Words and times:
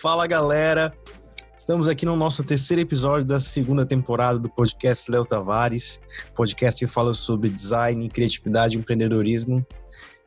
Fala 0.00 0.28
galera, 0.28 0.94
estamos 1.58 1.88
aqui 1.88 2.06
no 2.06 2.14
nosso 2.14 2.44
terceiro 2.44 2.80
episódio 2.80 3.26
da 3.26 3.40
segunda 3.40 3.84
temporada 3.84 4.38
do 4.38 4.48
podcast 4.48 5.10
Léo 5.10 5.26
Tavares, 5.26 5.98
podcast 6.36 6.78
que 6.78 6.88
fala 6.88 7.12
sobre 7.12 7.50
design, 7.50 8.08
criatividade 8.08 8.76
e 8.76 8.78
empreendedorismo. 8.78 9.66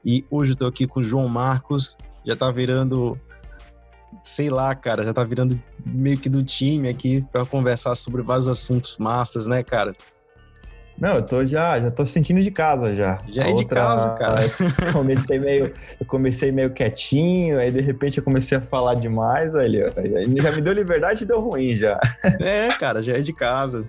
E 0.04 0.26
hoje 0.30 0.52
eu 0.52 0.56
tô 0.58 0.68
aqui 0.68 0.86
com 0.86 1.00
o 1.00 1.04
João 1.04 1.30
Marcos, 1.30 1.96
já 2.26 2.36
tá 2.36 2.52
virando, 2.52 3.18
sei 4.22 4.50
lá, 4.50 4.76
cara, 4.76 5.06
já 5.06 5.14
tá 5.14 5.24
virando 5.24 5.58
meio 5.86 6.18
que 6.18 6.28
do 6.28 6.44
time 6.44 6.90
aqui 6.90 7.26
para 7.32 7.46
conversar 7.46 7.96
sobre 7.96 8.22
vários 8.22 8.50
assuntos 8.50 8.98
massas, 8.98 9.48
né, 9.48 9.64
cara? 9.64 9.96
Não, 11.02 11.16
eu 11.16 11.24
tô 11.24 11.44
já, 11.44 11.82
já 11.82 11.90
tô 11.90 12.06
sentindo 12.06 12.44
de 12.44 12.52
casa 12.52 12.96
já. 12.96 13.18
Já 13.28 13.44
A 13.44 13.48
é 13.48 13.50
outra, 13.50 13.66
de 13.66 13.66
casa, 13.66 14.10
cara. 14.12 14.42
Eu 14.86 14.94
comecei 14.94 15.40
meio, 15.40 15.74
eu 16.00 16.06
comecei 16.06 16.52
meio 16.52 16.70
quietinho, 16.70 17.58
aí 17.58 17.72
de 17.72 17.82
repente 17.82 18.20
eu 18.20 18.24
comecei 18.24 18.56
a 18.58 18.62
falar 18.62 18.94
demais, 18.94 19.56
aí 19.56 19.72
já 20.40 20.52
me 20.52 20.62
deu 20.62 20.74
liberdade 20.74 21.24
e 21.24 21.26
deu 21.26 21.40
ruim 21.40 21.76
já. 21.76 22.00
É, 22.40 22.70
cara, 22.74 23.02
já 23.02 23.14
é 23.14 23.20
de 23.20 23.34
casa. 23.34 23.84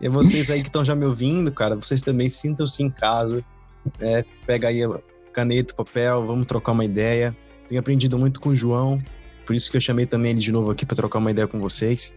E 0.00 0.08
vocês 0.08 0.50
aí 0.50 0.62
que 0.62 0.68
estão 0.68 0.82
já 0.82 0.94
me 0.94 1.04
ouvindo, 1.04 1.52
cara, 1.52 1.76
vocês 1.76 2.00
também 2.00 2.28
sintam-se 2.28 2.82
em 2.82 2.90
casa. 2.90 3.44
Né? 3.98 4.24
Pega 4.46 4.68
aí 4.68 4.80
caneta, 5.34 5.74
papel, 5.74 6.26
vamos 6.26 6.46
trocar 6.46 6.72
uma 6.72 6.84
ideia. 6.84 7.36
Tenho 7.68 7.80
aprendido 7.80 8.18
muito 8.18 8.40
com 8.40 8.48
o 8.48 8.54
João, 8.54 9.02
por 9.44 9.54
isso 9.54 9.70
que 9.70 9.76
eu 9.76 9.80
chamei 9.80 10.06
também 10.06 10.30
ele 10.30 10.40
de 10.40 10.52
novo 10.52 10.70
aqui 10.70 10.86
para 10.86 10.96
trocar 10.96 11.18
uma 11.18 11.30
ideia 11.30 11.46
com 11.46 11.60
vocês. 11.60 12.14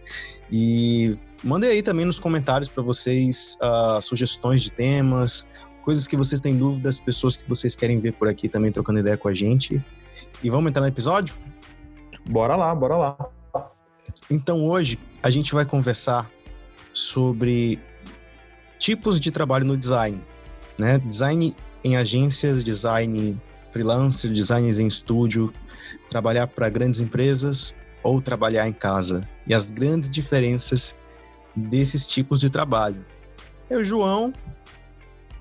E 0.50 1.18
mandem 1.44 1.70
aí 1.70 1.82
também 1.82 2.06
nos 2.06 2.18
comentários 2.18 2.68
para 2.68 2.82
vocês 2.82 3.58
uh, 3.60 4.00
sugestões 4.00 4.62
de 4.62 4.72
temas, 4.72 5.46
coisas 5.82 6.06
que 6.06 6.16
vocês 6.16 6.40
têm 6.40 6.56
dúvidas, 6.56 6.98
pessoas 6.98 7.36
que 7.36 7.48
vocês 7.48 7.76
querem 7.76 8.00
ver 8.00 8.14
por 8.14 8.28
aqui 8.28 8.48
também 8.48 8.72
trocando 8.72 9.00
ideia 9.00 9.16
com 9.16 9.28
a 9.28 9.34
gente. 9.34 9.84
E 10.42 10.48
vamos 10.48 10.70
entrar 10.70 10.80
no 10.80 10.88
episódio? 10.88 11.36
Bora 12.28 12.56
lá, 12.56 12.74
bora 12.74 12.96
lá. 12.96 13.16
Então 14.30 14.64
hoje 14.64 14.98
a 15.22 15.28
gente 15.28 15.54
vai 15.54 15.66
conversar 15.66 16.30
sobre 16.94 17.78
tipos 18.78 19.20
de 19.20 19.30
trabalho 19.30 19.66
no 19.66 19.76
design, 19.76 20.20
né? 20.78 20.98
Design 20.98 21.54
em 21.82 21.96
agências, 21.96 22.64
design 22.64 23.38
freelancer, 23.70 24.30
designers 24.30 24.78
em 24.78 24.86
estúdio, 24.86 25.52
trabalhar 26.08 26.46
para 26.46 26.68
grandes 26.70 27.00
empresas 27.00 27.74
ou 28.02 28.22
trabalhar 28.22 28.66
em 28.68 28.72
casa 28.72 29.28
e 29.46 29.52
as 29.52 29.70
grandes 29.70 30.08
diferenças 30.08 30.94
desses 31.54 32.06
tipos 32.06 32.40
de 32.40 32.50
trabalho. 32.50 33.04
Eu, 33.68 33.84
João, 33.84 34.32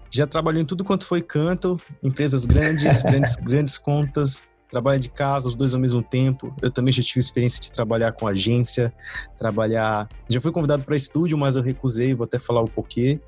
já 0.09 0.27
trabalhou 0.27 0.61
em 0.61 0.65
tudo 0.65 0.83
quanto 0.83 1.05
foi 1.05 1.21
canto, 1.21 1.79
empresas 2.01 2.45
grandes, 2.45 3.01
grandes, 3.03 3.35
grandes 3.37 3.77
contas, 3.77 4.43
trabalho 4.69 4.99
de 4.99 5.09
casa, 5.09 5.47
os 5.47 5.55
dois 5.55 5.73
ao 5.73 5.79
mesmo 5.79 6.01
tempo. 6.01 6.53
Eu 6.61 6.71
também 6.71 6.91
já 6.91 7.01
tive 7.01 7.19
experiência 7.19 7.61
de 7.61 7.71
trabalhar 7.71 8.11
com 8.11 8.27
agência, 8.27 8.93
trabalhar. 9.37 10.07
Já 10.27 10.41
fui 10.41 10.51
convidado 10.51 10.83
para 10.83 10.95
estúdio, 10.95 11.37
mas 11.37 11.55
eu 11.55 11.63
recusei, 11.63 12.13
vou 12.13 12.25
até 12.25 12.39
falar 12.39 12.61
o 12.61 12.67
porquê. 12.67 13.19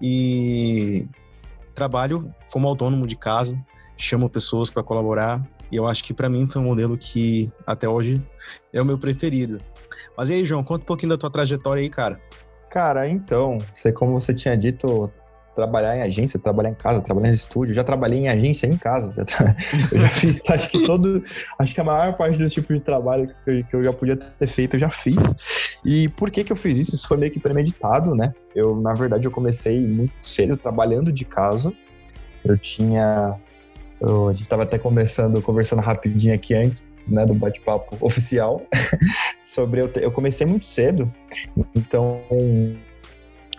E 0.00 1.08
trabalho 1.74 2.32
como 2.52 2.68
autônomo 2.68 3.06
de 3.06 3.16
casa, 3.16 3.60
chamo 3.96 4.28
pessoas 4.28 4.70
para 4.70 4.82
colaborar. 4.82 5.42
E 5.70 5.76
eu 5.76 5.86
acho 5.86 6.04
que 6.04 6.14
para 6.14 6.28
mim 6.28 6.48
foi 6.48 6.60
um 6.60 6.64
modelo 6.64 6.96
que 6.96 7.50
até 7.66 7.88
hoje 7.88 8.22
é 8.72 8.80
o 8.80 8.84
meu 8.84 8.98
preferido. 8.98 9.58
Mas 10.16 10.30
e 10.30 10.34
aí, 10.34 10.44
João, 10.44 10.62
conta 10.62 10.82
um 10.82 10.86
pouquinho 10.86 11.10
da 11.10 11.18
tua 11.18 11.30
trajetória 11.30 11.82
aí, 11.82 11.88
cara. 11.88 12.20
Cara, 12.70 13.08
então, 13.08 13.58
sei 13.74 13.92
como 13.92 14.18
você 14.18 14.34
tinha 14.34 14.56
dito, 14.56 15.10
trabalhar 15.54 15.96
em 15.96 16.02
agência, 16.02 16.38
trabalhar 16.38 16.70
em 16.70 16.74
casa, 16.74 17.00
trabalhar 17.00 17.30
em 17.30 17.34
estúdio, 17.34 17.74
já 17.74 17.84
trabalhei 17.84 18.18
em 18.18 18.28
agência 18.28 18.66
em 18.66 18.76
casa. 18.76 19.12
Já 19.16 19.24
tra... 19.24 19.56
eu 19.92 19.98
já 19.98 20.08
fiz, 20.08 20.40
acho 20.48 20.68
que 20.68 20.84
todo, 20.84 21.24
acho 21.58 21.74
que 21.74 21.80
a 21.80 21.84
maior 21.84 22.16
parte 22.16 22.36
desse 22.36 22.56
tipo 22.56 22.74
de 22.74 22.80
trabalho 22.80 23.28
que 23.28 23.50
eu, 23.50 23.64
que 23.64 23.76
eu, 23.76 23.84
já 23.84 23.92
podia 23.92 24.16
ter 24.16 24.48
feito, 24.48 24.74
eu 24.74 24.80
já 24.80 24.90
fiz. 24.90 25.16
E 25.84 26.08
por 26.10 26.30
que 26.30 26.44
que 26.44 26.52
eu 26.52 26.56
fiz 26.56 26.78
isso? 26.78 26.94
Isso 26.94 27.06
foi 27.06 27.16
meio 27.16 27.32
que 27.32 27.40
premeditado, 27.40 28.14
né? 28.14 28.32
Eu, 28.54 28.76
na 28.80 28.94
verdade, 28.94 29.26
eu 29.26 29.30
comecei 29.30 29.80
muito 29.80 30.14
cedo 30.20 30.56
trabalhando 30.56 31.12
de 31.12 31.24
casa. 31.24 31.72
Eu 32.44 32.58
tinha 32.58 33.36
eu, 34.06 34.28
a 34.28 34.32
gente 34.32 34.42
estava 34.42 34.62
até 34.62 34.78
conversando, 34.78 35.40
conversando 35.42 35.80
rapidinho 35.80 36.34
aqui 36.34 36.54
antes, 36.54 36.90
né, 37.08 37.24
do 37.24 37.34
bate-papo 37.34 37.96
oficial, 38.04 38.62
sobre 39.42 39.80
eu, 39.80 39.90
eu 39.96 40.10
comecei 40.10 40.46
muito 40.46 40.66
cedo, 40.66 41.12
então 41.74 42.20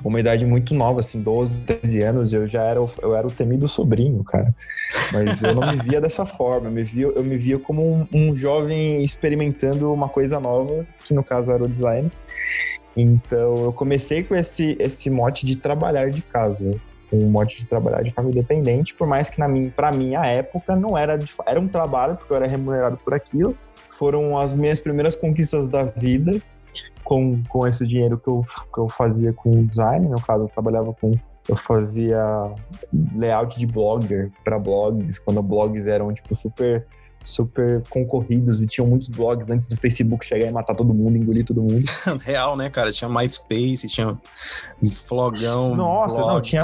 uma 0.03 0.19
idade 0.19 0.45
muito 0.45 0.73
nova, 0.73 1.00
assim, 1.00 1.22
12, 1.22 1.66
13 1.66 2.03
anos, 2.03 2.33
eu 2.33 2.47
já 2.47 2.63
era, 2.63 2.79
eu 3.01 3.16
era 3.16 3.25
o 3.25 3.31
temido 3.31 3.67
sobrinho, 3.67 4.23
cara. 4.23 4.53
Mas 5.13 5.41
eu 5.41 5.56
não 5.56 5.72
me 5.72 5.81
via 5.81 6.01
dessa 6.01 6.25
forma, 6.25 6.67
eu 6.67 6.72
me 6.72 6.83
via, 6.83 7.07
eu 7.07 7.23
me 7.23 7.38
via 7.38 7.57
como 7.57 7.81
um, 7.81 8.07
um 8.13 8.38
jovem 8.38 9.03
experimentando 9.03 9.91
uma 9.94 10.09
coisa 10.09 10.39
nova, 10.39 10.85
que 11.06 11.13
no 11.13 11.23
caso 11.23 11.51
era 11.51 11.63
o 11.63 11.67
design. 11.67 12.12
Então 12.95 13.56
eu 13.56 13.73
comecei 13.73 14.23
com 14.23 14.35
esse, 14.35 14.75
esse 14.79 15.09
mote 15.09 15.45
de 15.45 15.56
trabalhar 15.56 16.09
de 16.09 16.22
casa 16.22 16.72
com 17.10 17.18
um 17.18 17.30
mote 17.30 17.58
de 17.58 17.66
trabalhar 17.66 18.04
de 18.04 18.12
forma 18.12 18.30
independente, 18.30 18.94
por 18.94 19.08
mais 19.08 19.30
que 19.30 19.40
na 19.40 19.48
minha, 19.48 19.72
para 19.72 19.92
minha 19.92 20.26
época 20.26 20.76
não 20.76 20.98
era 20.98 21.18
de, 21.18 21.30
era 21.46 21.60
um 21.60 21.68
trabalho 21.68 22.16
porque 22.16 22.32
eu 22.32 22.38
era 22.38 22.48
remunerado 22.48 22.98
por 22.98 23.14
aquilo. 23.14 23.56
Foram 23.98 24.38
as 24.38 24.54
minhas 24.54 24.80
primeiras 24.82 25.16
conquistas 25.16 25.68
da 25.68 25.84
vida 25.84 26.40
com, 27.04 27.42
com 27.48 27.66
esse 27.66 27.86
dinheiro 27.88 28.18
que 28.18 28.28
eu, 28.28 28.46
que 28.74 28.80
eu 28.80 28.90
fazia 28.90 29.32
com 29.32 29.52
o 29.52 29.66
design. 29.66 30.08
No 30.08 30.22
caso, 30.22 30.46
eu 30.46 30.50
trabalhava 30.50 30.94
com 30.94 31.12
eu 31.48 31.56
fazia 31.58 32.52
layout 33.16 33.58
de 33.58 33.68
blogger 33.68 34.32
para 34.44 34.58
blogs, 34.58 35.20
quando 35.20 35.44
blogs 35.44 35.86
eram 35.86 36.12
tipo 36.14 36.36
super 36.36 36.88
super 37.25 37.81
concorridos 37.90 38.62
e 38.62 38.68
tinham 38.68 38.88
muitos 38.88 39.08
blogs 39.08 39.50
antes 39.50 39.68
do 39.68 39.75
Facebook 39.75 40.25
chegar 40.25 40.46
e 40.47 40.52
matar 40.52 40.75
todo 40.75 40.94
mundo, 40.94 41.18
engolir 41.18 41.44
todo 41.44 41.62
mundo. 41.62 41.84
Real, 42.24 42.56
né, 42.56 42.69
cara? 42.69 42.91
Tinha 42.91 43.09
MySpace, 43.09 43.88
tinha 43.88 44.18
Flogão. 44.91 45.75
Nossa, 45.75 46.16
blogs. 46.16 46.34
não, 46.34 46.41
tinha. 46.41 46.63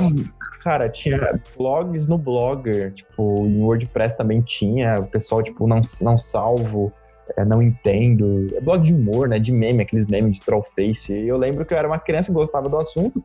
Cara, 0.64 0.88
tinha 0.88 1.42
blogs 1.58 2.06
no 2.06 2.18
Blogger, 2.18 2.94
tipo, 2.94 3.46
em 3.48 3.62
WordPress 3.62 4.16
também 4.16 4.42
tinha, 4.42 4.96
o 5.00 5.08
pessoal, 5.08 5.42
tipo, 5.42 5.68
não, 5.68 5.82
não 6.02 6.18
salvo. 6.18 6.94
É, 7.38 7.46
não 7.46 7.62
entendo. 7.62 8.48
É 8.54 8.60
blog 8.60 8.84
de 8.84 8.94
humor, 8.94 9.30
né? 9.30 9.40
De 9.40 9.54
meme, 9.54 9.84
aqueles 9.84 10.06
memes 10.06 10.34
de 10.34 10.42
trollface. 10.42 11.14
E 11.14 11.28
eu 11.28 11.38
lembro 11.38 11.66
que 11.66 11.74
eu 11.74 11.78
era 11.78 11.88
uma 11.88 11.98
criança 11.98 12.30
que 12.30 12.34
gostava 12.34 12.68
do 12.68 12.78
assunto 12.78 13.24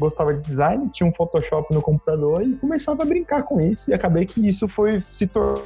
gostava 0.00 0.32
de 0.34 0.40
design, 0.40 0.88
tinha 0.92 1.08
um 1.08 1.12
Photoshop 1.12 1.72
no 1.72 1.82
computador 1.82 2.42
e 2.42 2.56
começava 2.56 3.02
a 3.02 3.06
brincar 3.06 3.44
com 3.44 3.60
isso. 3.60 3.90
E 3.90 3.94
acabei 3.94 4.24
que 4.24 4.46
isso 4.46 4.66
foi 4.66 5.00
se 5.02 5.26
tornou. 5.26 5.62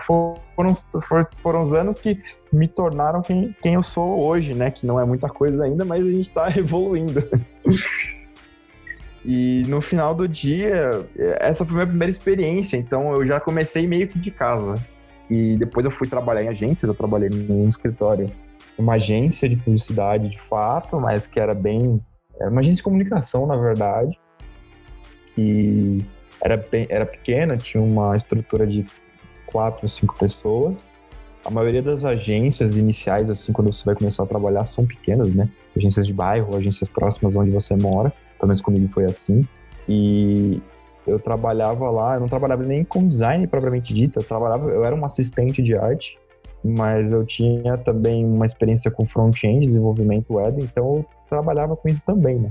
Foram, 0.00 0.74
foram 1.36 1.60
os 1.60 1.72
anos 1.72 1.98
que 1.98 2.20
me 2.52 2.66
tornaram 2.66 3.20
quem, 3.20 3.54
quem 3.62 3.74
eu 3.74 3.82
sou 3.82 4.20
hoje, 4.20 4.54
né? 4.54 4.70
Que 4.70 4.86
não 4.86 4.98
é 4.98 5.04
muita 5.04 5.28
coisa 5.28 5.62
ainda, 5.62 5.84
mas 5.84 6.04
a 6.04 6.10
gente 6.10 6.28
está 6.28 6.48
evoluindo. 6.56 7.22
E 9.24 9.62
no 9.68 9.80
final 9.80 10.14
do 10.14 10.26
dia, 10.26 11.06
essa 11.38 11.64
foi 11.64 11.74
a 11.74 11.76
minha 11.76 11.86
primeira 11.86 12.10
experiência, 12.10 12.76
então 12.76 13.14
eu 13.14 13.26
já 13.26 13.40
comecei 13.40 13.86
meio 13.86 14.08
que 14.08 14.18
de 14.18 14.30
casa. 14.30 14.74
E 15.30 15.56
depois 15.56 15.84
eu 15.86 15.90
fui 15.90 16.06
trabalhar 16.06 16.42
em 16.42 16.48
agências, 16.48 16.88
eu 16.88 16.94
trabalhei 16.94 17.30
num 17.30 17.68
escritório, 17.68 18.26
uma 18.76 18.94
agência 18.94 19.48
de 19.48 19.56
publicidade 19.56 20.28
de 20.28 20.40
fato, 20.42 21.00
mas 21.00 21.26
que 21.26 21.40
era 21.40 21.54
bem 21.54 22.00
era 22.38 22.50
uma 22.50 22.60
agência 22.60 22.76
de 22.76 22.82
comunicação, 22.82 23.46
na 23.46 23.56
verdade, 23.56 24.18
que 25.34 25.98
era, 26.42 26.66
era 26.88 27.06
pequena, 27.06 27.56
tinha 27.56 27.82
uma 27.82 28.16
estrutura 28.16 28.66
de 28.66 28.84
quatro, 29.46 29.88
cinco 29.88 30.18
pessoas. 30.18 30.90
A 31.44 31.50
maioria 31.50 31.82
das 31.82 32.04
agências 32.04 32.76
iniciais, 32.76 33.28
assim, 33.28 33.52
quando 33.52 33.72
você 33.72 33.84
vai 33.84 33.94
começar 33.94 34.22
a 34.22 34.26
trabalhar, 34.26 34.64
são 34.66 34.86
pequenas, 34.86 35.34
né? 35.34 35.48
Agências 35.76 36.06
de 36.06 36.12
bairro, 36.12 36.56
agências 36.56 36.88
próximas 36.88 37.36
onde 37.36 37.50
você 37.50 37.76
mora. 37.76 38.12
Pelo 38.38 38.48
menos 38.48 38.62
comigo 38.62 38.88
foi 38.88 39.04
assim. 39.04 39.46
E 39.88 40.60
eu 41.06 41.18
trabalhava 41.18 41.90
lá, 41.90 42.14
eu 42.14 42.20
não 42.20 42.26
trabalhava 42.26 42.62
nem 42.62 42.82
com 42.82 43.06
design 43.06 43.46
propriamente 43.46 43.92
dito, 43.92 44.18
eu 44.18 44.22
trabalhava, 44.24 44.70
eu 44.70 44.84
era 44.84 44.94
um 44.94 45.04
assistente 45.04 45.62
de 45.62 45.76
arte, 45.76 46.18
mas 46.64 47.12
eu 47.12 47.26
tinha 47.26 47.76
também 47.76 48.24
uma 48.24 48.46
experiência 48.46 48.90
com 48.90 49.06
front-end, 49.06 49.66
desenvolvimento 49.66 50.34
web, 50.34 50.64
então 50.64 50.96
eu 50.96 51.06
trabalhava 51.28 51.76
com 51.76 51.88
isso 51.88 52.02
também, 52.06 52.38
né? 52.38 52.50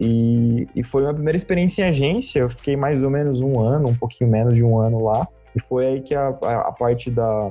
E, 0.00 0.68
e 0.74 0.84
foi 0.84 1.02
minha 1.02 1.12
primeira 1.12 1.36
experiência 1.36 1.82
em 1.82 1.88
agência, 1.88 2.40
eu 2.40 2.50
fiquei 2.50 2.76
mais 2.76 3.02
ou 3.02 3.10
menos 3.10 3.40
um 3.40 3.60
ano, 3.60 3.90
um 3.90 3.94
pouquinho 3.94 4.30
menos 4.30 4.54
de 4.54 4.62
um 4.62 4.78
ano 4.78 5.02
lá, 5.02 5.26
e 5.54 5.60
foi 5.60 5.86
aí 5.86 6.00
que 6.00 6.14
a, 6.14 6.28
a, 6.42 6.60
a 6.68 6.72
parte 6.72 7.10
da, 7.10 7.50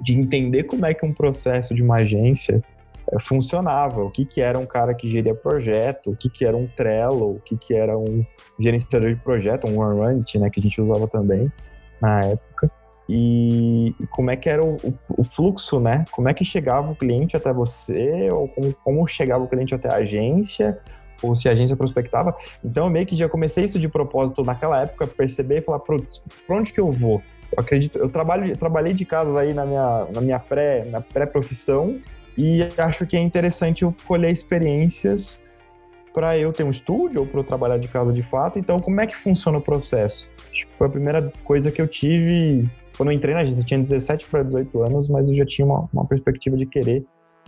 de 0.00 0.12
entender 0.12 0.64
como 0.64 0.84
é 0.84 0.92
que 0.92 1.06
um 1.06 1.14
processo 1.14 1.72
de 1.72 1.82
uma 1.82 1.96
agência 1.96 2.60
é, 3.12 3.20
funcionava, 3.20 4.02
o 4.02 4.10
que, 4.10 4.24
que 4.24 4.40
era 4.40 4.58
um 4.58 4.66
cara 4.66 4.92
que 4.92 5.06
geria 5.06 5.34
projeto, 5.34 6.10
o 6.10 6.16
que, 6.16 6.28
que 6.28 6.44
era 6.44 6.56
um 6.56 6.66
Trello, 6.66 7.36
o 7.36 7.40
que, 7.40 7.56
que 7.56 7.74
era 7.74 7.96
um 7.96 8.26
gerenciador 8.58 9.14
de 9.14 9.20
projeto, 9.20 9.70
um 9.70 9.78
OneRunit, 9.78 10.36
né, 10.38 10.50
que 10.50 10.58
a 10.58 10.62
gente 10.62 10.80
usava 10.80 11.06
também 11.06 11.50
na 12.00 12.18
época 12.20 12.70
e, 13.08 13.94
como 14.10 14.30
é 14.30 14.36
que 14.36 14.48
era 14.48 14.64
o, 14.64 14.76
o, 15.08 15.24
fluxo, 15.24 15.80
né? 15.80 16.04
Como 16.12 16.28
é 16.28 16.34
que 16.34 16.44
chegava 16.44 16.92
o 16.92 16.96
cliente 16.96 17.36
até 17.36 17.52
você, 17.52 18.28
ou 18.32 18.48
como, 18.48 18.74
como 18.84 19.06
chegava 19.08 19.44
o 19.44 19.48
cliente 19.48 19.74
até 19.74 19.92
a 19.92 19.96
agência, 19.96 20.78
ou 21.22 21.36
se 21.36 21.48
a 21.48 21.52
agência 21.52 21.76
prospectava. 21.76 22.36
Então, 22.64 22.86
eu 22.86 22.90
meio 22.90 23.06
que 23.06 23.16
já 23.16 23.28
comecei 23.28 23.64
isso 23.64 23.78
de 23.78 23.88
propósito 23.88 24.42
naquela 24.44 24.82
época, 24.82 25.06
perceber 25.06 25.58
e 25.58 25.62
falar, 25.62 25.80
para 25.80 25.96
onde 26.50 26.72
que 26.72 26.80
eu 26.80 26.90
vou? 26.90 27.22
Eu 27.56 27.60
acredito, 27.60 27.98
eu 27.98 28.08
trabalho, 28.08 28.48
eu 28.48 28.56
trabalhei 28.56 28.94
de 28.94 29.04
casa 29.04 29.38
aí 29.38 29.52
na 29.52 29.66
minha, 29.66 30.06
na 30.14 30.20
minha 30.20 30.38
pré, 30.38 30.84
na 30.86 31.00
pré-profissão 31.00 32.00
e 32.36 32.66
acho 32.78 33.06
que 33.06 33.16
é 33.16 33.20
interessante 33.20 33.82
eu 33.82 33.94
colher 34.06 34.32
experiências 34.32 35.40
para 36.12 36.38
eu 36.38 36.52
ter 36.52 36.64
um 36.64 36.70
estúdio 36.70 37.20
ou 37.20 37.26
para 37.26 37.40
eu 37.40 37.44
trabalhar 37.44 37.78
de 37.78 37.88
casa 37.88 38.12
de 38.12 38.22
fato. 38.22 38.58
Então, 38.58 38.78
como 38.78 39.00
é 39.00 39.06
que 39.06 39.16
funciona 39.16 39.58
o 39.58 39.60
processo? 39.60 40.28
Acho 40.50 40.66
que 40.66 40.72
foi 40.76 40.86
a 40.86 40.90
primeira 40.90 41.32
coisa 41.44 41.70
que 41.70 41.80
eu 41.80 41.88
tive 41.88 42.68
quando 42.96 43.10
eu 43.10 43.16
entrei 43.16 43.34
na 43.34 43.40
agência. 43.40 43.60
Eu 43.60 43.66
tinha 43.66 43.80
17 43.80 44.26
para 44.26 44.42
18 44.42 44.82
anos, 44.82 45.08
mas 45.08 45.28
eu 45.28 45.36
já 45.36 45.46
tinha 45.46 45.64
uma, 45.64 45.88
uma 45.92 46.04
perspectiva 46.04 46.56
de 46.56 46.66
querer 46.66 47.04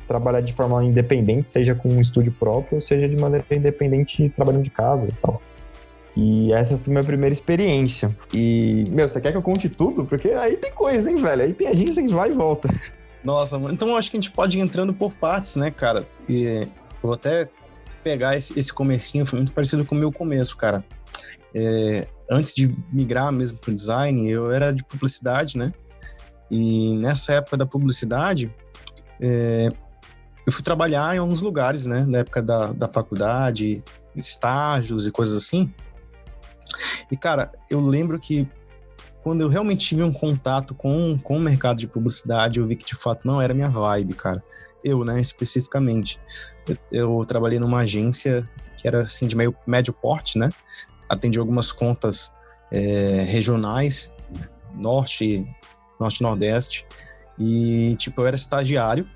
trabalhar 0.06 0.40
de 0.40 0.52
forma 0.52 0.84
independente, 0.84 1.50
seja 1.50 1.74
com 1.74 1.88
um 1.88 2.00
estúdio 2.00 2.32
próprio, 2.32 2.80
seja 2.80 3.08
de 3.08 3.16
maneira 3.20 3.44
independente 3.50 4.28
trabalhando 4.30 4.62
de 4.62 4.70
casa 4.70 5.06
e 5.06 5.12
tal. 5.12 5.40
E 6.16 6.52
essa 6.52 6.78
foi 6.78 6.92
a 6.92 6.94
minha 6.94 7.04
primeira 7.04 7.32
experiência. 7.32 8.08
E, 8.32 8.86
meu, 8.90 9.08
você 9.08 9.20
quer 9.20 9.32
que 9.32 9.36
eu 9.36 9.42
conte 9.42 9.68
tudo? 9.68 10.04
Porque 10.04 10.28
aí 10.30 10.56
tem 10.56 10.70
coisa, 10.70 11.10
hein, 11.10 11.16
velho? 11.16 11.42
Aí 11.42 11.52
tem 11.52 11.66
agência 11.66 12.02
que 12.02 12.14
vai 12.14 12.30
e 12.30 12.34
volta. 12.34 12.68
Nossa, 13.24 13.56
então 13.72 13.88
eu 13.88 13.96
acho 13.96 14.10
que 14.10 14.16
a 14.16 14.20
gente 14.20 14.30
pode 14.30 14.58
ir 14.58 14.60
entrando 14.60 14.92
por 14.92 15.12
partes, 15.12 15.56
né, 15.56 15.70
cara? 15.70 16.06
E 16.28 16.66
vou 17.02 17.14
até 17.14 17.48
pegar 18.04 18.36
esse, 18.36 18.56
esse 18.58 18.72
comecinho, 18.72 19.24
foi 19.24 19.38
muito 19.38 19.52
parecido 19.52 19.84
com 19.84 19.94
o 19.94 19.98
meu 19.98 20.12
começo, 20.12 20.56
cara. 20.56 20.84
É, 21.54 22.06
antes 22.30 22.54
de 22.54 22.76
migrar 22.92 23.32
mesmo 23.32 23.58
para 23.58 23.70
o 23.70 23.74
design, 23.74 24.30
eu 24.30 24.52
era 24.52 24.72
de 24.72 24.84
publicidade, 24.84 25.56
né? 25.56 25.72
E 26.50 26.94
nessa 26.98 27.32
época 27.32 27.56
da 27.56 27.66
publicidade, 27.66 28.54
é, 29.20 29.68
eu 30.46 30.52
fui 30.52 30.62
trabalhar 30.62 31.16
em 31.16 31.18
alguns 31.18 31.40
lugares, 31.40 31.86
né? 31.86 32.04
Na 32.06 32.18
época 32.18 32.42
da, 32.42 32.72
da 32.72 32.86
faculdade, 32.86 33.82
estágios 34.14 35.06
e 35.06 35.10
coisas 35.10 35.36
assim. 35.36 35.72
E, 37.10 37.16
cara, 37.16 37.50
eu 37.70 37.80
lembro 37.80 38.20
que 38.20 38.46
quando 39.22 39.40
eu 39.40 39.48
realmente 39.48 39.86
tive 39.86 40.02
um 40.02 40.12
contato 40.12 40.74
com, 40.74 41.18
com 41.18 41.38
o 41.38 41.40
mercado 41.40 41.78
de 41.78 41.86
publicidade, 41.86 42.60
eu 42.60 42.66
vi 42.66 42.76
que 42.76 42.84
de 42.84 42.94
fato 42.94 43.26
não 43.26 43.40
era 43.40 43.54
minha 43.54 43.70
vibe, 43.70 44.12
cara. 44.12 44.44
Eu, 44.84 45.04
né, 45.04 45.20
especificamente. 45.20 46.20
Eu, 46.68 46.76
eu 46.92 47.24
trabalhei 47.24 47.58
numa 47.58 47.78
agência 47.80 48.48
que 48.76 48.86
era 48.86 49.02
assim 49.02 49.26
de 49.26 49.36
meio 49.36 49.56
médio 49.66 49.92
porte, 49.92 50.38
né? 50.38 50.50
Atendi 51.08 51.38
algumas 51.38 51.72
contas 51.72 52.32
é, 52.70 53.24
regionais, 53.26 54.12
norte, 54.74 55.46
norte 55.98 56.22
nordeste. 56.22 56.86
E, 57.38 57.96
tipo, 57.96 58.20
eu 58.20 58.26
era 58.26 58.36
estagiário 58.36 59.08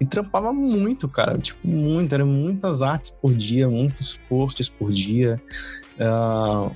e 0.00 0.06
trampava 0.06 0.52
muito, 0.52 1.08
cara. 1.08 1.36
Tipo, 1.38 1.66
muito. 1.68 2.14
Eram 2.14 2.26
muitas 2.26 2.82
artes 2.82 3.10
por 3.10 3.34
dia, 3.34 3.68
muitos 3.68 4.16
posts 4.28 4.70
por 4.70 4.90
dia. 4.90 5.40
Uh, 5.96 6.74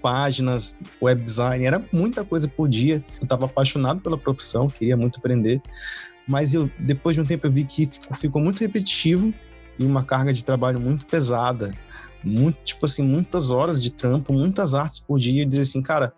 páginas, 0.00 0.76
web 1.02 1.20
design, 1.20 1.64
era 1.64 1.84
muita 1.92 2.24
coisa 2.24 2.46
por 2.46 2.68
dia. 2.68 3.04
Eu 3.18 3.24
estava 3.24 3.46
apaixonado 3.46 4.00
pela 4.00 4.16
profissão, 4.16 4.68
queria 4.68 4.96
muito 4.96 5.18
aprender, 5.18 5.60
mas 6.26 6.54
eu 6.54 6.70
depois 6.78 7.14
de 7.14 7.22
um 7.22 7.24
tempo 7.24 7.46
eu 7.46 7.52
vi 7.52 7.64
que 7.64 7.86
ficou, 7.86 8.16
ficou 8.16 8.42
muito 8.42 8.60
repetitivo 8.60 9.32
e 9.78 9.84
uma 9.84 10.04
carga 10.04 10.32
de 10.32 10.44
trabalho 10.44 10.80
muito 10.80 11.06
pesada, 11.06 11.72
muito 12.24 12.58
tipo 12.64 12.86
assim, 12.86 13.06
muitas 13.06 13.50
horas 13.50 13.82
de 13.82 13.92
trampo, 13.92 14.32
muitas 14.32 14.74
artes 14.74 15.00
por 15.00 15.18
dia, 15.18 15.42
e 15.42 15.44
dizer 15.44 15.62
assim, 15.62 15.82
cara, 15.82 16.12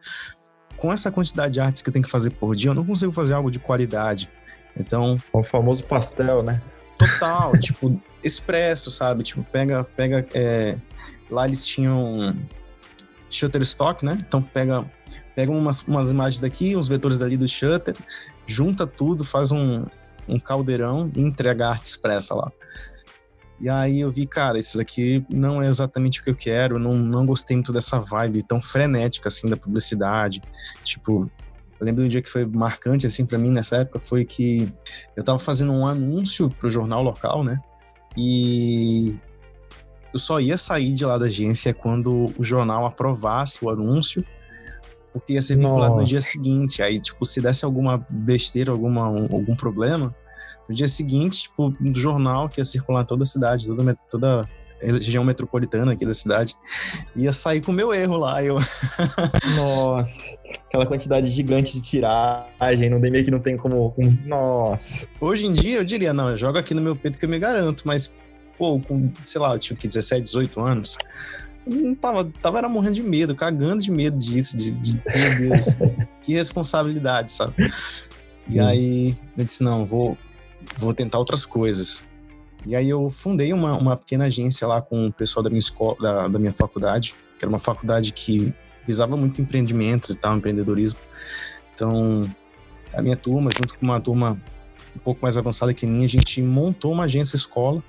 com 0.76 0.92
essa 0.92 1.10
quantidade 1.10 1.54
de 1.54 1.60
artes 1.60 1.82
que 1.82 1.88
eu 1.88 1.92
tenho 1.92 2.04
que 2.04 2.10
fazer 2.10 2.30
por 2.30 2.54
dia, 2.54 2.70
eu 2.70 2.74
não 2.74 2.84
consigo 2.84 3.12
fazer 3.12 3.34
algo 3.34 3.50
de 3.50 3.58
qualidade. 3.58 4.30
Então. 4.76 5.16
O 5.32 5.42
famoso 5.42 5.84
pastel, 5.84 6.42
né? 6.42 6.62
Total, 6.96 7.52
tipo, 7.58 8.00
expresso, 8.22 8.90
sabe? 8.90 9.22
Tipo, 9.22 9.42
pega. 9.44 9.84
pega 9.84 10.26
é... 10.34 10.78
Lá 11.30 11.46
eles 11.46 11.66
tinham 11.66 12.34
Shutterstock, 13.28 14.04
né? 14.04 14.16
Então 14.26 14.40
pega, 14.40 14.90
pega 15.34 15.52
umas, 15.52 15.82
umas 15.82 16.10
imagens 16.10 16.40
daqui, 16.40 16.74
uns 16.74 16.88
vetores 16.88 17.18
dali 17.18 17.36
do 17.36 17.46
Shutter, 17.46 17.94
junta 18.48 18.86
tudo, 18.86 19.24
faz 19.24 19.52
um, 19.52 19.84
um 20.26 20.40
caldeirão 20.40 21.10
e 21.14 21.20
entrega 21.20 21.66
a 21.66 21.70
arte 21.70 21.84
expressa 21.84 22.34
lá. 22.34 22.50
E 23.60 23.68
aí 23.68 24.00
eu 24.00 24.10
vi, 24.10 24.26
cara, 24.26 24.58
isso 24.58 24.78
daqui 24.78 25.24
não 25.30 25.60
é 25.60 25.68
exatamente 25.68 26.20
o 26.20 26.24
que 26.24 26.30
eu 26.30 26.34
quero, 26.34 26.78
não, 26.78 26.94
não 26.94 27.26
gostei 27.26 27.56
muito 27.56 27.72
dessa 27.72 27.98
vibe 27.98 28.42
tão 28.42 28.62
frenética, 28.62 29.28
assim, 29.28 29.48
da 29.48 29.56
publicidade. 29.56 30.40
Tipo, 30.84 31.30
eu 31.78 31.84
lembro 31.84 32.02
de 32.02 32.06
um 32.06 32.10
dia 32.10 32.22
que 32.22 32.30
foi 32.30 32.46
marcante, 32.46 33.06
assim, 33.06 33.26
para 33.26 33.36
mim 33.36 33.50
nessa 33.50 33.78
época, 33.78 34.00
foi 34.00 34.24
que 34.24 34.72
eu 35.16 35.24
tava 35.24 35.38
fazendo 35.38 35.72
um 35.72 35.86
anúncio 35.86 36.48
pro 36.48 36.70
jornal 36.70 37.02
local, 37.02 37.42
né? 37.42 37.60
E 38.16 39.16
eu 40.12 40.18
só 40.18 40.40
ia 40.40 40.56
sair 40.56 40.92
de 40.92 41.04
lá 41.04 41.18
da 41.18 41.26
agência 41.26 41.74
quando 41.74 42.32
o 42.38 42.44
jornal 42.44 42.86
aprovasse 42.86 43.64
o 43.64 43.70
anúncio, 43.70 44.24
porque 45.12 45.34
ia 45.34 45.42
ser 45.42 45.56
vinculado 45.56 45.92
Nossa. 45.92 46.02
no 46.02 46.08
dia 46.08 46.20
seguinte. 46.20 46.82
Aí, 46.82 47.00
tipo, 47.00 47.24
se 47.24 47.40
desse 47.40 47.64
alguma 47.64 48.06
besteira, 48.08 48.70
alguma, 48.70 49.08
um, 49.08 49.24
algum 49.24 49.56
problema, 49.56 50.14
no 50.68 50.74
dia 50.74 50.88
seguinte, 50.88 51.44
tipo, 51.44 51.70
do 51.70 51.98
jornal 51.98 52.48
que 52.48 52.60
ia 52.60 52.64
circular 52.64 53.04
toda 53.04 53.22
a 53.22 53.26
cidade, 53.26 53.66
toda, 53.66 53.94
toda 54.10 54.48
região 54.80 55.24
metropolitana 55.24 55.92
aqui 55.92 56.06
da 56.06 56.14
cidade, 56.14 56.54
ia 57.16 57.32
sair 57.32 57.60
com 57.60 57.72
o 57.72 57.74
meu 57.74 57.92
erro 57.92 58.18
lá. 58.18 58.42
Eu... 58.42 58.56
Nossa, 59.56 60.08
aquela 60.66 60.86
quantidade 60.86 61.30
gigante 61.30 61.72
de 61.72 61.80
tiragem, 61.80 62.90
não 62.90 63.00
tem 63.00 63.10
meio 63.10 63.24
que 63.24 63.30
não 63.30 63.40
tem 63.40 63.56
como. 63.56 63.94
Nossa. 64.24 65.08
Hoje 65.20 65.46
em 65.46 65.52
dia 65.52 65.78
eu 65.78 65.84
diria, 65.84 66.12
não, 66.12 66.36
joga 66.36 66.60
aqui 66.60 66.74
no 66.74 66.82
meu 66.82 66.94
peito 66.94 67.18
que 67.18 67.24
eu 67.24 67.28
me 67.28 67.38
garanto, 67.38 67.82
mas, 67.84 68.14
pô, 68.56 68.78
com, 68.78 69.10
sei 69.24 69.40
lá, 69.40 69.54
eu 69.54 69.58
tinha 69.58 69.76
que 69.76 69.88
17, 69.88 70.22
18 70.22 70.60
anos. 70.60 70.96
Não 71.68 71.94
tava, 71.94 72.24
tava 72.24 72.58
era 72.58 72.68
morrendo 72.68 72.94
de 72.94 73.02
medo, 73.02 73.34
cagando 73.34 73.82
de 73.82 73.90
medo 73.90 74.16
disso, 74.16 74.56
de, 74.56 74.70
de 74.70 75.00
meu 75.14 75.36
Deus, 75.36 75.76
que 76.22 76.32
responsabilidade, 76.32 77.32
sabe? 77.32 77.54
E 78.48 78.58
aí 78.58 79.16
eu 79.36 79.44
disse, 79.44 79.62
não, 79.62 79.84
vou, 79.84 80.16
vou 80.76 80.94
tentar 80.94 81.18
outras 81.18 81.44
coisas. 81.44 82.04
E 82.66 82.74
aí 82.74 82.88
eu 82.88 83.10
fundei 83.10 83.52
uma, 83.52 83.74
uma 83.76 83.96
pequena 83.96 84.24
agência 84.24 84.66
lá 84.66 84.80
com 84.80 85.06
o 85.08 85.12
pessoal 85.12 85.42
da 85.42 85.50
minha 85.50 85.60
escola, 85.60 85.96
da, 86.00 86.28
da 86.28 86.38
minha 86.38 86.52
faculdade, 86.52 87.14
que 87.38 87.44
era 87.44 87.48
uma 87.48 87.58
faculdade 87.58 88.12
que 88.12 88.52
visava 88.86 89.16
muito 89.16 89.40
empreendimentos 89.42 90.10
e 90.10 90.18
tal, 90.18 90.36
empreendedorismo. 90.36 90.98
Então, 91.74 92.28
a 92.92 93.02
minha 93.02 93.16
turma, 93.16 93.50
junto 93.52 93.78
com 93.78 93.84
uma 93.84 94.00
turma 94.00 94.40
um 94.96 94.98
pouco 94.98 95.20
mais 95.22 95.36
avançada 95.36 95.72
que 95.72 95.86
a 95.86 95.88
minha, 95.88 96.06
a 96.06 96.08
gente 96.08 96.42
montou 96.42 96.92
uma 96.92 97.04
agência 97.04 97.36
escola 97.36 97.82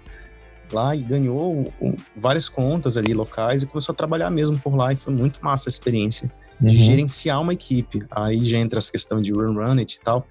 lá 0.75 0.95
e 0.95 0.99
ganhou 0.99 1.71
várias 2.15 2.49
contas 2.49 2.97
ali 2.97 3.13
locais 3.13 3.63
e 3.63 3.65
começou 3.65 3.93
a 3.93 3.95
trabalhar 3.95 4.29
mesmo 4.29 4.57
por 4.59 4.75
lá 4.75 4.93
e 4.93 4.95
foi 4.95 5.13
muito 5.13 5.43
massa 5.43 5.69
a 5.69 5.71
experiência 5.71 6.31
de 6.59 6.75
uhum. 6.75 6.83
gerenciar 6.83 7.41
uma 7.41 7.53
equipe. 7.53 8.01
Aí 8.11 8.43
já 8.43 8.57
entra 8.57 8.79
essa 8.79 8.91
questão 8.91 9.21
de 9.21 9.31
run 9.31 9.53
run 9.53 9.77
it 9.77 9.95
e 9.95 10.01
tal. 10.01 10.25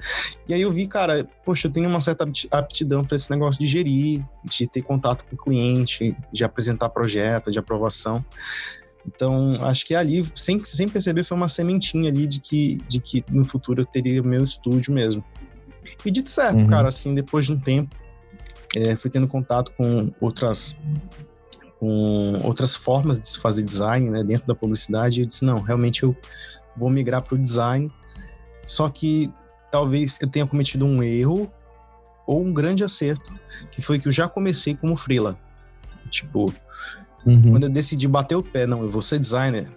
E 0.47 0.53
aí 0.53 0.61
eu 0.61 0.71
vi, 0.71 0.87
cara, 0.87 1.27
poxa, 1.45 1.69
eu 1.69 1.73
tenho 1.73 1.89
uma 1.89 2.01
certa 2.01 2.29
aptidão 2.51 3.03
para 3.03 3.17
esse 3.17 3.31
negócio 3.31 3.61
de 3.61 3.67
gerir, 3.67 4.23
de 4.45 4.67
ter 4.67 4.83
contato 4.83 5.25
com 5.25 5.35
o 5.35 5.39
cliente, 5.39 6.15
de 6.33 6.45
apresentar 6.45 6.91
projeto, 6.91 7.51
de 7.51 7.59
aprovação. 7.59 8.25
Então, 9.07 9.57
acho 9.63 9.87
que 9.87 9.95
ali, 9.95 10.27
sem, 10.35 10.59
sem 10.59 10.87
perceber, 10.87 11.23
foi 11.25 11.37
uma 11.37 11.49
sementinha 11.49 12.11
ali 12.11 12.27
de 12.27 12.41
que, 12.41 12.79
de 12.87 13.01
que 13.01 13.25
no 13.31 13.45
futuro 13.45 13.81
eu 13.81 13.87
teria 13.87 14.21
o 14.21 14.25
meu 14.25 14.45
estúdio 14.45 14.93
mesmo. 14.93 15.25
E 16.05 16.11
dito 16.11 16.29
certo, 16.29 16.61
uhum. 16.61 16.67
cara, 16.67 16.89
assim, 16.89 17.15
depois 17.15 17.47
de 17.47 17.53
um 17.53 17.59
tempo, 17.59 17.97
é, 18.77 18.95
fui 18.97 19.11
tendo 19.11 19.27
contato 19.27 19.73
com 19.73 20.13
outras 20.21 20.77
com 21.79 22.41
outras 22.43 22.75
formas 22.75 23.19
de 23.19 23.29
se 23.29 23.39
fazer 23.39 23.63
design 23.63 24.11
né, 24.11 24.25
dentro 24.25 24.47
da 24.47 24.55
publicidade. 24.55 25.21
E 25.21 25.23
eu 25.23 25.27
disse: 25.27 25.45
não, 25.45 25.61
realmente 25.61 26.03
eu 26.03 26.17
vou 26.77 26.91
migrar 26.91 27.23
para 27.23 27.35
o 27.35 27.39
design. 27.39 27.91
Só 28.67 28.89
que 28.89 29.33
talvez 29.71 30.19
eu 30.21 30.29
tenha 30.29 30.47
cometido 30.47 30.85
um 30.85 31.03
erro 31.03 31.51
ou 32.27 32.45
um 32.45 32.53
grande 32.53 32.85
acerto, 32.85 33.33
que 33.71 33.81
foi 33.81 33.99
que 33.99 34.09
eu 34.09 34.13
já 34.13 34.29
comecei 34.29 34.75
como 34.75 34.97
freela. 34.97 35.39
Tipo, 36.11 36.53
uhum. 37.25 37.43
quando 37.43 37.65
eu 37.65 37.71
decidi 37.71 38.07
bater 38.07 38.35
o 38.35 38.43
pé, 38.43 38.67
não, 38.67 38.83
eu 38.83 38.89
vou 38.89 39.01
ser 39.01 39.19
designer, 39.19 39.71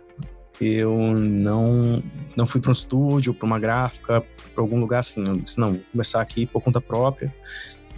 eu 0.59 1.13
não 1.13 2.03
não 2.35 2.45
fui 2.45 2.59
para 2.59 2.69
um 2.69 2.73
estúdio, 2.73 3.33
para 3.33 3.45
uma 3.45 3.59
gráfica, 3.59 4.21
para 4.53 4.63
algum 4.63 4.79
lugar 4.79 4.99
assim. 4.99 5.25
Eu 5.25 5.35
disse, 5.35 5.59
não, 5.59 5.73
vou 5.73 5.83
começar 5.91 6.19
aqui 6.19 6.45
por 6.45 6.61
conta 6.61 6.81
própria 6.81 7.33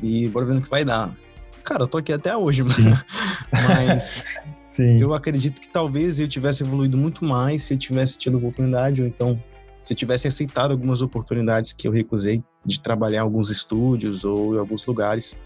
e 0.04 0.28
bora 0.28 0.46
ver 0.46 0.54
no 0.54 0.62
que 0.62 0.70
vai 0.70 0.84
dar. 0.84 1.16
Cara, 1.64 1.84
eu 1.84 1.88
tô 1.88 1.98
aqui 1.98 2.12
até 2.12 2.36
hoje, 2.36 2.62
mas 3.50 4.22
eu 4.78 5.14
acredito 5.14 5.62
que 5.62 5.70
talvez 5.70 6.20
eu 6.20 6.28
tivesse 6.28 6.62
evoluído 6.62 6.98
muito 6.98 7.24
mais 7.24 7.64
se 7.64 7.74
eu 7.74 7.78
tivesse 7.78 8.20
tido 8.20 8.38
oportunidade, 8.38 9.02
ou 9.02 9.08
então 9.08 9.42
se 9.82 9.94
eu 9.94 9.98
tivesse 9.98 10.28
aceitado 10.28 10.72
algumas 10.72 11.02
oportunidades 11.02 11.72
que 11.72 11.88
eu 11.88 11.92
recusei 11.92 12.44
de 12.66 12.80
trabalhar 12.82 13.18
em 13.18 13.22
alguns 13.22 13.50
estúdios 13.50 14.26
ou 14.26 14.56
em 14.56 14.60
alguns 14.60 14.86
lugares. 14.86 15.38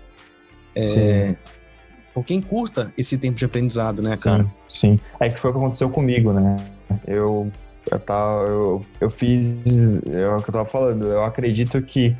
É, 0.76 1.36
por 2.14 2.24
quem 2.24 2.42
curta 2.42 2.94
esse 2.98 3.18
tempo 3.18 3.38
de 3.38 3.46
aprendizado, 3.46 4.02
né, 4.02 4.16
cara? 4.18 4.44
Sim, 4.70 4.98
sim. 4.98 5.00
É 5.20 5.30
que 5.30 5.40
foi 5.40 5.50
o 5.52 5.54
que 5.54 5.60
aconteceu 5.60 5.90
comigo, 5.90 6.34
né? 6.34 6.56
Eu, 7.08 7.52
eu, 7.92 8.00
tava, 8.00 8.44
eu, 8.44 8.86
eu 9.02 9.10
fiz. 9.10 9.58
É 10.08 10.28
o 10.30 10.42
que 10.42 10.50
eu 10.50 10.54
tava 10.54 10.66
falando, 10.66 11.08
eu 11.08 11.24
acredito 11.24 11.82
que 11.82 12.16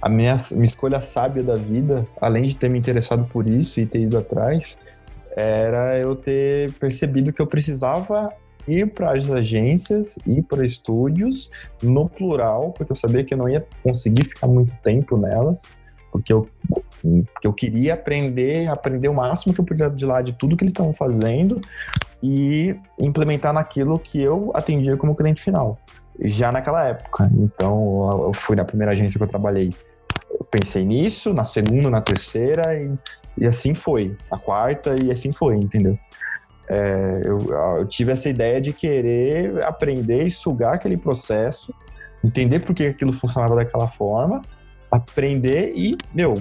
a 0.00 0.08
minha, 0.08 0.36
minha 0.52 0.64
escolha 0.64 1.00
sábia 1.00 1.42
da 1.42 1.54
vida, 1.54 2.06
além 2.20 2.44
de 2.44 2.56
ter 2.56 2.68
me 2.68 2.78
interessado 2.78 3.24
por 3.24 3.48
isso 3.48 3.80
e 3.80 3.86
ter 3.86 4.00
ido 4.00 4.18
atrás, 4.18 4.78
era 5.36 5.98
eu 5.98 6.16
ter 6.16 6.72
percebido 6.72 7.32
que 7.32 7.40
eu 7.40 7.46
precisava 7.46 8.30
ir 8.66 8.92
para 8.92 9.16
as 9.16 9.30
agências, 9.30 10.16
ir 10.26 10.42
para 10.42 10.64
estúdios, 10.64 11.50
no 11.82 12.08
plural, 12.08 12.72
porque 12.72 12.92
eu 12.92 12.96
sabia 12.96 13.24
que 13.24 13.34
eu 13.34 13.38
não 13.38 13.48
ia 13.48 13.66
conseguir 13.82 14.24
ficar 14.24 14.46
muito 14.46 14.74
tempo 14.82 15.16
nelas, 15.16 15.62
porque 16.12 16.32
eu, 16.32 16.48
porque 17.00 17.46
eu 17.46 17.52
queria 17.52 17.94
aprender, 17.94 18.68
aprender 18.68 19.08
o 19.08 19.14
máximo 19.14 19.54
que 19.54 19.60
eu 19.60 19.64
podia 19.64 19.88
de 19.88 20.04
lá 20.04 20.20
de 20.20 20.32
tudo 20.32 20.56
que 20.56 20.64
eles 20.64 20.72
estavam 20.72 20.92
fazendo 20.92 21.60
e 22.22 22.74
implementar 23.00 23.52
naquilo 23.52 23.98
que 23.98 24.20
eu 24.20 24.50
atendia 24.54 24.96
como 24.96 25.14
cliente 25.14 25.42
final, 25.42 25.78
já 26.22 26.52
naquela 26.52 26.86
época. 26.86 27.30
Então, 27.34 28.26
eu 28.26 28.32
fui 28.34 28.56
na 28.56 28.64
primeira 28.64 28.92
agência 28.92 29.16
que 29.16 29.22
eu 29.22 29.28
trabalhei, 29.28 29.70
eu 30.30 30.46
pensei 30.50 30.84
nisso, 30.84 31.32
na 31.32 31.44
segunda, 31.44 31.90
na 31.90 32.00
terceira, 32.00 32.74
e, 32.74 32.92
e 33.38 33.46
assim 33.46 33.74
foi. 33.74 34.16
A 34.30 34.38
quarta, 34.38 34.96
e 35.02 35.10
assim 35.10 35.32
foi, 35.32 35.56
entendeu? 35.56 35.98
É, 36.68 37.22
eu, 37.24 37.38
eu, 37.78 37.86
tive 37.86 38.12
essa 38.12 38.28
ideia 38.28 38.60
de 38.60 38.72
querer 38.72 39.62
aprender 39.64 40.24
e 40.24 40.30
sugar 40.30 40.74
aquele 40.74 40.96
processo, 40.96 41.74
entender 42.24 42.60
por 42.60 42.74
que 42.74 42.86
aquilo 42.86 43.12
funcionava 43.12 43.56
daquela 43.56 43.88
forma, 43.88 44.40
aprender 44.90 45.72
e, 45.74 45.96
meu, 46.14 46.34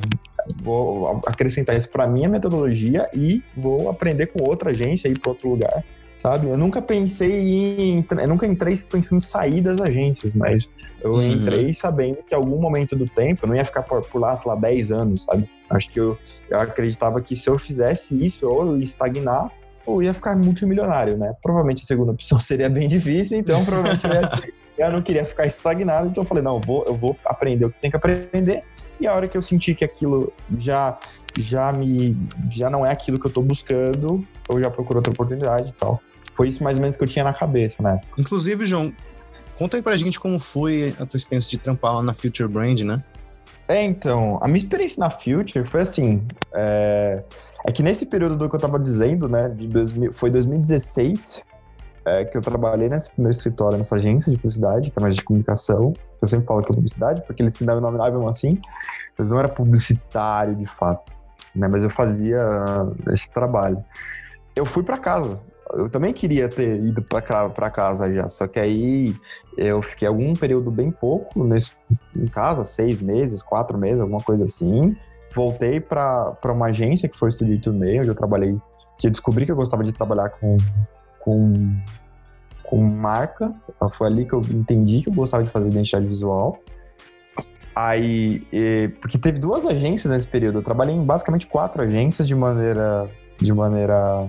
vou 0.62 1.22
acrescentar 1.26 1.76
isso 1.78 1.90
para 1.90 2.08
minha 2.08 2.30
metodologia 2.30 3.10
e 3.14 3.44
vou 3.56 3.90
aprender 3.90 4.28
com 4.28 4.44
outra 4.44 4.72
agência 4.72 5.08
e 5.08 5.18
para 5.18 5.32
outro 5.32 5.50
lugar, 5.50 5.84
sabe? 6.22 6.48
Eu 6.48 6.58
nunca 6.58 6.82
pensei 6.82 7.32
em, 7.32 8.06
eu 8.10 8.28
nunca 8.28 8.46
entrei 8.46 8.76
pensando 8.76 9.18
em 9.18 9.22
sair 9.22 9.62
das 9.62 9.80
agências, 9.80 10.34
mas 10.34 10.70
eu 11.02 11.14
uhum. 11.14 11.24
entrei 11.24 11.74
sabendo 11.74 12.18
que 12.28 12.36
algum 12.36 12.60
momento 12.60 12.96
do 12.96 13.08
tempo 13.08 13.46
eu 13.46 13.50
não 13.50 13.56
ia 13.56 13.66
ficar 13.66 13.84
por, 13.84 14.02
por 14.02 14.20
lá, 14.20 14.36
sei 14.36 14.52
lá, 14.52 14.58
10 14.58 14.92
anos, 14.92 15.24
sabe? 15.24 15.50
Acho 15.70 15.90
que 15.90 16.00
eu, 16.00 16.18
eu 16.50 16.60
acreditava 16.60 17.22
que 17.22 17.36
se 17.36 17.50
eu 17.50 17.58
fizesse 17.58 18.14
isso, 18.24 18.48
ou 18.48 18.68
eu 18.68 18.78
ia 18.78 18.84
estagnar, 18.84 19.50
ou 19.86 20.04
ia 20.04 20.14
ficar 20.14 20.36
multimilionário, 20.36 21.18
né? 21.18 21.34
Provavelmente 21.42 21.84
a 21.84 21.86
segunda 21.86 22.12
opção 22.14 22.40
seria 22.40 22.70
bem 22.70 22.88
difícil, 22.88 23.38
então 23.38 23.64
provavelmente 23.64 24.06
eu, 24.06 24.14
ia, 24.14 24.30
eu 24.88 24.92
não 24.92 25.02
queria 25.02 25.26
ficar 25.26 25.46
estagnado, 25.46 26.10
então 26.10 26.24
eu 26.24 26.28
falei, 26.28 26.44
não, 26.44 26.56
eu 26.56 26.62
vou, 26.62 26.86
eu 26.86 26.96
vou 26.96 27.18
aprender 27.26 27.66
o 27.66 27.70
que 27.70 27.80
tem 27.80 27.90
que 27.90 27.98
aprender, 27.98 28.64
e 29.00 29.08
a 29.08 29.16
hora 29.16 29.28
que 29.30 29.38
eu 29.38 29.42
senti 29.42 29.74
que 29.74 29.86
aquilo 29.86 30.34
já 30.58 31.00
já 31.38 31.72
me 31.72 32.18
já 32.52 32.70
não 32.70 32.86
é 32.86 32.92
aquilo 32.92 33.20
que 33.20 33.28
eu 33.28 33.32
tô 33.32 33.42
buscando, 33.42 34.26
eu 34.50 34.60
já 34.60 34.70
procuro 34.70 35.00
outra 35.00 35.14
oportunidade 35.14 35.70
e 35.70 35.74
tal. 35.74 36.02
Foi 36.40 36.48
isso 36.48 36.64
mais 36.64 36.78
ou 36.78 36.82
menos 36.82 36.96
que 36.96 37.04
eu 37.04 37.08
tinha 37.08 37.26
na 37.26 37.34
cabeça, 37.34 37.84
né? 37.84 38.00
Inclusive, 38.18 38.66
João, 38.66 38.94
conta 39.58 39.76
aí 39.76 39.84
pra 39.84 39.98
gente 39.98 40.18
como 40.18 40.40
foi 40.40 40.96
a 40.98 41.06
tua 41.06 41.18
experiência 41.18 41.50
de 41.50 41.58
trampar 41.58 41.94
lá 41.94 42.02
na 42.02 42.14
Future 42.14 42.48
Brand, 42.48 42.80
né? 42.80 43.04
É, 43.68 43.84
então, 43.84 44.40
a 44.42 44.48
minha 44.48 44.60
experiência 44.60 45.02
na 45.02 45.10
Future 45.10 45.66
foi 45.70 45.82
assim, 45.82 46.26
é... 46.54 47.22
É 47.68 47.74
que 47.74 47.84
nesse 47.84 48.06
período 48.06 48.38
do 48.38 48.50
que 48.50 48.56
eu 48.56 48.60
tava 48.60 48.80
dizendo, 48.80 49.28
né, 49.28 49.50
de 49.50 49.68
2000, 49.68 50.14
foi 50.14 50.32
2016 50.32 51.44
é, 52.06 52.24
que 52.24 52.38
eu 52.38 52.42
trabalhei 52.42 52.88
nesse 52.88 53.12
primeiro 53.12 53.36
escritório, 53.36 53.78
nessa 53.78 53.98
agência 53.98 54.32
de 54.32 54.40
publicidade, 54.40 54.92
que 54.92 54.98
é 54.98 55.02
mais 55.02 55.18
de 55.18 55.24
comunicação. 55.26 55.92
Eu 56.22 56.28
sempre 56.30 56.46
falo 56.46 56.64
que 56.64 56.72
é 56.72 56.74
publicidade, 56.74 57.22
porque 57.28 57.44
eles 57.44 57.54
se 57.54 57.66
mesmo 57.66 58.30
assim, 58.30 58.58
mas 59.18 59.28
não 59.28 59.38
era 59.38 59.50
publicitário 59.50 60.56
de 60.56 60.68
fato, 60.68 61.12
né, 61.54 61.68
mas 61.68 61.84
eu 61.84 61.90
fazia 61.90 62.40
esse 63.12 63.30
trabalho. 63.30 63.84
Eu 64.56 64.66
fui 64.66 64.84
para 64.84 64.98
casa. 64.98 65.49
Eu 65.74 65.90
também 65.90 66.14
queria 66.14 66.50
ter 66.50 66.84
ido 66.84 67.02
para 67.02 67.70
casa 67.70 68.12
já, 68.12 68.28
só 68.28 68.48
que 68.48 68.60
aí 68.60 69.16
eu 69.58 69.82
fiquei 69.82 70.08
algum 70.08 70.34
período 70.34 70.72
bem 70.72 70.92
pouco 70.92 71.44
nesse, 71.44 71.72
em 72.16 72.26
casa, 72.26 72.64
seis 72.64 73.02
meses, 73.02 73.42
quatro 73.42 73.78
meses, 73.78 74.00
alguma 74.00 74.22
coisa 74.22 74.46
assim 74.46 74.96
voltei 75.34 75.80
para 75.80 76.38
uma 76.46 76.68
agência 76.68 77.08
que 77.08 77.18
foi 77.18 77.30
o 77.30 77.32
Studio 77.32 77.60
to 77.62 77.74
Meio, 77.74 78.00
onde 78.00 78.10
eu 78.10 78.16
trabalhei, 78.16 78.56
que 78.98 79.08
eu 79.08 79.12
descobri 79.12 79.46
que 79.46 79.52
eu 79.52 79.56
gostava 79.56 79.84
de 79.84 79.92
trabalhar 79.92 80.30
com, 80.30 80.58
com, 81.20 81.54
com 82.64 82.78
marca. 82.78 83.54
Foi 83.98 84.08
ali 84.08 84.26
que 84.26 84.34
eu 84.34 84.42
entendi 84.42 85.02
que 85.02 85.10
eu 85.10 85.14
gostava 85.14 85.44
de 85.44 85.50
fazer 85.50 85.68
identidade 85.68 86.06
visual. 86.06 86.60
Aí, 87.76 88.46
e, 88.52 88.90
porque 89.00 89.18
teve 89.18 89.40
duas 89.40 89.66
agências 89.66 90.12
nesse 90.12 90.28
período. 90.28 90.60
Eu 90.60 90.64
trabalhei 90.64 90.96
em 90.96 91.04
basicamente 91.04 91.48
quatro 91.48 91.84
agências 91.84 92.28
de 92.28 92.36
maneira, 92.36 93.10
de 93.38 93.54
maneira, 93.54 94.28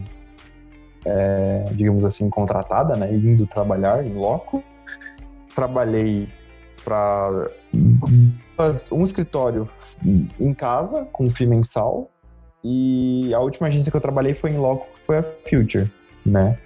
é, 1.04 1.64
digamos 1.72 2.04
assim, 2.04 2.28
contratada, 2.28 2.96
né? 2.96 3.12
Indo 3.12 3.46
trabalhar 3.46 4.06
em 4.06 4.12
loco. 4.12 4.62
Trabalhei 5.54 6.28
para 6.84 7.50
um 8.90 9.04
escritório 9.04 9.68
em 10.38 10.54
casa, 10.54 11.06
com 11.12 11.30
FII 11.30 11.46
mensal, 11.46 12.10
e 12.62 13.32
a 13.34 13.40
última 13.40 13.68
agência 13.68 13.90
que 13.90 13.96
eu 13.96 14.00
trabalhei 14.00 14.34
foi 14.34 14.50
em 14.50 14.58
loco, 14.58 14.86
que 14.94 15.06
foi 15.06 15.18
a 15.18 15.22
Future, 15.48 15.90
né? 16.24 16.58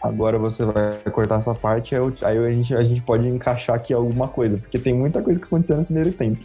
Agora 0.00 0.38
você 0.38 0.64
vai 0.64 0.92
cortar 1.12 1.40
essa 1.40 1.54
parte, 1.54 1.94
aí 1.94 2.38
a 2.38 2.50
gente, 2.50 2.74
a 2.74 2.82
gente 2.82 3.00
pode 3.00 3.28
encaixar 3.28 3.74
aqui 3.74 3.92
alguma 3.92 4.28
coisa, 4.28 4.56
porque 4.58 4.78
tem 4.78 4.94
muita 4.94 5.20
coisa 5.20 5.40
que 5.40 5.46
aconteceu 5.46 5.76
nesse 5.76 5.88
primeiro 5.88 6.12
tempo. 6.12 6.44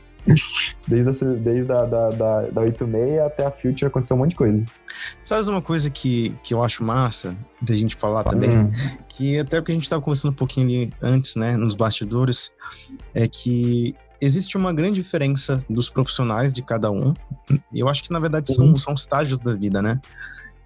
Desde, 0.88 1.10
a, 1.10 1.28
desde 1.34 1.72
a, 1.72 1.86
da, 1.86 2.10
da, 2.10 2.42
da 2.42 2.62
86 2.62 3.20
até 3.20 3.46
a 3.46 3.52
Future 3.52 3.86
aconteceu 3.86 4.16
um 4.16 4.20
monte 4.20 4.32
de 4.32 4.36
coisa. 4.36 4.64
Sabe 5.22 5.50
uma 5.50 5.62
coisa 5.62 5.90
que, 5.90 6.36
que 6.44 6.54
eu 6.54 6.64
acho 6.64 6.84
massa 6.84 7.36
da 7.62 7.76
gente 7.76 7.96
falar 7.96 8.24
também? 8.24 8.50
Hum. 8.50 8.72
Que 9.10 9.40
até 9.40 9.60
o 9.60 9.64
que 9.64 9.72
a 9.72 9.76
gente 9.76 9.84
estava 9.84 10.02
conversando 10.02 10.32
um 10.32 10.36
pouquinho 10.36 10.66
ali 10.66 10.94
antes, 11.02 11.36
né, 11.36 11.58
nos 11.58 11.76
bastidores, 11.76 12.52
é 13.14 13.28
que 13.28 13.96
existe 14.22 14.56
uma 14.56 14.72
grande 14.72 14.96
diferença 14.96 15.60
dos 15.70 15.90
profissionais 15.90 16.54
de 16.54 16.62
cada 16.62 16.90
um. 16.90 17.14
Eu 17.74 17.90
acho 17.90 18.04
que, 18.04 18.12
na 18.12 18.20
verdade, 18.20 18.54
são, 18.54 18.76
são 18.78 18.94
estágios 18.94 19.40
da 19.40 19.54
vida, 19.54 19.82
né? 19.82 20.00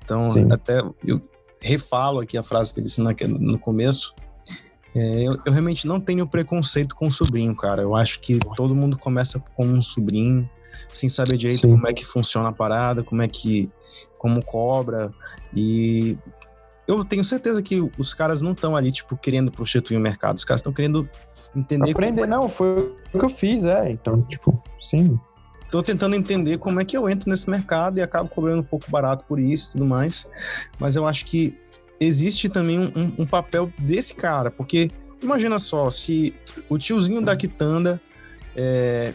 Então, 0.04 0.24
Sim. 0.32 0.48
até 0.52 0.82
eu 1.04 1.22
refalo 1.62 2.20
aqui 2.20 2.38
a 2.38 2.44
frase 2.44 2.74
que 2.74 2.80
ele 2.80 2.86
disse 2.86 3.02
no 3.02 3.60
começo. 3.60 4.14
É, 4.98 5.28
eu, 5.28 5.38
eu, 5.46 5.52
realmente 5.52 5.86
não 5.86 6.00
tenho 6.00 6.26
preconceito 6.26 6.96
com 6.96 7.06
o 7.06 7.12
sobrinho, 7.12 7.56
cara. 7.56 7.84
Eu 7.84 7.96
acho 7.96 8.20
que 8.20 8.40
todo 8.56 8.74
mundo 8.74 8.98
começa 8.98 9.40
com 9.56 9.64
um 9.64 9.80
sobrinho, 9.80 10.50
sem 10.90 11.08
saber 11.08 11.38
direito 11.38 11.68
Sim. 11.68 11.74
como 11.74 11.88
é 11.88 11.94
que 11.94 12.04
funciona 12.04 12.50
a 12.50 12.52
parada, 12.52 13.04
como 13.04 13.22
é 13.22 13.28
que. 13.28 13.72
como 14.18 14.44
cobra. 14.44 15.14
E 15.54 16.18
eu 16.88 17.06
tenho 17.06 17.24
certeza 17.24 17.62
que 17.62 17.80
os 17.96 18.16
caras 18.16 18.42
não 18.42 18.54
estão 18.54 18.76
ali, 18.76 18.92
tipo, 18.92 19.16
querendo 19.16 19.52
prostituir 19.52 20.00
o 20.00 20.02
mercado. 20.02 20.38
Os 20.38 20.44
caras 20.44 20.62
estão 20.62 20.74
querendo 20.74 21.08
entender. 21.56 21.92
Aprender, 21.92 22.22
como... 22.22 22.34
não, 22.34 22.50
foi 22.50 22.92
o 23.14 23.20
que 23.20 23.26
eu 23.26 23.30
fiz, 23.30 23.64
é. 23.64 23.92
Então, 23.92 24.24
tipo, 24.24 24.60
sim. 24.82 25.20
Tô 25.70 25.84
tentando 25.84 26.16
entender 26.16 26.58
como 26.58 26.80
é 26.80 26.86
que 26.86 26.98
eu 26.98 27.08
entro 27.08 27.30
nesse 27.30 27.48
mercado 27.48 28.00
e 28.00 28.02
acabo 28.02 28.30
cobrando 28.30 28.62
um 28.62 28.66
pouco 28.66 28.90
barato 28.90 29.26
por 29.26 29.38
isso 29.38 29.70
e 29.70 29.72
tudo 29.74 29.86
mais. 29.86 30.28
Mas 30.80 30.96
eu 30.96 31.06
acho 31.06 31.24
que 31.26 31.56
existe 32.00 32.50
também 32.50 32.80
um, 32.80 33.14
um 33.20 33.26
papel 33.26 33.72
desse 33.80 34.16
cara, 34.16 34.52
porque 34.52 34.90
imagina 35.22 35.58
só, 35.60 35.90
se 35.90 36.34
o 36.70 36.78
tiozinho 36.78 37.22
da 37.22 37.36
Quitanda 37.36 38.02
é, 38.56 39.14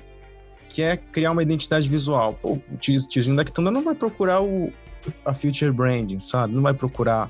quer 0.69 0.97
criar 0.97 1.33
uma 1.33 1.43
identidade 1.43 1.89
visual, 1.89 2.35
pô, 2.35 2.53
o 2.53 2.79
tiozinho 2.79 3.37
da 3.37 3.45
Quitanda 3.45 3.71
não 3.71 3.83
vai 3.83 3.95
procurar 3.95 4.43
o, 4.43 4.73
a 5.25 5.35
future 5.35 5.71
branding, 5.71 6.21
sabe? 6.21 6.55
Não 6.55 6.63
vai 6.63 6.75
procurar 6.75 7.29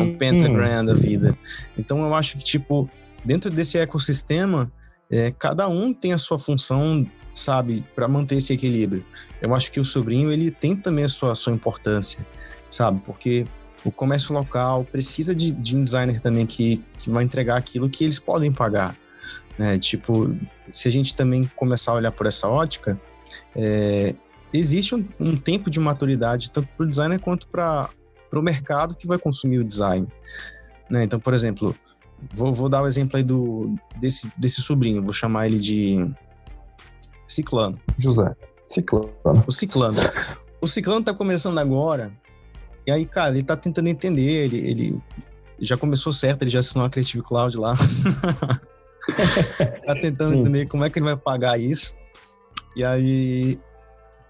um 0.00 0.16
pentagram 0.16 0.84
da 0.84 0.94
vida. 0.94 1.36
Então 1.76 2.04
eu 2.04 2.14
acho 2.14 2.36
que, 2.38 2.44
tipo, 2.44 2.88
dentro 3.24 3.50
desse 3.50 3.78
ecossistema, 3.78 4.70
é, 5.10 5.30
cada 5.30 5.68
um 5.68 5.92
tem 5.92 6.12
a 6.12 6.18
sua 6.18 6.38
função, 6.38 7.06
sabe, 7.32 7.84
para 7.94 8.06
manter 8.08 8.36
esse 8.36 8.52
equilíbrio. 8.52 9.04
Eu 9.42 9.54
acho 9.54 9.70
que 9.70 9.80
o 9.80 9.84
sobrinho, 9.84 10.32
ele 10.32 10.50
tem 10.50 10.76
também 10.76 11.04
a 11.04 11.08
sua, 11.08 11.32
a 11.32 11.34
sua 11.34 11.52
importância, 11.52 12.24
sabe? 12.68 13.00
Porque 13.04 13.44
o 13.84 13.90
comércio 13.90 14.34
local 14.34 14.84
precisa 14.84 15.34
de, 15.34 15.52
de 15.52 15.76
um 15.76 15.84
designer 15.84 16.20
também 16.20 16.46
que, 16.46 16.84
que 16.98 17.10
vai 17.10 17.24
entregar 17.24 17.56
aquilo 17.56 17.88
que 17.88 18.04
eles 18.04 18.18
podem 18.18 18.52
pagar. 18.52 18.96
Né? 19.58 19.78
Tipo, 19.78 20.34
se 20.72 20.88
a 20.88 20.92
gente 20.92 21.14
também 21.14 21.44
começar 21.56 21.92
a 21.92 21.94
olhar 21.94 22.12
por 22.12 22.26
essa 22.26 22.48
ótica, 22.48 23.00
é, 23.54 24.14
existe 24.52 24.94
um, 24.94 25.06
um, 25.18 25.36
tempo 25.36 25.70
de 25.70 25.80
maturidade 25.80 26.50
tanto 26.50 26.68
para 26.76 26.84
o 26.84 26.88
designer 26.88 27.18
quanto 27.18 27.48
para 27.48 27.88
o 28.32 28.42
mercado 28.42 28.94
que 28.94 29.06
vai 29.06 29.18
consumir 29.18 29.58
o 29.58 29.64
design. 29.64 30.06
Né? 30.90 31.04
Então, 31.04 31.20
por 31.20 31.34
exemplo, 31.34 31.74
Vou, 32.32 32.52
vou 32.52 32.68
dar 32.68 32.82
o 32.82 32.84
um 32.84 32.86
exemplo 32.86 33.16
aí 33.16 33.22
do, 33.22 33.74
desse, 33.96 34.30
desse 34.36 34.60
sobrinho, 34.60 35.02
vou 35.02 35.12
chamar 35.12 35.46
ele 35.46 35.58
de 35.58 36.12
Ciclano. 37.26 37.78
José. 37.98 38.36
Ciclano. 38.66 39.10
O 39.46 39.52
Ciclano. 39.52 39.98
O 40.60 40.68
Ciclano 40.68 41.02
tá 41.02 41.14
começando 41.14 41.58
agora, 41.58 42.12
e 42.90 42.92
aí, 42.92 43.06
cara, 43.06 43.30
ele 43.30 43.44
tá 43.44 43.54
tentando 43.54 43.86
entender, 43.86 44.46
ele, 44.46 44.58
ele 44.58 45.02
já 45.60 45.76
começou 45.76 46.12
certo, 46.12 46.42
ele 46.42 46.50
já 46.50 46.58
assinou 46.58 46.84
a 46.84 46.90
Creative 46.90 47.22
Cloud 47.22 47.56
lá. 47.56 47.76
tá 49.86 49.94
tentando 49.94 50.34
entender 50.34 50.68
como 50.68 50.84
é 50.84 50.90
que 50.90 50.98
ele 50.98 51.06
vai 51.06 51.16
pagar 51.16 51.56
isso. 51.56 51.94
E 52.74 52.82
aí 52.82 53.60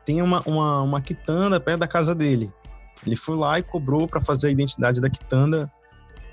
tem 0.05 0.21
uma, 0.21 0.43
uma, 0.45 0.83
uma 0.83 1.01
quitanda 1.01 1.59
perto 1.59 1.81
da 1.81 1.89
casa 1.89 2.15
dele. 2.15 2.53
Ele 3.07 3.17
foi 3.17 3.35
lá 3.35 3.59
e 3.59 3.63
cobrou 3.63 4.07
para 4.07 4.21
fazer 4.21 4.49
a 4.49 4.51
identidade 4.51 5.01
da 5.01 5.09
quitanda 5.09 5.73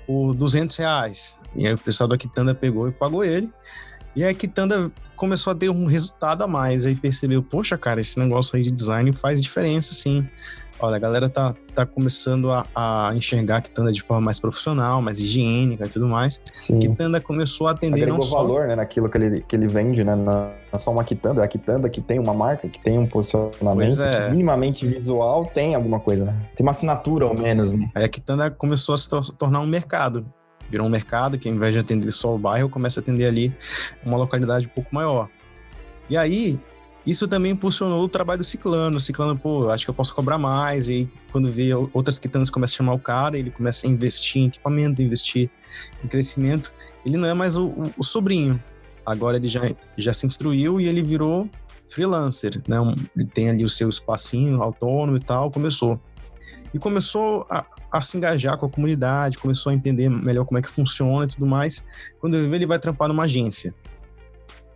por 0.06 0.34
200 0.34 0.76
reais. 0.76 1.38
E 1.56 1.66
aí 1.66 1.72
o 1.72 1.78
pessoal 1.78 2.08
da 2.08 2.18
Quitanda 2.18 2.54
pegou 2.54 2.88
e 2.88 2.92
pagou 2.92 3.24
ele. 3.24 3.50
E 4.16 4.24
a 4.24 4.32
Kitanda 4.34 4.90
começou 5.14 5.52
a 5.52 5.54
ter 5.54 5.68
um 5.68 5.86
resultado 5.86 6.42
a 6.42 6.46
mais. 6.46 6.86
Aí 6.86 6.94
percebeu, 6.94 7.42
poxa, 7.42 7.76
cara, 7.76 8.00
esse 8.00 8.18
negócio 8.18 8.56
aí 8.56 8.62
de 8.62 8.70
design 8.70 9.12
faz 9.12 9.42
diferença, 9.42 9.92
sim. 9.92 10.26
Olha, 10.80 10.94
a 10.94 10.98
galera 10.98 11.28
tá, 11.28 11.56
tá 11.74 11.84
começando 11.84 12.52
a, 12.52 12.64
a 12.72 13.10
enxergar 13.12 13.56
a 13.56 13.60
Kitanda 13.60 13.90
de 13.90 14.00
forma 14.00 14.26
mais 14.26 14.38
profissional, 14.38 15.02
mais 15.02 15.18
higiênica 15.18 15.86
e 15.86 15.88
tudo 15.88 16.06
mais. 16.06 16.40
Sim. 16.54 16.78
Kitanda 16.78 17.20
começou 17.20 17.66
a 17.66 17.72
atender 17.72 18.02
Agregou 18.02 18.18
não 18.18 18.22
só... 18.22 18.38
valor, 18.38 18.68
né, 18.68 18.76
naquilo 18.76 19.08
que 19.08 19.18
ele, 19.18 19.40
que 19.42 19.56
ele 19.56 19.66
vende, 19.66 20.04
né? 20.04 20.14
Não 20.14 20.52
é 20.72 20.78
só 20.78 20.92
uma 20.92 21.02
Kitanda, 21.02 21.42
é 21.42 21.44
a 21.44 21.48
Kitanda 21.48 21.88
que 21.88 22.00
tem 22.00 22.20
uma 22.20 22.32
marca, 22.32 22.68
que 22.68 22.80
tem 22.80 22.96
um 22.96 23.06
posicionamento 23.08 24.00
é. 24.02 24.30
minimamente 24.30 24.86
visual, 24.86 25.44
tem 25.46 25.74
alguma 25.74 25.98
coisa, 25.98 26.26
né? 26.26 26.48
Tem 26.56 26.64
uma 26.64 26.72
assinatura 26.72 27.26
ao 27.26 27.36
menos, 27.36 27.72
né? 27.72 27.90
Aí 27.92 28.04
a 28.04 28.08
Kitanda 28.08 28.48
começou 28.48 28.94
a 28.94 28.98
se 28.98 29.08
tornar 29.36 29.60
um 29.60 29.66
mercado 29.66 30.24
virou 30.68 30.86
um 30.86 30.90
mercado 30.90 31.38
que, 31.38 31.48
ao 31.48 31.54
invés 31.54 31.72
de 31.72 31.80
atender 31.80 32.10
só 32.12 32.34
o 32.34 32.38
bairro, 32.38 32.68
começa 32.68 33.00
a 33.00 33.02
atender 33.02 33.26
ali 33.26 33.54
uma 34.04 34.16
localidade 34.16 34.66
um 34.66 34.70
pouco 34.70 34.94
maior. 34.94 35.28
E 36.08 36.16
aí, 36.16 36.58
isso 37.06 37.26
também 37.26 37.52
impulsionou 37.52 38.04
o 38.04 38.08
trabalho 38.08 38.38
do 38.38 38.44
Ciclano. 38.44 38.96
O 38.96 39.00
Ciclano, 39.00 39.36
pô, 39.36 39.70
acho 39.70 39.84
que 39.84 39.90
eu 39.90 39.94
posso 39.94 40.14
cobrar 40.14 40.36
mais. 40.36 40.88
E 40.88 40.92
aí, 40.92 41.08
quando 41.32 41.50
vê 41.50 41.72
outras 41.92 42.18
quitanas 42.18 42.50
começam 42.50 42.74
a 42.74 42.78
chamar 42.78 42.92
o 42.94 42.98
cara, 42.98 43.38
ele 43.38 43.50
começa 43.50 43.86
a 43.86 43.90
investir 43.90 44.42
em 44.42 44.46
equipamento, 44.46 45.00
investir 45.00 45.50
em 46.04 46.08
crescimento. 46.08 46.72
Ele 47.04 47.16
não 47.16 47.28
é 47.28 47.34
mais 47.34 47.56
o, 47.56 47.68
o, 47.68 47.82
o 47.98 48.04
sobrinho. 48.04 48.62
Agora 49.06 49.38
ele 49.38 49.48
já, 49.48 49.62
já 49.96 50.12
se 50.12 50.26
instruiu 50.26 50.78
e 50.80 50.86
ele 50.86 51.02
virou 51.02 51.48
freelancer, 51.90 52.60
né? 52.68 52.76
Ele 53.16 53.24
tem 53.24 53.48
ali 53.48 53.64
o 53.64 53.68
seu 53.68 53.88
espacinho 53.88 54.62
autônomo 54.62 55.16
e 55.16 55.20
tal, 55.20 55.50
começou 55.50 55.98
e 56.72 56.78
começou 56.78 57.46
a, 57.48 57.64
a, 57.90 58.02
se 58.02 58.16
engajar 58.16 58.56
com 58.58 58.66
a 58.66 58.68
comunidade, 58.68 59.38
começou 59.38 59.70
a 59.70 59.74
entender 59.74 60.08
melhor 60.08 60.44
como 60.44 60.58
é 60.58 60.62
que 60.62 60.68
funciona 60.68 61.24
e 61.24 61.28
tudo 61.28 61.46
mais. 61.46 61.84
Quando 62.20 62.36
ele 62.36 62.48
vê, 62.48 62.56
ele 62.56 62.66
vai 62.66 62.78
trampar 62.78 63.08
numa 63.08 63.24
agência. 63.24 63.74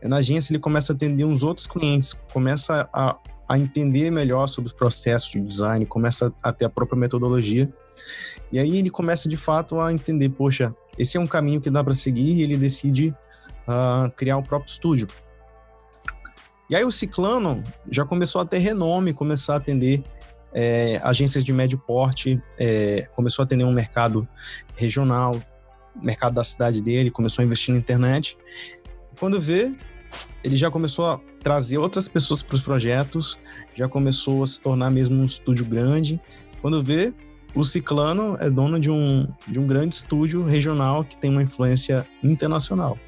Na 0.03 0.17
agência, 0.17 0.53
ele 0.53 0.59
começa 0.59 0.93
a 0.93 0.97
atender 0.97 1.25
uns 1.25 1.45
outros 1.45 1.67
clientes, 1.67 2.17
começa 2.33 2.89
a, 2.93 3.17
a 3.49 3.59
entender 3.59 4.11
melhor 4.11 4.47
sobre 4.49 4.69
os 4.69 4.73
processos 4.73 5.31
de 5.31 5.41
design, 5.41 5.87
começa 5.87 6.33
a 6.43 6.53
ter 6.53 6.65
a 6.65 6.71
própria 6.71 6.99
metodologia. 6.99 7.73
E 8.51 8.59
aí 8.59 8.79
ele 8.79 8.91
começa, 8.91 9.29
de 9.29 9.37
fato, 9.37 9.81
a 9.81 9.93
entender, 9.93 10.31
poxa, 10.31 10.75
esse 10.99 11.17
é 11.17 11.21
um 11.21 11.27
caminho 11.27 11.61
que 11.61 11.71
dá 11.71 11.85
para 11.85 11.95
seguir 11.95 12.33
e 12.33 12.43
ele 12.43 12.57
decide 12.57 13.15
uh, 13.69 14.11
criar 14.17 14.39
o 14.39 14.43
próprio 14.43 14.71
estúdio. 14.71 15.07
E 16.69 16.75
aí 16.75 16.85
o 16.85 16.91
Ciclano 16.91 17.63
já 17.91 18.05
começou 18.05 18.41
a 18.41 18.47
ter 18.47 18.59
renome, 18.59 19.13
começar 19.13 19.55
a 19.55 19.57
atender 19.59 20.03
é, 20.55 21.01
agências 21.03 21.45
de 21.45 21.53
médio 21.53 21.79
porte, 21.79 22.41
é, 22.59 23.09
começou 23.15 23.43
a 23.43 23.45
atender 23.45 23.65
um 23.65 23.73
mercado 23.73 24.29
regional, 24.77 25.41
mercado 26.01 26.35
da 26.35 26.45
cidade 26.45 26.83
dele, 26.83 27.11
começou 27.11 27.43
a 27.43 27.47
investir 27.47 27.73
na 27.73 27.81
internet. 27.81 28.37
Quando 29.19 29.41
vê, 29.41 29.73
ele 30.43 30.57
já 30.57 30.71
começou 30.71 31.07
a 31.09 31.21
trazer 31.41 31.79
outras 31.79 32.09
pessoas 32.09 32.43
para 32.43 32.55
os 32.55 32.61
projetos, 32.61 33.39
já 33.75 33.89
começou 33.89 34.43
a 34.43 34.47
se 34.47 34.61
tornar 34.61 34.91
mesmo 34.91 35.21
um 35.21 35.25
estúdio 35.25 35.65
grande. 35.65 36.21
Quando 36.61 36.83
vê, 36.83 37.13
o 37.55 37.63
Ciclano 37.63 38.37
é 38.41 38.51
dono 38.51 38.79
de 38.79 38.91
um, 38.91 39.29
de 39.47 39.59
um 39.59 39.67
grande 39.67 39.95
estúdio 39.95 40.45
regional 40.45 41.05
que 41.05 41.19
tem 41.19 41.31
uma 41.31 41.43
influência 41.43 42.07
internacional. 42.23 42.99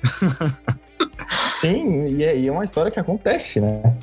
Sim, 1.60 2.06
e 2.08 2.22
é, 2.22 2.38
e 2.38 2.46
é 2.46 2.52
uma 2.52 2.64
história 2.64 2.90
que 2.90 3.00
acontece, 3.00 3.60
né? 3.60 3.96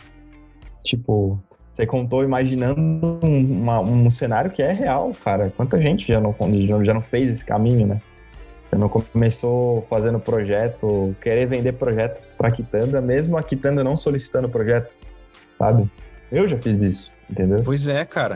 Tipo, 0.84 1.40
você 1.72 1.86
contou 1.86 2.22
imaginando 2.22 3.18
um, 3.24 3.62
uma, 3.62 3.80
um 3.80 4.12
cenário 4.12 4.52
que 4.52 4.62
é 4.62 4.74
real, 4.74 5.14
cara. 5.24 5.54
Quanta 5.56 5.78
gente 5.78 6.06
já 6.06 6.20
não, 6.20 6.36
já 6.84 6.94
não 6.94 7.02
fez 7.02 7.32
esse 7.32 7.46
caminho, 7.46 7.88
né? 7.88 8.02
Você 8.70 8.76
não 8.76 8.90
começou 8.90 9.88
fazendo 9.90 10.20
projeto, 10.20 11.16
querer 11.22 11.46
vender 11.46 11.72
projeto 11.74 12.22
para 12.38 12.52
Quitanda, 12.52 13.00
mesmo 13.00 13.38
a 13.38 13.44
Quitanda 13.44 13.86
não 13.86 13.96
solicitando 13.96 14.50
projeto, 14.50 14.94
sabe? 15.54 15.90
Eu 16.30 16.46
já 16.46 16.58
fiz 16.58 16.82
isso, 16.82 17.12
entendeu? 17.30 17.60
Pois 17.64 17.88
é, 17.88 18.04
cara. 18.04 18.36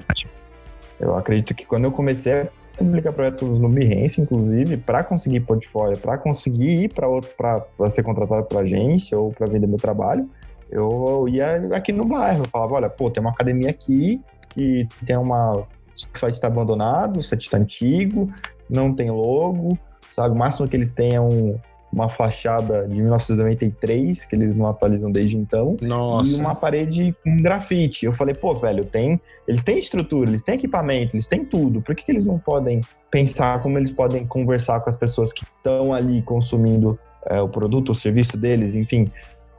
Eu 0.98 1.18
acredito 1.18 1.54
que 1.54 1.65
quando 1.65 1.84
eu 1.84 1.92
comecei 1.92 2.34
a 2.34 2.48
publicar 2.77 3.12
projetos 3.12 3.60
no 3.60 3.68
Behance, 3.68 4.22
inclusive, 4.22 4.77
para 4.77 5.04
conseguir 5.04 5.42
portfólio, 5.42 5.98
para 5.98 6.18
conseguir 6.18 6.83
ir 6.83 6.94
para 6.94 7.07
outro, 7.09 7.31
para 7.36 7.90
ser 7.90 8.03
contratado 8.03 8.46
para 8.46 8.62
agência 8.62 9.18
ou 9.20 9.33
para 9.33 9.46
vender 9.46 9.68
meu 9.68 9.77
trabalho, 9.77 10.29
eu 10.70 11.28
ia 11.30 11.70
aqui 11.75 11.92
no 11.92 12.06
bairro, 12.06 12.48
falava, 12.51 12.75
olha, 12.75 12.90
pô, 12.90 13.10
tem 13.10 13.22
uma 13.22 13.32
academia 13.32 13.70
aqui 13.70 14.22
que 14.50 14.88
tem 15.06 15.18
uma. 15.18 15.51
O 15.54 16.18
site 16.18 16.36
está 16.36 16.48
abandonado, 16.48 17.18
o 17.18 17.24
site 17.24 17.44
está 17.44 17.58
antigo, 17.58 18.30
não 18.70 18.94
tem 18.94 19.10
logo, 19.12 19.78
sabe? 20.16 20.36
O 20.36 20.38
máximo 20.38 20.68
que 20.68 20.75
eles 20.75 20.92
têm 20.92 21.16
é 21.16 21.22
um, 21.22 21.58
uma 21.92 22.10
fachada 22.10 22.86
de 22.88 22.96
1993, 22.96 24.25
que 24.25 24.36
eles 24.36 24.54
não 24.54 24.68
atualizam 24.68 25.10
desde 25.10 25.38
então. 25.38 25.78
Nossa. 25.82 26.38
E 26.38 26.42
uma 26.42 26.54
parede 26.54 27.16
com 27.24 27.38
grafite. 27.38 28.06
Eu 28.06 28.14
falei, 28.14 28.36
pô, 28.36 28.54
velho, 28.56 28.84
tem. 28.84 29.20
Eles 29.48 29.64
têm 29.64 29.80
estrutura, 29.80 30.30
eles 30.30 30.42
têm 30.42 30.56
equipamento, 30.56 31.16
eles 31.16 31.28
têm 31.28 31.46
tudo. 31.46 31.82
Por 31.82 31.96
que, 31.96 32.04
que 32.04 32.12
eles 32.12 32.25
não 32.25 32.38
podem 32.38 32.82
pensar 33.10 33.62
como 33.62 33.78
eles 33.78 33.92
podem 33.92 34.25
conversar 34.25 34.82
com 34.82 34.90
as 34.90 34.96
pessoas 34.98 35.32
que 35.32 35.44
estão 35.44 35.94
ali 35.94 36.22
consumindo 36.22 37.00
é, 37.28 37.40
o 37.42 37.48
produto, 37.48 37.94
o 37.94 37.96
serviço 37.96 38.38
deles, 38.38 38.75
enfim? 38.75 39.06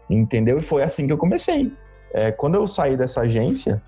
Entendeu? 0.08 0.58
E 0.58 0.62
foi 0.62 0.82
assim 0.82 1.06
que 1.06 1.12
eu 1.12 1.18
comecei. 1.18 1.72
É, 2.12 2.30
quando 2.30 2.54
eu 2.54 2.66
saí 2.66 2.96
dessa 2.96 3.22
agência, 3.22 3.82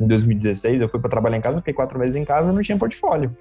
em 0.00 0.06
2016, 0.06 0.80
eu 0.80 0.88
fui 0.88 1.00
para 1.00 1.08
trabalhar 1.08 1.36
em 1.36 1.40
casa, 1.40 1.58
fiquei 1.58 1.74
quatro 1.74 1.98
meses 1.98 2.16
em 2.16 2.24
casa 2.24 2.52
não 2.52 2.62
tinha 2.62 2.76
portfólio. 2.76 3.34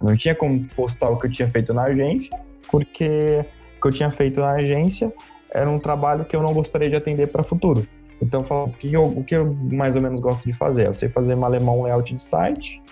Não 0.00 0.16
tinha 0.16 0.34
como 0.34 0.64
postar 0.76 1.08
o 1.08 1.16
que 1.16 1.26
eu 1.26 1.30
tinha 1.30 1.48
feito 1.48 1.72
na 1.72 1.84
agência, 1.84 2.38
porque 2.70 3.44
o 3.78 3.80
que 3.80 3.88
eu 3.88 3.92
tinha 3.92 4.10
feito 4.10 4.40
na 4.40 4.50
agência 4.50 5.12
era 5.50 5.70
um 5.70 5.78
trabalho 5.78 6.24
que 6.24 6.34
eu 6.34 6.42
não 6.42 6.52
gostaria 6.52 6.90
de 6.90 6.96
atender 6.96 7.28
para 7.28 7.42
futuro. 7.42 7.86
Então, 8.20 8.40
eu 8.40 8.46
falo, 8.46 8.66
o, 8.66 8.70
que 8.70 8.92
eu, 8.92 9.02
o 9.02 9.24
que 9.24 9.36
eu 9.36 9.54
mais 9.54 9.96
ou 9.96 10.02
menos 10.02 10.20
gosto 10.20 10.44
de 10.44 10.52
fazer? 10.52 10.86
Eu 10.86 10.94
sei 10.94 11.08
fazer 11.08 11.34
malemão 11.34 11.82
layout 11.82 12.14
de 12.14 12.22
site, 12.22 12.82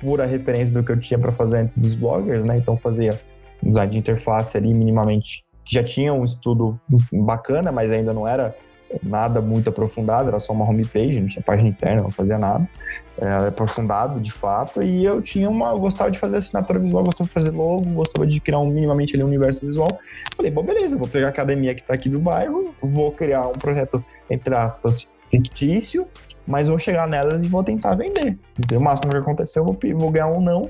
pura 0.00 0.26
referência 0.26 0.74
do 0.74 0.82
que 0.82 0.92
eu 0.92 0.98
tinha 0.98 1.18
para 1.18 1.32
fazer 1.32 1.58
antes 1.58 1.76
dos 1.76 1.94
bloggers, 1.94 2.44
né? 2.44 2.56
Então, 2.58 2.76
fazia 2.76 3.18
design 3.62 3.92
de 3.92 3.98
interface 3.98 4.56
ali 4.56 4.74
minimamente 4.74 5.44
que 5.64 5.74
já 5.74 5.82
tinha 5.82 6.12
um 6.12 6.24
estudo 6.24 6.78
bacana, 7.12 7.72
mas 7.72 7.90
ainda 7.90 8.12
não 8.12 8.26
era 8.26 8.54
nada 9.02 9.40
muito 9.40 9.68
aprofundado, 9.68 10.28
era 10.28 10.38
só 10.38 10.52
uma 10.52 10.68
homepage, 10.68 11.20
não 11.20 11.28
tinha 11.28 11.42
página 11.42 11.68
interna, 11.68 12.02
não 12.02 12.10
fazia 12.10 12.38
nada. 12.38 12.68
Era 13.16 13.48
aprofundado, 13.48 14.20
de 14.20 14.32
fato, 14.32 14.82
e 14.82 15.04
eu 15.04 15.22
tinha 15.22 15.48
uma, 15.48 15.70
eu 15.70 15.78
gostava 15.78 16.10
de 16.10 16.18
fazer 16.18 16.36
assinatura 16.36 16.78
visual, 16.80 17.04
gostava 17.04 17.28
de 17.28 17.32
fazer 17.32 17.50
logo, 17.50 17.88
gostava 17.90 18.26
de 18.26 18.40
criar 18.40 18.58
um, 18.58 18.66
minimamente 18.66 19.14
ali 19.14 19.22
um 19.22 19.28
universo 19.28 19.64
visual. 19.64 19.98
Falei, 20.36 20.50
bom, 20.50 20.62
beleza, 20.62 20.96
vou 20.96 21.08
pegar 21.08 21.26
a 21.26 21.30
academia 21.30 21.74
que 21.74 21.80
está 21.80 21.94
aqui 21.94 22.08
do 22.08 22.18
bairro, 22.18 22.74
vou 22.82 23.12
criar 23.12 23.46
um 23.46 23.52
projeto, 23.52 24.04
entre 24.28 24.54
aspas, 24.56 25.08
fictício, 25.30 26.06
mas 26.46 26.68
vou 26.68 26.78
chegar 26.78 27.06
nelas 27.06 27.44
e 27.44 27.48
vou 27.48 27.62
tentar 27.62 27.94
vender. 27.94 28.36
Então, 28.58 28.78
o 28.78 28.82
máximo 28.82 29.10
que 29.10 29.16
aconteceu, 29.16 29.62
eu 29.62 29.66
vou, 29.66 29.98
vou 29.98 30.10
ganhar 30.10 30.26
um 30.26 30.40
não 30.40 30.62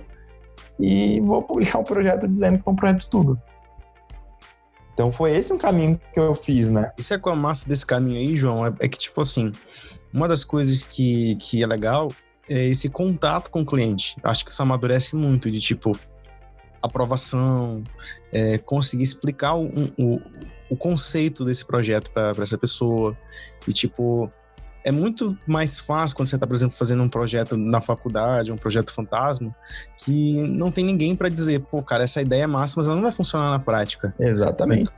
e 0.79 1.21
vou 1.21 1.43
publicar 1.43 1.79
um 1.79 1.85
projeto 1.85 2.29
dizendo 2.29 2.59
que 2.59 2.69
é 2.69 2.71
um 2.71 2.77
projeto 2.77 2.99
de 2.99 3.03
estudo. 3.05 3.41
Então 4.95 5.13
foi 5.13 5.37
esse 5.37 5.53
um 5.53 5.59
caminho 5.59 6.01
que 6.13 6.21
eu 6.21 6.35
fiz, 6.37 6.71
né? 6.71 6.93
Isso 6.97 7.13
é 7.13 7.19
com 7.19 7.29
a 7.29 7.37
massa 7.37 7.69
desse 7.69 7.85
caminho 7.85 8.19
aí, 8.19 8.37
João, 8.37 8.65
é, 8.65 8.73
é, 8.81 8.89
que, 8.89 8.97
tipo 8.97 9.21
assim, 9.21 9.51
uma 10.13 10.29
das 10.29 10.45
coisas 10.45 10.85
que, 10.85 11.37
que 11.37 11.63
é 11.63 11.67
legal 11.67 12.11
é 12.49 12.67
esse 12.67 12.89
contato 12.89 13.51
com 13.51 13.63
o 13.63 13.67
cliente. 13.67 14.17
Acho 14.23 14.45
que 14.45 14.51
isso 14.51 14.63
amadurece 14.63 15.17
muito, 15.17 15.51
de 15.51 15.61
tipo, 15.61 15.99
aprovação, 16.81 17.83
é, 18.33 18.57
conseguir 18.59 19.03
explicar 19.03 19.57
o, 19.57 19.69
o, 19.99 20.21
o 20.71 20.77
conceito 20.77 21.45
desse 21.45 21.65
projeto 21.65 22.11
para 22.13 22.31
essa 22.41 22.57
pessoa. 22.57 23.17
E, 23.67 23.73
tipo, 23.73 24.31
é 24.85 24.93
muito 24.93 25.37
mais 25.47 25.81
fácil 25.81 26.15
quando 26.15 26.29
você 26.29 26.37
está, 26.37 26.47
por 26.47 26.55
exemplo, 26.55 26.77
fazendo 26.77 27.03
um 27.03 27.09
projeto 27.09 27.57
na 27.57 27.81
faculdade, 27.81 28.53
um 28.53 28.57
projeto 28.57 28.93
fantasma, 28.93 29.55
que 29.97 30.47
não 30.47 30.71
tem 30.71 30.85
ninguém 30.85 31.17
para 31.17 31.31
dizer, 31.31 31.61
pô, 31.61 31.83
cara, 31.83 32.05
essa 32.05 32.21
ideia 32.21 32.43
é 32.43 32.47
massa, 32.47 32.75
mas 32.77 32.87
ela 32.87 32.95
não 32.95 33.03
vai 33.03 33.13
funcionar 33.13 33.51
na 33.51 33.59
prática. 33.59 34.15
Exatamente. 34.21 34.91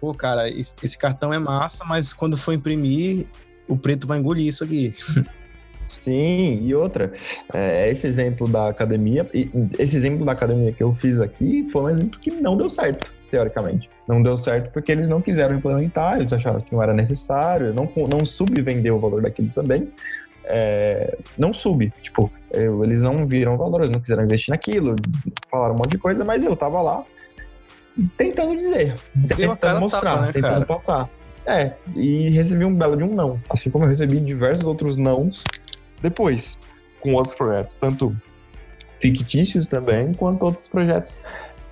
Pô, 0.00 0.14
cara, 0.14 0.48
esse 0.48 0.96
cartão 0.96 1.32
é 1.34 1.38
massa, 1.38 1.84
mas 1.84 2.14
quando 2.14 2.38
for 2.38 2.52
imprimir, 2.52 3.26
o 3.68 3.76
preto 3.76 4.06
vai 4.06 4.18
engolir 4.18 4.46
isso 4.46 4.64
aqui. 4.64 4.92
Sim, 5.86 6.60
e 6.62 6.72
outra, 6.72 7.12
é, 7.52 7.90
esse 7.90 8.06
exemplo 8.06 8.48
da 8.48 8.68
academia, 8.68 9.28
esse 9.76 9.96
exemplo 9.96 10.24
da 10.24 10.32
academia 10.32 10.72
que 10.72 10.82
eu 10.82 10.94
fiz 10.94 11.20
aqui 11.20 11.68
foi 11.72 11.82
um 11.82 11.90
exemplo 11.90 12.20
que 12.20 12.30
não 12.30 12.56
deu 12.56 12.70
certo, 12.70 13.12
teoricamente. 13.28 13.90
Não 14.10 14.22
deu 14.22 14.36
certo 14.36 14.72
porque 14.72 14.90
eles 14.90 15.08
não 15.08 15.20
quiseram 15.20 15.56
implementar, 15.56 16.18
eles 16.18 16.32
acharam 16.32 16.60
que 16.60 16.74
não 16.74 16.82
era 16.82 16.92
necessário, 16.92 17.72
não, 17.72 17.88
não 18.08 18.24
subvendeu 18.24 18.96
o 18.96 18.98
valor 18.98 19.22
daquilo 19.22 19.50
também. 19.50 19.88
É, 20.44 21.16
não 21.38 21.54
sub, 21.54 21.92
tipo, 22.02 22.30
eu, 22.52 22.82
eles 22.82 23.00
não 23.00 23.24
viram 23.24 23.56
valor, 23.56 23.82
eles 23.82 23.90
não 23.90 24.00
quiseram 24.00 24.24
investir 24.24 24.50
naquilo, 24.50 24.96
falaram 25.48 25.74
um 25.74 25.78
monte 25.78 25.90
de 25.90 25.98
coisa, 25.98 26.24
mas 26.24 26.42
eu 26.42 26.56
tava 26.56 26.82
lá 26.82 27.04
tentando 28.16 28.56
dizer, 28.56 28.96
Deu 29.14 29.36
tentando 29.36 29.80
mostrar, 29.80 30.10
tapa, 30.10 30.26
né, 30.26 30.32
tentando 30.32 30.66
cara? 30.66 30.80
passar. 30.80 31.10
É, 31.46 31.72
e 31.94 32.30
recebi 32.30 32.64
um 32.64 32.74
belo 32.74 32.96
de 32.96 33.04
um 33.04 33.14
não, 33.14 33.40
assim 33.48 33.70
como 33.70 33.84
eu 33.84 33.88
recebi 33.88 34.18
diversos 34.18 34.64
outros 34.64 34.96
nãos 34.96 35.44
depois, 36.02 36.58
com 37.00 37.14
outros 37.14 37.34
projetos, 37.34 37.74
tanto 37.74 38.16
fictícios 39.00 39.66
também, 39.66 40.12
quanto 40.14 40.44
outros 40.44 40.66
projetos 40.66 41.16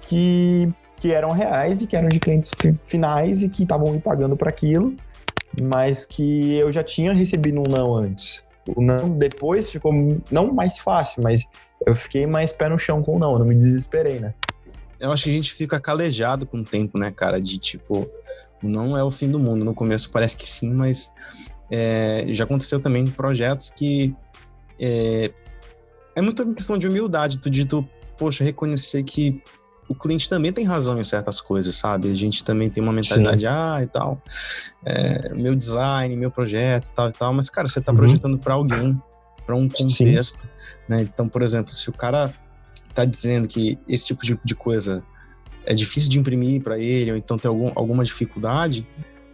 que 0.03 0.72
que 1.00 1.12
eram 1.12 1.30
reais 1.30 1.80
e 1.80 1.87
que 1.87 1.96
eram 1.96 2.08
de 2.08 2.18
clientes 2.18 2.50
finais 2.84 3.42
e 3.42 3.48
que 3.48 3.62
estavam 3.62 3.92
me 3.92 4.00
pagando 4.00 4.37
para 4.37 4.48
aquilo, 4.48 4.94
mas 5.61 6.04
que 6.04 6.54
eu 6.54 6.72
já 6.72 6.82
tinha 6.82 7.12
recebido 7.12 7.61
um 7.61 7.64
não 7.70 7.94
antes. 7.94 8.44
O 8.76 8.82
não 8.82 9.11
depois 9.11 9.70
ficou 9.70 9.92
não 10.30 10.52
mais 10.52 10.78
fácil, 10.78 11.22
mas 11.22 11.46
eu 11.87 11.96
fiquei 11.96 12.26
mais 12.26 12.52
pé 12.52 12.68
no 12.68 12.78
chão 12.78 13.02
com 13.02 13.16
o 13.16 13.18
não, 13.18 13.32
eu 13.32 13.38
não 13.38 13.46
me 13.46 13.54
desesperei, 13.54 14.18
né? 14.18 14.34
Eu 15.00 15.12
acho 15.12 15.24
que 15.24 15.30
a 15.30 15.32
gente 15.32 15.52
fica 15.52 15.78
calejado 15.78 16.44
com 16.44 16.58
o 16.58 16.64
tempo, 16.64 16.98
né, 16.98 17.11
cara? 17.11 17.40
De 17.40 17.56
tipo, 17.56 18.11
não 18.62 18.96
é 18.98 19.02
o 19.02 19.11
fim 19.11 19.30
do 19.30 19.38
mundo. 19.38 19.64
No 19.64 19.74
começo 19.74 20.11
parece 20.11 20.37
que 20.37 20.48
sim, 20.48 20.74
mas 20.74 21.14
é, 21.70 22.26
já 22.28 22.44
aconteceu 22.44 22.80
também 22.80 23.04
em 23.04 23.11
projetos 23.11 23.70
que 23.70 24.14
é, 24.78 25.30
é 26.16 26.20
muito 26.20 26.42
uma 26.42 26.54
questão 26.54 26.76
de 26.76 26.88
humildade, 26.88 27.38
tu 27.38 27.48
de 27.48 27.64
tu, 27.64 27.88
poxa, 28.16 28.42
reconhecer 28.42 29.02
que 29.04 29.40
o 29.88 29.94
cliente 29.94 30.29
também 30.29 30.53
tem 30.53 30.64
razão 30.64 31.01
em 31.01 31.05
certas 31.05 31.40
coisas, 31.40 31.74
sabe? 31.74 32.11
A 32.11 32.14
gente 32.14 32.44
também 32.44 32.68
tem 32.68 32.83
uma 32.83 32.92
mentalidade, 32.92 33.40
Sim. 33.40 33.46
ah, 33.48 33.81
e 33.83 33.87
tal, 33.87 34.22
é, 34.85 35.35
meu 35.35 35.55
design, 35.57 36.14
meu 36.16 36.31
projeto 36.31 36.88
e 36.88 36.92
tal 36.92 37.09
e 37.09 37.12
tal, 37.12 37.33
mas, 37.33 37.48
cara, 37.48 37.66
você 37.66 37.79
está 37.79 37.92
uhum. 37.92 37.98
projetando 37.98 38.38
para 38.38 38.55
alguém, 38.55 39.01
para 39.46 39.57
um 39.57 39.68
contexto, 39.68 40.42
Sim. 40.42 40.77
né? 40.88 41.03
Então, 41.03 41.29
por 41.29 41.42
exemplo, 41.42 41.74
se 41.74 41.88
o 41.88 41.92
cara 41.92 42.33
está 42.88 43.05
dizendo 43.05 43.48
que 43.48 43.79
esse 43.88 44.07
tipo 44.07 44.24
de, 44.24 44.38
de 44.44 44.55
coisa 44.55 45.03
é 45.64 45.74
difícil 45.74 46.11
de 46.11 46.18
imprimir 46.18 46.62
para 46.62 46.79
ele, 46.79 47.12
ou 47.12 47.16
então 47.16 47.38
tem 47.38 47.48
algum, 47.48 47.70
alguma 47.74 48.05
dificuldade, 48.05 48.87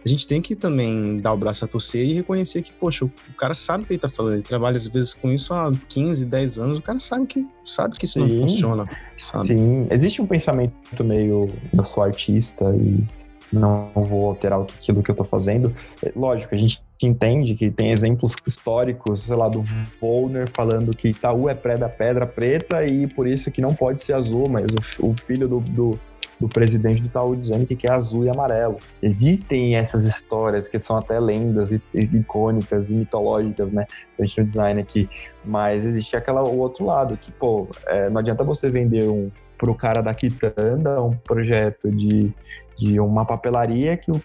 a 0.05 0.09
gente 0.09 0.27
tem 0.27 0.39
que 0.39 0.55
também 0.55 1.17
dar 1.17 1.33
o 1.33 1.37
braço 1.37 1.65
a 1.65 1.67
torcer 1.67 2.05
e 2.05 2.13
reconhecer 2.13 2.61
que, 2.61 2.71
poxa, 2.71 3.05
o 3.05 3.11
cara 3.35 3.55
sabe 3.55 3.83
o 3.83 3.87
que 3.87 3.93
ele 3.93 3.99
tá 3.99 4.07
falando. 4.07 4.33
Ele 4.33 4.43
trabalha 4.43 4.75
às 4.75 4.87
vezes 4.87 5.15
com 5.15 5.31
isso 5.31 5.51
há 5.51 5.71
15, 5.89 6.25
10 6.25 6.59
anos, 6.59 6.77
o 6.77 6.81
cara 6.81 6.99
sabe 6.99 7.25
que, 7.25 7.47
sabe 7.63 7.97
que 7.97 8.05
isso 8.05 8.19
Sim. 8.19 8.27
não 8.27 8.35
funciona. 8.35 8.89
Sabe? 9.17 9.47
Sim, 9.47 9.87
existe 9.89 10.21
um 10.21 10.27
pensamento 10.27 11.03
meio 11.03 11.47
eu 11.75 11.85
sou 11.85 12.03
artista 12.03 12.65
e 12.75 13.03
não 13.51 13.89
vou 13.95 14.27
alterar 14.27 14.61
aquilo 14.61 15.01
que 15.01 15.09
eu 15.09 15.15
tô 15.15 15.23
fazendo. 15.23 15.75
É, 16.03 16.11
lógico, 16.15 16.53
a 16.53 16.57
gente 16.57 16.83
entende 17.01 17.55
que 17.55 17.71
tem 17.71 17.91
exemplos 17.91 18.35
históricos, 18.45 19.23
sei 19.23 19.35
lá, 19.35 19.49
do 19.49 19.63
Volner 19.99 20.49
falando 20.53 20.95
que 20.95 21.09
Itaú 21.09 21.49
é 21.49 21.55
pré 21.55 21.77
da 21.77 21.89
pedra 21.89 22.27
preta 22.27 22.85
e 22.85 23.07
por 23.07 23.27
isso 23.27 23.49
que 23.49 23.61
não 23.61 23.73
pode 23.73 24.03
ser 24.03 24.13
azul, 24.13 24.47
mas 24.47 24.65
o, 24.99 25.07
o 25.07 25.15
filho 25.25 25.47
do, 25.47 25.59
do 25.59 25.99
do 26.39 26.49
presidente 26.49 27.01
do 27.01 27.07
Itaú 27.07 27.35
dizendo 27.35 27.65
que 27.65 27.75
quer 27.75 27.91
azul 27.91 28.25
e 28.25 28.29
amarelo. 28.29 28.77
Existem 29.01 29.75
essas 29.75 30.05
histórias 30.05 30.67
que 30.67 30.77
são 30.79 30.97
até 30.97 31.19
lendas 31.19 31.71
icônicas 31.93 32.91
e 32.91 32.95
mitológicas, 32.95 33.71
né? 33.71 33.85
A 34.19 34.25
gente 34.25 34.41
no 34.41 34.47
design 34.47 34.81
aqui. 34.81 35.09
Mas 35.43 35.85
existe 35.85 36.15
aquela, 36.15 36.43
o 36.43 36.59
outro 36.59 36.85
lado, 36.85 37.17
que, 37.17 37.31
pô, 37.31 37.67
é, 37.87 38.09
não 38.09 38.19
adianta 38.19 38.43
você 38.43 38.69
vender 38.69 39.07
um 39.07 39.31
pro 39.57 39.73
cara 39.73 40.01
da 40.01 40.13
quitanda 40.13 41.01
um 41.01 41.15
projeto 41.15 41.89
de, 41.89 42.33
de 42.77 42.99
uma 42.99 43.25
papelaria 43.25 43.95
que 43.95 44.11
o, 44.11 44.21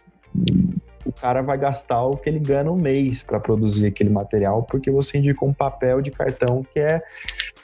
o 1.05 1.13
cara 1.13 1.43
vai 1.43 1.57
gastar 1.57 2.03
o 2.03 2.17
que 2.17 2.29
ele 2.29 2.39
ganha 2.39 2.65
no 2.65 2.77
mês 2.77 3.23
para 3.23 3.41
produzir 3.41 3.87
aquele 3.87 4.11
material, 4.11 4.63
porque 4.63 4.91
você 4.91 5.19
indicou 5.19 5.49
um 5.49 5.53
papel 5.53 6.01
de 6.01 6.11
cartão 6.11 6.65
que 6.73 6.79
é 6.79 7.01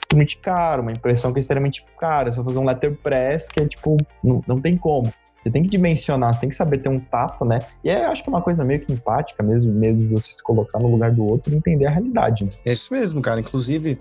extremamente 0.07 0.39
caro, 0.39 0.83
uma 0.83 0.93
impressão 0.93 1.33
que 1.33 1.39
é 1.39 1.41
extremamente 1.41 1.85
cara. 1.99 2.31
Vai 2.31 2.45
fazer 2.45 2.59
um 2.59 2.65
letterpress 2.65 3.49
que 3.49 3.61
é 3.61 3.67
tipo, 3.67 3.97
não, 4.23 4.43
não 4.47 4.61
tem 4.61 4.77
como. 4.77 5.13
Você 5.43 5.51
tem 5.51 5.63
que 5.63 5.69
dimensionar, 5.69 6.35
você 6.35 6.41
tem 6.41 6.49
que 6.49 6.57
saber 6.57 6.79
ter 6.79 6.89
um 6.89 6.99
tato, 6.99 7.45
né? 7.45 7.61
E 7.85 7.91
é, 7.91 8.05
eu 8.05 8.11
acho 8.11 8.23
que 8.23 8.29
é 8.29 8.33
uma 8.33 8.43
coisa 8.43 8.65
meio 8.65 8.81
que 8.81 8.93
empática 8.93 9.43
mesmo, 9.45 9.73
mesmo 9.73 10.09
de 10.09 10.15
você 10.15 10.33
se 10.33 10.43
colocar 10.43 10.79
no 10.81 10.91
lugar 10.91 11.13
do 11.13 11.25
outro 11.25 11.53
e 11.53 11.57
entender 11.57 11.87
a 11.87 11.91
realidade. 11.91 12.45
Né? 12.45 12.51
É 12.65 12.73
isso 12.73 12.93
mesmo, 12.93 13.23
cara. 13.23 13.39
Inclusive, 13.39 13.97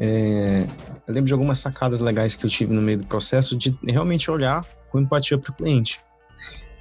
é, 0.00 0.66
eu 1.06 1.14
lembro 1.14 1.26
de 1.26 1.34
algumas 1.34 1.58
sacadas 1.58 2.00
legais 2.00 2.34
que 2.34 2.46
eu 2.46 2.50
tive 2.50 2.72
no 2.72 2.80
meio 2.80 2.98
do 2.98 3.06
processo 3.06 3.56
de 3.56 3.76
realmente 3.86 4.30
olhar 4.30 4.64
com 4.90 4.98
empatia 4.98 5.36
para 5.36 5.50
o 5.50 5.54
cliente. 5.54 6.00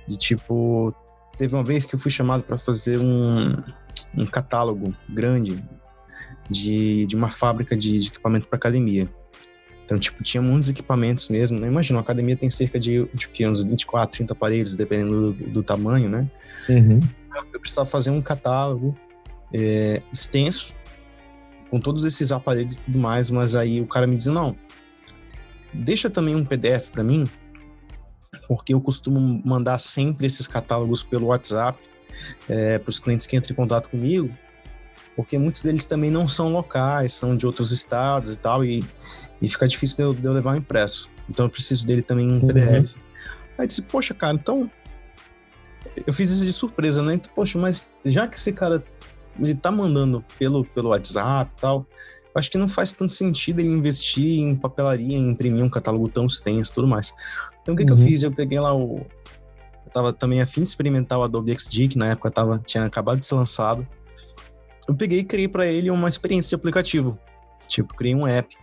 De 0.07 0.17
tipo, 0.17 0.95
teve 1.37 1.53
uma 1.53 1.63
vez 1.63 1.85
que 1.85 1.95
eu 1.95 1.99
fui 1.99 2.11
chamado 2.11 2.43
para 2.43 2.57
fazer 2.57 2.97
um, 2.97 3.53
um 4.17 4.25
catálogo 4.25 4.95
grande 5.09 5.61
de, 6.49 7.05
de 7.05 7.15
uma 7.15 7.29
fábrica 7.29 7.75
de, 7.75 7.99
de 7.99 8.07
equipamento 8.07 8.47
para 8.47 8.57
academia. 8.57 9.09
Então, 9.85 9.99
tipo, 9.99 10.23
tinha 10.23 10.41
muitos 10.41 10.69
equipamentos 10.69 11.29
mesmo, 11.29 11.59
né? 11.59 11.67
Imagina, 11.67 11.97
uma 11.97 12.01
academia 12.01 12.35
tem 12.35 12.49
cerca 12.49 12.79
de, 12.79 13.07
de 13.13 13.27
que, 13.27 13.47
uns 13.47 13.61
24, 13.61 14.17
30 14.17 14.33
aparelhos, 14.33 14.75
dependendo 14.75 15.31
do, 15.31 15.47
do 15.47 15.63
tamanho, 15.63 16.09
né? 16.09 16.29
Uhum. 16.67 16.99
Eu 17.53 17.59
precisava 17.59 17.87
fazer 17.87 18.09
um 18.09 18.21
catálogo 18.21 18.97
é, 19.53 20.01
extenso, 20.11 20.73
com 21.69 21.79
todos 21.79 22.05
esses 22.05 22.31
aparelhos 22.31 22.77
e 22.77 22.81
tudo 22.81 22.97
mais, 22.97 23.29
mas 23.29 23.55
aí 23.55 23.79
o 23.79 23.85
cara 23.85 24.07
me 24.07 24.15
disse, 24.15 24.29
não, 24.29 24.55
deixa 25.73 26.09
também 26.09 26.35
um 26.35 26.43
PDF 26.43 26.89
para 26.89 27.03
mim, 27.03 27.27
porque 28.47 28.73
eu 28.73 28.81
costumo 28.81 29.41
mandar 29.45 29.77
sempre 29.77 30.25
esses 30.25 30.47
catálogos 30.47 31.03
pelo 31.03 31.27
WhatsApp 31.27 31.79
é, 32.49 32.79
para 32.79 32.89
os 32.89 32.99
clientes 32.99 33.27
que 33.27 33.35
entram 33.35 33.53
em 33.53 33.55
contato 33.55 33.89
comigo, 33.89 34.29
porque 35.15 35.37
muitos 35.37 35.63
deles 35.63 35.85
também 35.85 36.11
não 36.11 36.27
são 36.27 36.51
locais, 36.51 37.13
são 37.13 37.35
de 37.35 37.45
outros 37.45 37.71
estados 37.71 38.33
e 38.33 38.39
tal, 38.39 38.65
e, 38.65 38.83
e 39.41 39.47
fica 39.47 39.67
difícil 39.67 39.97
de 39.97 40.03
eu, 40.03 40.13
de 40.13 40.25
eu 40.25 40.33
levar 40.33 40.57
impresso. 40.57 41.09
Então 41.29 41.45
eu 41.45 41.49
preciso 41.49 41.87
dele 41.87 42.01
também 42.01 42.29
em 42.29 42.39
PDF. 42.39 42.93
Uhum. 42.93 43.01
Aí 43.57 43.67
disse, 43.67 43.81
poxa, 43.81 44.13
cara, 44.13 44.35
então. 44.35 44.69
Eu 46.05 46.13
fiz 46.13 46.29
isso 46.29 46.45
de 46.45 46.51
surpresa, 46.51 47.01
né? 47.01 47.13
Então, 47.13 47.31
poxa, 47.33 47.57
mas 47.57 47.95
já 48.03 48.27
que 48.27 48.35
esse 48.37 48.51
cara 48.51 48.83
ele 49.39 49.55
tá 49.55 49.71
mandando 49.71 50.23
pelo, 50.37 50.65
pelo 50.65 50.89
WhatsApp 50.89 51.51
e 51.57 51.61
tal, 51.61 51.85
eu 52.23 52.39
acho 52.39 52.51
que 52.51 52.57
não 52.57 52.67
faz 52.67 52.93
tanto 52.93 53.11
sentido 53.11 53.59
ele 53.59 53.69
investir 53.69 54.39
em 54.39 54.55
papelaria, 54.55 55.17
em 55.17 55.29
imprimir 55.29 55.63
um 55.63 55.69
catálogo 55.69 56.09
tão 56.09 56.25
extenso 56.25 56.71
e 56.71 56.73
tudo 56.73 56.87
mais. 56.87 57.13
Então 57.61 57.73
o 57.73 57.77
que, 57.77 57.83
uhum. 57.83 57.87
que 57.87 57.93
eu 57.93 57.97
uhum. 57.97 58.05
fiz? 58.05 58.23
Eu 58.23 58.31
peguei 58.31 58.59
lá 58.59 58.75
o. 58.75 58.97
Eu 59.85 59.91
tava 59.91 60.11
também 60.11 60.41
afim 60.41 60.61
de 60.61 60.67
experimentar 60.67 61.17
o 61.17 61.23
Adobe 61.23 61.55
XD, 61.55 61.87
que 61.89 61.97
na 61.97 62.07
época 62.07 62.29
tava, 62.29 62.59
tinha 62.59 62.83
acabado 62.83 63.19
de 63.19 63.23
ser 63.23 63.35
lançado 63.35 63.87
eu 64.87 64.95
peguei 64.95 65.19
e 65.19 65.23
criei 65.23 65.47
para 65.47 65.65
ele 65.65 65.89
uma 65.89 66.07
experiência 66.07 66.49
de 66.49 66.55
aplicativo. 66.55 67.17
Tipo, 67.67 67.95
criei 67.95 68.15
um 68.15 68.27
app. 68.27 68.55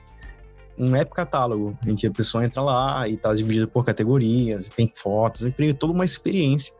Um 0.78 0.96
app 0.96 1.10
catálogo, 1.12 1.76
em 1.86 1.94
que 1.94 2.06
a 2.06 2.10
pessoa 2.10 2.44
entra 2.44 2.62
lá 2.62 3.06
e 3.08 3.16
tá 3.16 3.32
dividido 3.34 3.68
por 3.68 3.84
categorias, 3.84 4.68
tem 4.70 4.90
fotos, 4.94 5.44
eu 5.44 5.52
criei 5.52 5.72
toda 5.72 5.92
uma 5.92 6.04
experiência 6.04 6.74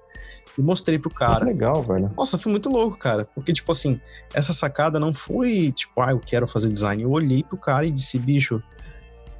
e 0.57 0.63
mostrei 0.63 0.99
pro 0.99 1.11
cara. 1.11 1.45
legal, 1.45 1.83
velho. 1.83 2.11
Nossa, 2.17 2.39
foi 2.39 2.51
muito 2.51 2.69
louco, 2.69 2.97
cara. 2.97 3.25
Porque, 3.35 3.53
tipo 3.53 3.71
assim, 3.71 4.01
essa 4.35 4.53
sacada 4.53 4.99
não 4.99 5.13
foi, 5.13 5.73
tipo, 5.73 6.01
ah, 6.01 6.11
eu 6.11 6.21
quero 6.21 6.47
fazer 6.47 6.71
design. 6.71 7.03
Eu 7.03 7.11
olhei 7.11 7.43
pro 7.43 7.57
cara 7.57 7.87
e 7.87 7.91
disse, 7.91 8.19
bicho, 8.19 8.63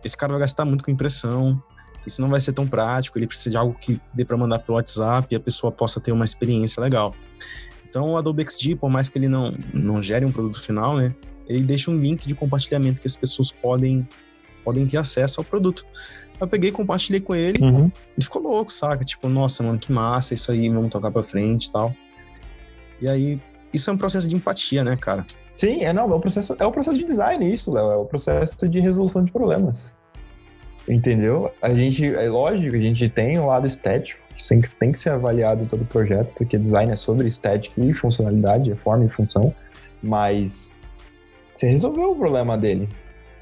esse 0.05 0.17
cara 0.17 0.33
vai 0.33 0.41
gastar 0.41 0.65
muito 0.65 0.85
com 0.85 0.91
impressão, 0.91 1.63
isso 2.07 2.21
não 2.21 2.29
vai 2.29 2.41
ser 2.41 2.53
tão 2.53 2.67
prático, 2.67 3.19
ele 3.19 3.27
precisa 3.27 3.51
de 3.51 3.57
algo 3.57 3.77
que 3.79 4.01
dê 4.15 4.25
para 4.25 4.37
mandar 4.37 4.59
pro 4.61 4.75
WhatsApp 4.75 5.29
e 5.31 5.37
a 5.37 5.41
pessoa 5.41 5.71
possa 5.71 6.01
ter 6.01 6.13
uma 6.13 6.25
experiência 6.25 6.81
legal. 6.81 7.15
Então, 7.93 8.13
o 8.13 8.17
Adobe 8.17 8.43
XD, 8.43 8.77
por 8.77 8.89
mais 8.89 9.11
que 9.11 9.19
ele 9.19 9.29
não, 9.29 9.55
não 9.75 10.03
gere 10.03 10.25
um 10.25 10.33
produto 10.33 10.59
final, 10.63 10.97
né, 10.97 11.15
ele 11.47 11.61
deixa 11.61 11.91
um 11.91 12.01
link 12.01 12.27
de 12.27 12.35
compartilhamento 12.35 13.03
que 13.03 13.07
as 13.07 13.15
pessoas 13.15 13.53
podem, 13.53 14.09
podem 14.65 14.87
ter 14.87 14.97
acesso 14.97 15.43
ao 15.43 15.45
produto. 15.45 15.85
Eu 16.41 16.49
peguei, 16.49 16.73
compartilhei 16.73 17.21
com 17.21 17.35
ele 17.35 17.63
uhum. 17.63 17.93
e 18.17 18.25
ficou 18.25 18.41
louco, 18.41 18.73
saca? 18.73 19.05
Tipo, 19.05 19.29
nossa, 19.29 19.63
mano, 19.63 19.79
que 19.79 19.93
massa 19.93 20.33
isso 20.33 20.51
aí, 20.51 20.71
vamos 20.71 20.91
tocar 20.91 21.11
pra 21.11 21.23
frente 21.23 21.67
e 21.67 21.71
tal. 21.71 21.95
E 22.99 23.11
aí, 23.11 23.39
isso 23.75 23.91
é 23.91 23.93
um 23.93 23.99
processo 23.99 24.27
de 24.27 24.37
empatia, 24.37 24.83
né, 24.83 24.97
cara? 24.97 25.27
Sim, 25.55 25.85
é 25.85 25.93
não, 25.93 26.11
é 26.11 26.15
o 26.15 26.19
processo, 26.19 26.57
é 26.59 26.65
o 26.65 26.73
processo 26.73 26.97
de 26.97 27.05
design 27.05 27.53
isso, 27.53 27.71
Léo, 27.71 27.91
é 27.91 27.97
o 27.97 28.07
processo 28.07 28.67
de 28.67 28.81
resolução 28.81 29.23
de 29.23 29.31
problemas. 29.31 29.91
Entendeu? 30.89 31.53
A 31.61 31.75
gente, 31.75 32.07
é 32.07 32.31
lógico, 32.31 32.75
a 32.75 32.79
gente 32.79 33.07
tem 33.11 33.39
o 33.39 33.47
lado 33.49 33.67
estético, 33.67 34.22
tem 34.49 34.61
que, 34.61 34.71
tem 34.73 34.93
que 34.93 34.99
ser 34.99 35.11
avaliado 35.11 35.67
todo 35.67 35.83
o 35.83 35.87
projeto, 35.87 36.33
porque 36.37 36.59
design 36.59 36.93
é 36.93 36.97
sobre 36.97 37.29
estética 37.29 37.81
e 37.81 37.93
funcionalidade, 37.93 38.71
é 38.71 38.75
forma 38.75 39.05
e 39.05 39.09
função, 39.09 39.55
mas 40.03 40.71
você 41.55 41.67
resolveu 41.67 42.13
o 42.13 42.17
problema 42.17 42.57
dele, 42.59 42.89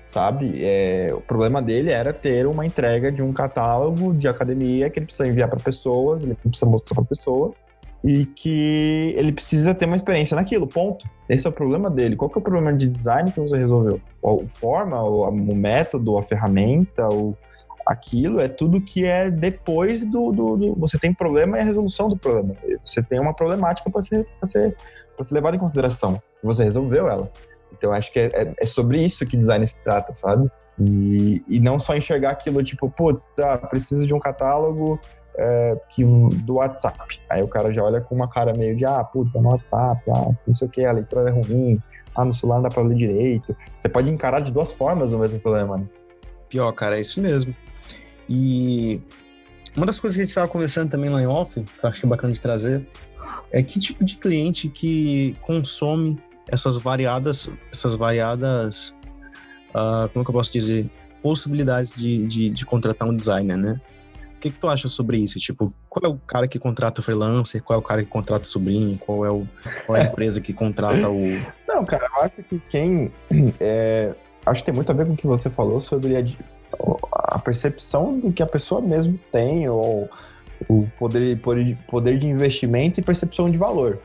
sabe? 0.05 0.63
É, 0.63 1.09
o 1.13 1.21
problema 1.21 1.63
dele 1.63 1.91
era 1.91 2.13
ter 2.13 2.47
uma 2.47 2.67
entrega 2.67 3.11
de 3.11 3.23
um 3.23 3.33
catálogo 3.33 4.13
de 4.13 4.29
academia 4.29 4.91
que 4.91 4.99
ele 4.99 5.07
precisa 5.07 5.29
enviar 5.29 5.49
para 5.49 5.61
pessoas, 5.61 6.23
ele 6.23 6.35
precisa 6.35 6.67
mostrar 6.67 6.95
para 6.97 7.05
pessoas, 7.05 7.55
e 8.03 8.25
que 8.25 9.15
ele 9.17 9.33
precisa 9.33 9.75
ter 9.75 9.87
uma 9.87 9.97
experiência 9.97 10.35
naquilo, 10.35 10.67
ponto. 10.67 11.07
Esse 11.29 11.47
é 11.47 11.51
o 11.51 11.53
problema 11.53 11.91
dele. 11.91 12.17
Qual 12.17 12.31
que 12.31 12.39
é 12.39 12.41
o 12.41 12.43
problema 12.43 12.73
de 12.73 12.87
design 12.87 13.31
que 13.31 13.41
você 13.41 13.59
resolveu? 13.59 14.01
A 14.25 14.49
forma, 14.55 15.03
o, 15.03 15.55
método, 15.55 16.17
a 16.17 16.23
ferramenta, 16.23 17.09
o, 17.09 17.37
aquilo 17.91 18.41
é 18.41 18.47
tudo 18.47 18.81
que 18.81 19.05
é 19.05 19.29
depois 19.29 20.05
do, 20.05 20.31
do, 20.31 20.57
do, 20.57 20.75
Você 20.77 20.97
tem 20.97 21.13
problema 21.13 21.59
e 21.59 21.61
a 21.61 21.65
resolução 21.65 22.09
do 22.09 22.17
problema. 22.17 22.55
Você 22.85 23.03
tem 23.03 23.21
uma 23.21 23.35
problemática 23.35 23.91
para 23.91 24.01
ser, 24.01 24.25
ser, 24.45 24.77
ser 25.21 25.35
levada 25.35 25.57
em 25.57 25.59
consideração. 25.59 26.23
Você 26.41 26.63
resolveu 26.63 27.09
ela. 27.09 27.29
Então, 27.73 27.93
acho 27.93 28.13
que 28.13 28.21
é, 28.21 28.27
é, 28.33 28.55
é, 28.59 28.67
sobre 28.67 29.05
isso 29.05 29.27
que 29.27 29.37
design 29.37 29.67
se 29.67 29.77
trata, 29.83 30.15
sabe? 30.15 30.49
E, 30.79 31.43
e 31.49 31.59
não 31.59 31.81
só 31.81 31.97
enxergar 31.97 32.31
aquilo 32.31 32.63
tipo, 32.63 32.89
putz, 32.89 33.29
ah, 33.41 33.59
preciso 33.59 34.07
de 34.07 34.15
um 34.15 34.21
catálogo 34.21 34.99
é, 35.37 35.77
que, 35.91 36.05
do 36.05 36.55
WhatsApp. 36.55 37.21
Aí 37.29 37.43
o 37.43 37.49
cara 37.49 37.73
já 37.73 37.83
olha 37.83 38.01
com 38.01 38.15
uma 38.15 38.29
cara 38.29 38.53
meio 38.57 38.77
de, 38.77 38.85
ah, 38.85 39.03
putz, 39.03 39.35
é 39.35 39.41
no 39.41 39.49
WhatsApp, 39.51 40.01
ah, 40.11 40.31
não 40.47 40.55
sei 40.55 40.69
o 40.69 40.71
que, 40.71 40.85
a 40.85 40.93
leitura 40.93 41.29
é 41.29 41.33
ruim, 41.33 41.83
ah, 42.15 42.25
no 42.25 42.33
celular 42.33 42.57
não 42.57 42.63
dá 42.63 42.69
pra 42.69 42.85
ler 42.85 42.97
direito. 42.97 43.57
Você 43.77 43.89
pode 43.89 44.09
encarar 44.09 44.41
de 44.41 44.53
duas 44.53 44.73
formas 44.73 45.13
o 45.13 45.19
mesmo 45.19 45.41
problema, 45.41 45.77
né? 45.77 45.85
Pior, 46.49 46.71
cara, 46.73 46.97
é 46.97 47.01
isso 47.01 47.21
mesmo. 47.21 47.55
E 48.33 49.03
uma 49.77 49.85
das 49.85 49.99
coisas 49.99 50.17
que 50.17 50.21
a 50.21 50.25
gente 50.25 50.31
estava 50.31 50.47
conversando 50.47 50.89
também 50.89 51.11
lá 51.11 51.21
em 51.21 51.27
off, 51.27 51.55
que 51.61 51.85
eu 51.85 51.91
acho 51.91 51.99
que 51.99 52.07
é 52.07 52.09
bacana 52.09 52.33
de 52.33 52.41
trazer, 52.41 52.87
é 53.51 53.61
que 53.61 53.81
tipo 53.81 54.05
de 54.05 54.17
cliente 54.17 54.69
que 54.69 55.37
consome 55.43 56.17
essas 56.49 56.77
variadas, 56.77 57.51
essas 57.73 57.97
variadas, 57.97 58.95
uh, 59.71 60.09
como 60.13 60.23
é 60.23 60.25
que 60.25 60.31
eu 60.31 60.35
posso 60.35 60.53
dizer, 60.53 60.89
possibilidades 61.21 61.97
de, 61.97 62.25
de, 62.25 62.51
de 62.51 62.65
contratar 62.65 63.09
um 63.09 63.15
designer, 63.15 63.57
né? 63.57 63.81
O 64.37 64.41
que, 64.41 64.51
que 64.51 64.59
tu 64.59 64.69
acha 64.69 64.89
sobre 64.89 65.19
isso? 65.19 65.39
Tipo, 65.39 65.75
qual 65.89 66.11
é 66.11 66.15
o 66.15 66.19
cara 66.19 66.49
que 66.49 66.59
contrata 66.59 67.01
o 67.01 67.05
freelancer? 67.05 67.63
Qual 67.63 67.79
é 67.79 67.81
o 67.81 67.85
cara 67.85 68.03
que 68.03 68.09
contrata 68.09 68.45
o 68.45 68.47
sobrinho? 68.47 68.97
Qual 68.97 69.27
é, 69.27 69.31
o, 69.31 69.47
qual 69.85 69.97
é 69.97 70.03
a 70.03 70.05
empresa 70.05 70.41
que 70.41 70.55
contrata 70.55 71.11
o. 71.11 71.21
Não, 71.69 71.85
cara, 71.85 72.09
eu 72.17 72.23
acho 72.23 72.43
que 72.49 72.63
quem. 72.71 73.13
É, 73.61 74.15
acho 74.47 74.63
que 74.63 74.67
tem 74.67 74.75
muito 74.75 74.91
a 74.91 74.95
ver 74.95 75.07
com 75.07 75.13
o 75.13 75.17
que 75.17 75.27
você 75.27 75.51
falou 75.51 75.79
sobre 75.79 76.17
a, 76.17 76.23
a 77.13 77.39
percepção 77.39 78.19
do 78.19 78.33
que 78.33 78.43
a 78.43 78.47
pessoa 78.47 78.81
mesmo 78.81 79.19
tem, 79.33 79.69
ou 79.69 80.09
o 80.69 80.87
poder, 80.99 81.41
poder 81.89 82.19
de 82.19 82.27
investimento 82.27 83.01
e 83.01 83.03
percepção 83.03 83.49
de 83.49 83.57
valor. 83.57 83.99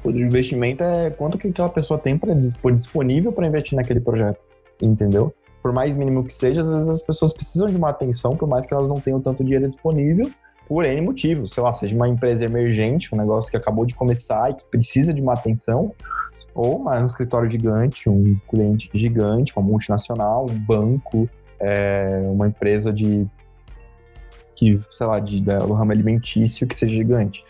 O 0.00 0.02
poder 0.04 0.18
de 0.18 0.24
investimento 0.24 0.82
é 0.82 1.10
quanto 1.10 1.38
que 1.38 1.48
aquela 1.48 1.68
pessoa 1.68 1.98
tem 1.98 2.18
para 2.18 2.34
disponível 2.34 3.32
para 3.32 3.46
investir 3.46 3.76
naquele 3.76 4.00
projeto, 4.00 4.40
entendeu? 4.82 5.34
por 5.66 5.72
mais 5.72 5.96
mínimo 5.96 6.22
que 6.22 6.32
seja, 6.32 6.60
às 6.60 6.68
vezes 6.68 6.88
as 6.88 7.02
pessoas 7.02 7.32
precisam 7.32 7.66
de 7.66 7.74
uma 7.74 7.90
atenção, 7.90 8.30
por 8.30 8.48
mais 8.48 8.64
que 8.64 8.72
elas 8.72 8.88
não 8.88 9.00
tenham 9.00 9.20
tanto 9.20 9.42
dinheiro 9.42 9.66
disponível, 9.66 10.30
por 10.68 10.86
N 10.86 11.00
motivos. 11.00 11.50
Sei 11.50 11.60
lá, 11.60 11.74
seja 11.74 11.92
uma 11.92 12.08
empresa 12.08 12.44
emergente, 12.44 13.12
um 13.12 13.18
negócio 13.18 13.50
que 13.50 13.56
acabou 13.56 13.84
de 13.84 13.92
começar 13.92 14.52
e 14.52 14.54
que 14.54 14.64
precisa 14.70 15.12
de 15.12 15.20
uma 15.20 15.32
atenção, 15.32 15.92
ou 16.54 16.78
mais 16.78 17.02
um 17.02 17.06
escritório 17.06 17.50
gigante, 17.50 18.08
um 18.08 18.38
cliente 18.48 18.88
gigante, 18.94 19.52
uma 19.56 19.66
multinacional, 19.66 20.46
um 20.48 20.56
banco, 20.56 21.28
é, 21.60 22.20
uma 22.30 22.48
empresa 22.48 22.92
de 22.92 23.26
que, 24.54 24.80
sei 24.90 25.06
lá, 25.06 25.20
de, 25.20 25.40
do 25.40 25.72
ramo 25.72 25.92
alimentício 25.92 26.66
que 26.66 26.74
seja 26.74 26.94
gigante. 26.94 27.44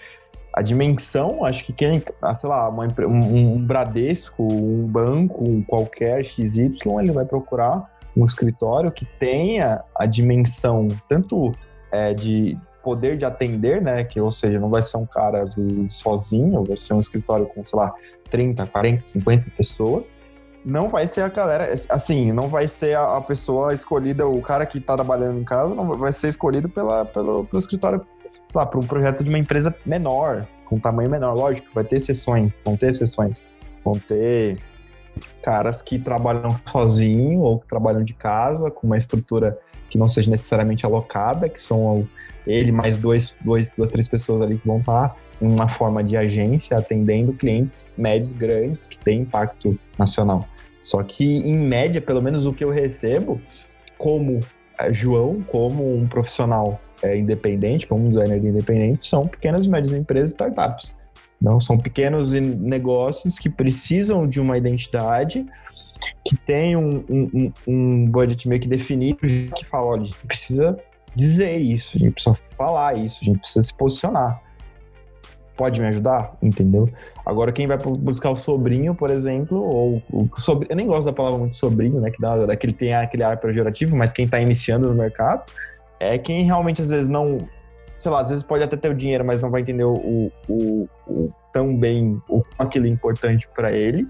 A 0.53 0.63
dimensão, 0.63 1.45
acho 1.45 1.65
que 1.65 1.73
quem, 1.73 2.03
ah, 2.21 2.35
sei 2.35 2.49
lá, 2.49 2.69
uma, 2.69 2.87
um, 3.01 3.55
um 3.55 3.59
Bradesco, 3.59 4.43
um 4.43 4.87
banco, 4.87 5.49
um 5.49 5.63
qualquer 5.63 6.25
XY, 6.25 6.77
ele 7.01 7.13
vai 7.13 7.25
procurar 7.25 7.95
um 8.17 8.25
escritório 8.25 8.91
que 8.91 9.05
tenha 9.21 9.85
a 9.95 10.07
dimensão 10.07 10.89
tanto 11.09 11.53
é, 11.93 12.15
de 12.15 12.59
poder 12.83 13.17
de 13.17 13.25
atender, 13.25 13.83
né? 13.83 14.03
Que, 14.05 14.21
ou 14.21 14.31
seja, 14.31 14.59
não 14.59 14.71
vai 14.71 14.83
ser 14.83 14.97
um 14.97 15.07
cara, 15.07 15.43
às 15.43 15.55
vezes, 15.55 15.93
sozinho, 15.93 16.65
vai 16.65 16.77
ser 16.77 16.95
um 16.95 17.01
escritório 17.01 17.47
com, 17.47 17.65
sei 17.65 17.79
lá, 17.79 17.93
30, 18.31 18.67
40, 18.67 19.07
50 19.07 19.51
pessoas. 19.51 20.17
Não 20.67 20.89
vai 20.89 21.07
ser 21.07 21.21
a 21.21 21.29
galera, 21.29 21.73
assim, 21.89 22.33
não 22.33 22.49
vai 22.49 22.67
ser 22.67 22.97
a, 22.97 23.21
pessoa 23.21 23.73
escolhida, 23.73 24.27
o 24.27 24.43
cara 24.43 24.67
que 24.67 24.79
está 24.79 24.97
trabalhando 24.97 25.39
em 25.39 25.45
casa 25.45 25.73
não 25.73 25.93
vai 25.93 26.13
ser 26.13 26.27
escolhido 26.27 26.69
pela, 26.69 27.05
pelo, 27.05 27.45
pelo 27.45 27.61
escritório, 27.61 28.05
lá, 28.53 28.67
para 28.67 28.81
um 28.81 28.83
projeto 28.83 29.23
de 29.23 29.29
uma 29.29 29.39
empresa 29.39 29.73
menor, 29.87 30.45
com 30.65 30.77
tamanho 30.77 31.09
menor. 31.09 31.37
Lógico, 31.37 31.69
vai 31.73 31.85
ter 31.85 31.99
exceções, 31.99 32.61
vão 32.65 32.77
ter 32.77 32.89
exceções. 32.89 33.41
Vão 33.85 33.95
ter 33.95 34.57
caras 35.41 35.81
que 35.83 36.01
trabalham 36.01 36.51
sozinho 36.67 37.43
ou 37.43 37.61
que 37.61 37.69
trabalham 37.69 38.03
de 38.03 38.15
casa, 38.15 38.69
com 38.69 38.89
uma 38.89 38.99
estrutura 38.99 39.57
que 39.89 39.97
não 39.97 40.09
seja 40.09 40.29
necessariamente 40.29 40.85
alocada, 40.85 41.49
que 41.49 41.61
são 41.61 42.09
ele 42.45 42.73
mais 42.73 42.99
dois, 42.99 43.37
dois, 43.41 43.71
duas, 43.71 43.89
três 43.89 44.09
pessoas 44.09 44.43
ali 44.43 44.59
que 44.59 44.67
vão 44.67 44.79
estar 44.79 45.17
em 45.41 45.47
uma 45.49 45.69
forma 45.69 46.03
de 46.03 46.17
agência 46.17 46.77
atendendo 46.77 47.33
clientes 47.33 47.87
médios 47.97 48.33
grandes 48.33 48.89
que 48.89 48.99
têm 48.99 49.21
impacto 49.21 49.79
nacional. 49.97 50.45
Só 50.87 51.03
que, 51.03 51.25
em 51.25 51.59
média, 51.59 52.01
pelo 52.01 52.23
menos 52.23 52.47
o 52.47 52.53
que 52.53 52.63
eu 52.63 52.71
recebo, 52.71 53.41
como 53.99 54.39
é, 54.79 54.95
João, 54.95 55.43
como 55.43 55.97
um 55.97 56.07
profissional 56.07 56.81
é, 57.03 57.19
independente, 57.19 57.89
como 57.89 58.07
um 58.07 58.09
designer 58.09 58.39
independente, 58.39 59.05
são 59.05 59.27
pequenas 59.27 59.65
e 59.65 59.69
médias 59.69 59.99
empresas 59.99 60.31
e 60.31 60.35
startups. 60.35 60.95
Não 61.43 61.59
são 61.59 61.77
pequenos 61.77 62.31
negócios 62.31 63.37
que 63.37 63.51
precisam 63.51 64.29
de 64.29 64.41
uma 64.41 64.57
identidade, 64.57 65.45
que 66.25 66.37
tem 66.37 66.77
um, 66.77 67.05
um, 67.11 67.53
um 67.67 68.07
budget 68.07 68.47
meio 68.47 68.61
que 68.61 68.69
definido, 68.69 69.19
que 69.19 69.65
fala, 69.65 69.87
olha, 69.87 70.03
a 70.03 70.05
gente 70.05 70.25
precisa 70.25 70.79
dizer 71.17 71.57
isso, 71.57 71.97
a 71.97 71.99
gente 71.99 72.13
precisa 72.13 72.39
falar 72.57 72.97
isso, 72.97 73.19
a 73.23 73.25
gente 73.25 73.41
precisa 73.41 73.67
se 73.67 73.75
posicionar. 73.75 74.41
Pode 75.57 75.81
me 75.81 75.87
ajudar? 75.89 76.37
Entendeu? 76.43 76.89
Agora, 77.25 77.51
quem 77.51 77.67
vai 77.67 77.79
buscar 77.79 78.31
o 78.31 78.37
sobrinho, 78.37 78.95
por 78.95 79.11
exemplo, 79.11 79.59
ou 79.59 80.03
o 80.13 80.29
sobrinho, 80.41 80.73
eu 80.73 80.77
nem 80.77 80.87
gosto 80.87 81.07
da 81.07 81.13
palavra 81.13 81.39
muito 81.39 81.57
sobrinho, 81.57 82.01
né? 82.01 82.11
Que 82.11 82.21
dá 82.21 82.47
daquele 82.47 82.73
tem 82.73 82.95
aquele 82.95 83.23
ar 83.23 83.39
pejorativo, 83.39 83.97
mas 83.97 84.13
quem 84.13 84.27
está 84.27 84.41
iniciando 84.41 84.89
no 84.89 84.95
mercado 84.95 85.51
é 85.99 86.19
quem 86.19 86.43
realmente 86.43 86.83
às 86.83 86.89
vezes 86.89 87.09
não 87.09 87.39
sei 87.99 88.11
lá, 88.11 88.21
às 88.21 88.29
vezes 88.29 88.45
pode 88.45 88.63
até 88.63 88.77
ter 88.77 88.91
o 88.91 88.95
dinheiro, 88.95 89.25
mas 89.25 89.41
não 89.41 89.51
vai 89.51 89.63
entender 89.63 89.85
o, 89.85 90.31
o, 90.49 90.89
o 91.09 91.33
tão 91.53 91.77
bem 91.77 92.21
o 92.29 92.43
aquilo 92.59 92.87
é 92.87 92.89
importante 92.91 93.49
para 93.55 93.73
ele 93.73 94.07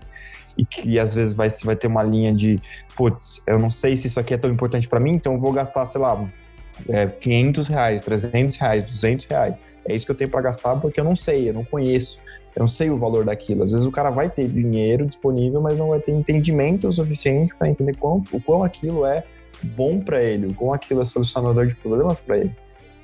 e 0.59 0.65
que 0.65 0.99
às 0.99 1.15
vezes 1.15 1.35
vai, 1.35 1.49
vai 1.65 1.77
ter 1.77 1.87
uma 1.87 2.03
linha 2.03 2.35
de, 2.35 2.57
putz, 2.97 3.43
eu 3.47 3.59
não 3.59 3.71
sei 3.71 3.97
se 3.97 4.07
isso 4.09 4.19
aqui 4.19 4.35
é 4.35 4.37
tão 4.39 4.51
importante 4.51 4.89
para 4.89 4.99
mim, 4.99 5.13
então 5.13 5.35
eu 5.35 5.39
vou 5.39 5.53
gastar, 5.53 5.85
sei 5.85 6.01
lá, 6.01 6.29
é, 6.89 7.07
500 7.07 7.69
reais, 7.69 8.05
300 8.05 8.57
reais, 8.57 8.85
200 8.87 9.27
reais. 9.27 9.55
É 9.89 9.95
isso 9.95 10.05
que 10.05 10.13
eu 10.13 10.17
tenho 10.17 10.31
para 10.31 10.43
gastar 10.43 10.77
porque 10.77 11.01
eu 11.01 11.05
não 11.05 11.17
sei, 11.17 11.49
eu 11.49 11.55
não 11.55 11.65
conheço, 11.65 12.19
eu 12.55 12.61
não 12.61 12.69
sei 12.69 12.91
o 12.91 12.99
valor 12.99 13.25
daquilo. 13.25 13.63
Às 13.63 13.73
vezes 13.73 13.87
o 13.87 13.91
cara 13.91 14.11
vai 14.11 14.29
ter 14.29 14.49
dinheiro 14.49 15.07
disponível, 15.07 15.61
mas 15.61 15.79
não 15.79 15.89
vai 15.89 16.01
ter 16.01 16.13
entendimento 16.13 16.89
o 16.89 16.93
suficiente 16.93 17.55
para 17.55 17.69
entender 17.69 17.97
quão, 17.97 18.23
o 18.33 18.41
quão 18.41 18.65
aquilo 18.65 19.07
é 19.07 19.25
bom 19.63 20.01
para 20.01 20.23
ele, 20.23 20.47
o 20.47 20.55
quão 20.55 20.73
aquilo 20.73 21.03
é 21.03 21.05
solucionador 21.05 21.67
de 21.67 21.75
problemas 21.75 22.19
para 22.21 22.39
ele. 22.39 22.53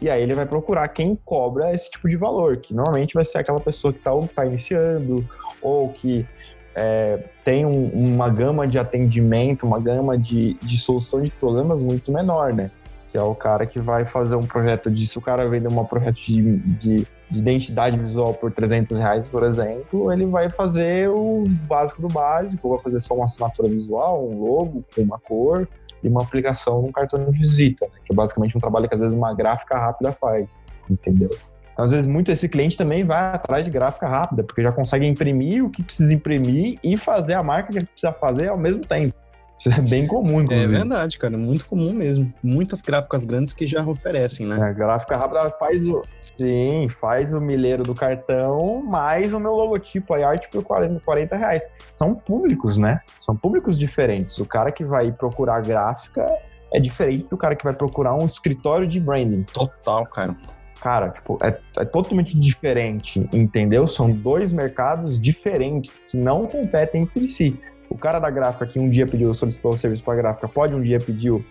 E 0.00 0.10
aí 0.10 0.20
ele 0.20 0.34
vai 0.34 0.46
procurar 0.46 0.88
quem 0.88 1.16
cobra 1.24 1.72
esse 1.72 1.88
tipo 1.88 2.08
de 2.08 2.16
valor, 2.16 2.56
que 2.56 2.74
normalmente 2.74 3.14
vai 3.14 3.24
ser 3.24 3.38
aquela 3.38 3.60
pessoa 3.60 3.92
que 3.92 4.00
está 4.00 4.10
tá 4.34 4.44
iniciando 4.44 5.24
ou 5.62 5.90
que 5.90 6.26
é, 6.74 7.22
tem 7.44 7.64
um, 7.64 8.14
uma 8.14 8.28
gama 8.28 8.66
de 8.66 8.78
atendimento, 8.78 9.64
uma 9.64 9.78
gama 9.78 10.18
de, 10.18 10.54
de 10.54 10.78
solução 10.78 11.22
de 11.22 11.30
problemas 11.30 11.82
muito 11.82 12.10
menor, 12.10 12.52
né? 12.52 12.70
Que 13.12 13.18
é 13.18 13.22
o 13.22 13.34
cara 13.34 13.66
que 13.66 13.78
vai 13.78 14.06
fazer 14.06 14.36
um 14.36 14.46
projeto 14.46 14.90
de, 14.90 15.06
o 15.18 15.20
cara 15.20 15.46
vender 15.46 15.70
um 15.70 15.84
projeto 15.84 16.16
de, 16.16 16.56
de, 16.56 17.06
de 17.30 17.38
identidade 17.38 17.98
visual 17.98 18.32
por 18.32 18.50
300 18.50 18.96
reais, 18.96 19.28
por 19.28 19.44
exemplo, 19.44 20.10
ele 20.10 20.24
vai 20.24 20.48
fazer 20.48 21.10
o 21.10 21.44
básico 21.68 22.00
do 22.00 22.08
básico, 22.08 22.70
vai 22.70 22.78
fazer 22.78 23.00
só 23.00 23.14
uma 23.14 23.26
assinatura 23.26 23.68
visual, 23.68 24.26
um 24.26 24.42
logo 24.42 24.82
com 24.94 25.02
uma 25.02 25.18
cor, 25.18 25.68
e 26.02 26.08
uma 26.08 26.22
aplicação 26.22 26.82
num 26.82 26.90
cartão 26.90 27.24
de 27.24 27.38
visita, 27.38 27.86
né? 27.86 27.92
que 28.04 28.12
é 28.12 28.16
basicamente 28.16 28.56
um 28.56 28.60
trabalho 28.60 28.88
que 28.88 28.94
às 28.94 29.00
vezes 29.00 29.16
uma 29.16 29.32
gráfica 29.34 29.78
rápida 29.78 30.12
faz, 30.12 30.58
entendeu? 30.90 31.30
Então, 31.72 31.84
às 31.84 31.90
vezes, 31.90 32.06
muito 32.06 32.30
esse 32.30 32.48
cliente 32.48 32.76
também 32.76 33.02
vai 33.02 33.22
atrás 33.22 33.64
de 33.64 33.70
gráfica 33.70 34.06
rápida, 34.06 34.42
porque 34.42 34.62
já 34.62 34.70
consegue 34.70 35.06
imprimir 35.06 35.64
o 35.64 35.70
que 35.70 35.82
precisa 35.82 36.12
imprimir 36.12 36.78
e 36.84 36.98
fazer 36.98 37.34
a 37.34 37.42
marca 37.42 37.72
que 37.72 37.84
precisa 37.84 38.12
fazer 38.12 38.48
ao 38.48 38.58
mesmo 38.58 38.82
tempo. 38.82 39.14
Isso 39.62 39.70
é 39.70 39.80
bem 39.80 40.08
comum, 40.08 40.40
é 40.40 40.42
inclusive. 40.42 40.74
É 40.74 40.78
verdade, 40.78 41.18
cara. 41.18 41.38
Muito 41.38 41.66
comum 41.66 41.92
mesmo. 41.92 42.32
Muitas 42.42 42.82
gráficas 42.82 43.24
grandes 43.24 43.54
que 43.54 43.64
já 43.64 43.84
oferecem, 43.86 44.44
né? 44.44 44.56
A 44.60 44.72
gráfica 44.72 45.16
rápida 45.16 45.50
faz 45.50 45.86
o. 45.86 46.02
Sim, 46.20 46.88
faz 47.00 47.32
o 47.32 47.40
milheiro 47.40 47.84
do 47.84 47.94
cartão, 47.94 48.82
mais 48.82 49.32
o 49.32 49.38
meu 49.38 49.52
logotipo, 49.52 50.14
a 50.14 50.26
arte 50.26 50.48
por 50.48 50.64
40, 50.64 51.00
40 51.00 51.36
reais. 51.36 51.62
São 51.90 52.12
públicos, 52.12 52.76
né? 52.76 53.00
São 53.20 53.36
públicos 53.36 53.78
diferentes. 53.78 54.38
O 54.38 54.44
cara 54.44 54.72
que 54.72 54.84
vai 54.84 55.12
procurar 55.12 55.62
gráfica 55.62 56.26
é 56.72 56.80
diferente 56.80 57.28
do 57.28 57.36
cara 57.36 57.54
que 57.54 57.62
vai 57.62 57.74
procurar 57.74 58.14
um 58.14 58.26
escritório 58.26 58.86
de 58.86 58.98
branding. 58.98 59.44
Total, 59.44 60.04
cara. 60.06 60.36
Cara, 60.80 61.10
tipo, 61.10 61.38
é, 61.40 61.56
é 61.78 61.84
totalmente 61.84 62.36
diferente, 62.36 63.28
entendeu? 63.32 63.86
São 63.86 64.10
dois 64.10 64.50
mercados 64.50 65.20
diferentes 65.20 66.04
que 66.04 66.16
não 66.16 66.46
competem 66.46 67.02
entre 67.02 67.28
si. 67.28 67.56
O 67.92 67.98
cara 67.98 68.18
da 68.18 68.30
gráfica 68.30 68.66
que 68.66 68.78
um 68.78 68.88
dia 68.88 69.06
pediu, 69.06 69.34
solicitou 69.34 69.74
o 69.74 69.76
serviço 69.76 70.02
para 70.02 70.14
a 70.14 70.16
gráfica, 70.16 70.48
pode 70.48 70.74
um 70.74 70.80
dia 70.80 70.98
pedir 70.98 71.30
o, 71.30 71.44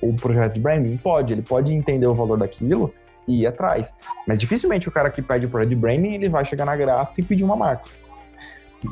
o 0.00 0.14
projeto 0.14 0.54
de 0.54 0.60
branding? 0.60 0.96
Pode, 0.96 1.32
ele 1.32 1.42
pode 1.42 1.72
entender 1.72 2.06
o 2.06 2.14
valor 2.14 2.38
daquilo 2.38 2.94
e 3.26 3.40
ir 3.42 3.48
atrás. 3.48 3.92
Mas 4.24 4.38
dificilmente 4.38 4.88
o 4.88 4.92
cara 4.92 5.10
que 5.10 5.20
pede 5.20 5.46
o 5.46 5.48
projeto 5.48 5.70
de 5.70 5.74
branding, 5.74 6.14
ele 6.14 6.28
vai 6.28 6.44
chegar 6.44 6.64
na 6.64 6.76
gráfica 6.76 7.20
e 7.20 7.24
pedir 7.24 7.42
uma 7.42 7.56
marca. 7.56 7.90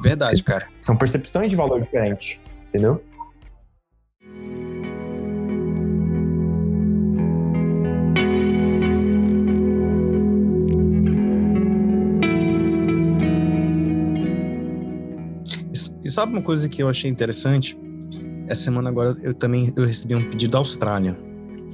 Verdade, 0.03 0.43
cara. 0.43 0.67
São 0.81 0.97
percepções 0.97 1.49
de 1.49 1.55
valor 1.55 1.81
diferentes, 1.81 2.41
entendeu? 2.71 3.01
E 16.11 16.13
sabe 16.13 16.33
uma 16.33 16.43
coisa 16.43 16.69
que 16.69 16.83
eu 16.83 16.89
achei 16.89 17.09
interessante? 17.09 17.79
Essa 18.49 18.63
semana 18.63 18.91
agora 18.91 19.17
eu 19.23 19.33
também 19.33 19.73
eu 19.77 19.87
recebi 19.87 20.17
um 20.17 20.29
pedido 20.29 20.51
da 20.51 20.59
Austrália. 20.59 21.17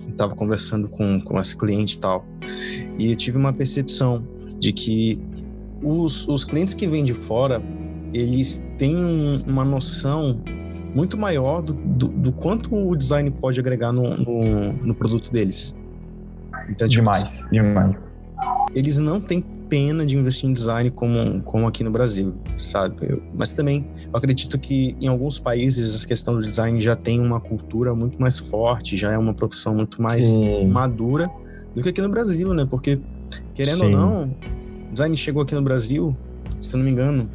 Estava 0.06 0.34
conversando 0.34 0.90
com, 0.90 1.18
com 1.22 1.40
esse 1.40 1.56
cliente 1.56 1.96
e 1.96 1.98
tal. 1.98 2.22
E 2.98 3.10
eu 3.10 3.16
tive 3.16 3.38
uma 3.38 3.50
percepção 3.50 4.28
de 4.58 4.74
que 4.74 5.18
os, 5.82 6.28
os 6.28 6.44
clientes 6.44 6.74
que 6.74 6.86
vêm 6.86 7.02
de 7.02 7.14
fora, 7.14 7.62
eles 8.12 8.62
têm 8.76 9.42
uma 9.46 9.64
noção 9.64 10.38
muito 10.94 11.16
maior 11.16 11.62
do, 11.62 11.72
do, 11.72 12.08
do, 12.08 12.30
quanto 12.30 12.74
o 12.74 12.94
design 12.94 13.30
pode 13.30 13.58
agregar 13.58 13.90
no, 13.90 14.18
no, 14.18 14.72
no 14.74 14.94
produto 14.94 15.32
deles. 15.32 15.74
Então, 16.68 16.86
tipo, 16.86 17.10
demais, 17.10 17.42
demais. 17.50 17.96
Eles 18.74 18.98
não 18.98 19.18
têm 19.18 19.42
pena 19.68 20.06
de 20.06 20.16
investir 20.16 20.48
em 20.48 20.52
design 20.52 20.90
como, 20.90 21.42
como 21.42 21.66
aqui 21.66 21.82
no 21.82 21.90
Brasil, 21.90 22.34
sabe? 22.58 22.96
Eu, 23.02 23.22
mas 23.34 23.52
também 23.52 23.86
eu 24.04 24.16
acredito 24.16 24.58
que 24.58 24.96
em 25.00 25.08
alguns 25.08 25.38
países 25.38 25.94
essa 25.94 26.06
questão 26.06 26.34
do 26.34 26.40
design 26.40 26.80
já 26.80 26.96
tem 26.96 27.20
uma 27.20 27.40
cultura 27.40 27.94
muito 27.94 28.20
mais 28.20 28.38
forte, 28.38 28.96
já 28.96 29.12
é 29.12 29.18
uma 29.18 29.34
profissão 29.34 29.74
muito 29.74 30.00
mais 30.00 30.26
Sim. 30.26 30.68
madura 30.68 31.28
do 31.74 31.82
que 31.82 31.88
aqui 31.88 32.00
no 32.00 32.08
Brasil, 32.08 32.54
né? 32.54 32.66
Porque, 32.68 32.98
querendo 33.54 33.80
Sim. 33.80 33.84
ou 33.86 33.90
não, 33.90 34.34
design 34.92 35.16
chegou 35.16 35.42
aqui 35.42 35.54
no 35.54 35.62
Brasil, 35.62 36.16
se 36.60 36.74
eu 36.74 36.78
não 36.78 36.84
me 36.84 36.90
engano, 36.90 37.28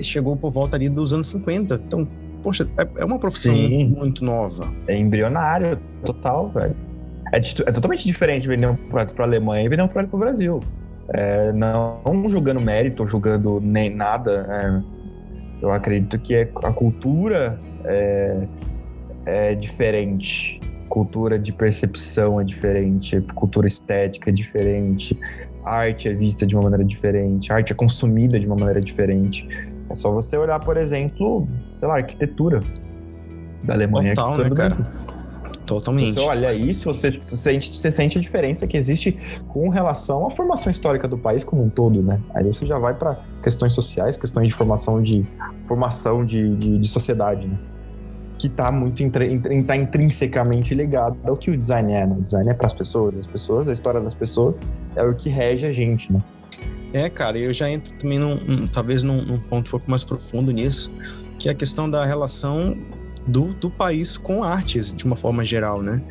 chegou 0.00 0.36
por 0.36 0.50
volta 0.50 0.76
ali 0.76 0.88
dos 0.88 1.12
anos 1.12 1.26
50. 1.28 1.74
Então, 1.74 2.08
poxa, 2.42 2.68
é, 2.78 3.02
é 3.02 3.04
uma 3.04 3.18
profissão 3.18 3.54
muito, 3.54 3.98
muito, 3.98 4.24
nova. 4.24 4.70
É 4.86 4.96
embrionário, 4.96 5.78
total, 6.04 6.48
velho. 6.50 6.76
É, 7.32 7.38
é 7.38 7.72
totalmente 7.72 8.04
diferente 8.04 8.46
vender 8.46 8.66
um 8.66 8.76
projeto 8.76 9.14
para 9.14 9.24
a 9.24 9.28
Alemanha 9.28 9.64
e 9.64 9.68
vender 9.68 9.82
um 9.82 9.88
projeto 9.88 10.10
para 10.10 10.16
o 10.16 10.20
Brasil. 10.20 10.60
É, 11.12 11.52
não, 11.52 12.00
não 12.06 12.28
julgando 12.28 12.60
mérito, 12.60 13.06
julgando 13.06 13.60
nem 13.60 13.94
nada. 13.94 14.46
É, 14.48 15.64
eu 15.64 15.70
acredito 15.70 16.18
que 16.18 16.34
é, 16.34 16.48
a 16.62 16.72
cultura 16.72 17.58
é, 17.84 18.46
é 19.26 19.54
diferente. 19.54 20.60
Cultura 20.88 21.38
de 21.38 21.52
percepção 21.52 22.40
é 22.40 22.44
diferente, 22.44 23.18
cultura 23.34 23.66
estética 23.66 24.28
é 24.28 24.32
diferente, 24.32 25.18
arte 25.64 26.06
é 26.06 26.12
vista 26.12 26.46
de 26.46 26.54
uma 26.54 26.64
maneira 26.64 26.84
diferente, 26.84 27.50
arte 27.50 27.72
é 27.72 27.74
consumida 27.74 28.38
de 28.38 28.44
uma 28.44 28.56
maneira 28.56 28.80
diferente. 28.80 29.48
É 29.88 29.94
só 29.94 30.10
você 30.10 30.36
olhar, 30.36 30.60
por 30.60 30.76
exemplo, 30.76 31.48
sei 31.78 31.88
lá, 31.88 31.96
arquitetura 31.96 32.62
da 33.62 33.74
Alemanha. 33.74 34.14
Total, 34.14 34.38
né, 34.38 34.50
cara? 34.50 34.76
Totalmente. 35.72 36.20
Você 36.20 36.26
olha 36.26 36.52
isso, 36.52 36.92
você 36.92 37.20
sente, 37.28 37.76
você 37.76 37.90
sente 37.90 38.18
a 38.18 38.20
diferença 38.20 38.66
que 38.66 38.76
existe 38.76 39.16
com 39.48 39.68
relação 39.68 40.26
à 40.26 40.30
formação 40.30 40.70
histórica 40.70 41.08
do 41.08 41.16
país 41.16 41.44
como 41.44 41.64
um 41.64 41.70
todo, 41.70 42.02
né? 42.02 42.20
Aí 42.34 42.44
você 42.44 42.66
já 42.66 42.78
vai 42.78 42.94
para 42.94 43.18
questões 43.42 43.72
sociais, 43.72 44.16
questões 44.16 44.48
de 44.48 44.54
formação 44.54 45.02
de 45.02 45.26
formação 45.66 46.24
de, 46.24 46.54
de, 46.56 46.78
de 46.78 46.88
sociedade, 46.88 47.46
né? 47.46 47.58
Que 48.38 48.48
está 48.48 48.70
muito 48.70 49.02
tá 49.66 49.76
intrinsecamente 49.76 50.74
ligado 50.74 51.16
ao 51.24 51.36
que 51.36 51.50
o 51.50 51.56
design 51.56 51.92
é, 51.92 52.06
né? 52.06 52.16
O 52.18 52.22
design 52.22 52.50
é 52.50 52.54
para 52.54 52.66
as 52.66 52.74
pessoas, 52.74 53.16
as 53.16 53.26
pessoas, 53.26 53.68
a 53.68 53.72
história 53.72 54.00
das 54.00 54.14
pessoas 54.14 54.60
é 54.94 55.02
o 55.02 55.14
que 55.14 55.28
rege 55.28 55.64
a 55.64 55.72
gente, 55.72 56.12
né? 56.12 56.22
É, 56.92 57.08
cara, 57.08 57.38
eu 57.38 57.52
já 57.54 57.70
entro 57.70 57.94
também 57.94 58.18
num, 58.18 58.34
um, 58.34 58.66
talvez 58.66 59.02
num, 59.02 59.22
num 59.22 59.38
ponto 59.38 59.68
um 59.68 59.70
pouco 59.70 59.90
mais 59.90 60.04
profundo 60.04 60.52
nisso, 60.52 60.92
que 61.38 61.48
é 61.48 61.52
a 61.52 61.54
questão 61.54 61.88
da 61.88 62.04
relação 62.04 62.76
do, 63.26 63.52
do 63.54 63.70
país 63.70 64.16
com 64.16 64.42
artes, 64.42 64.94
de 64.94 65.04
uma 65.04 65.16
forma 65.16 65.44
geral, 65.44 65.82
né? 65.82 66.02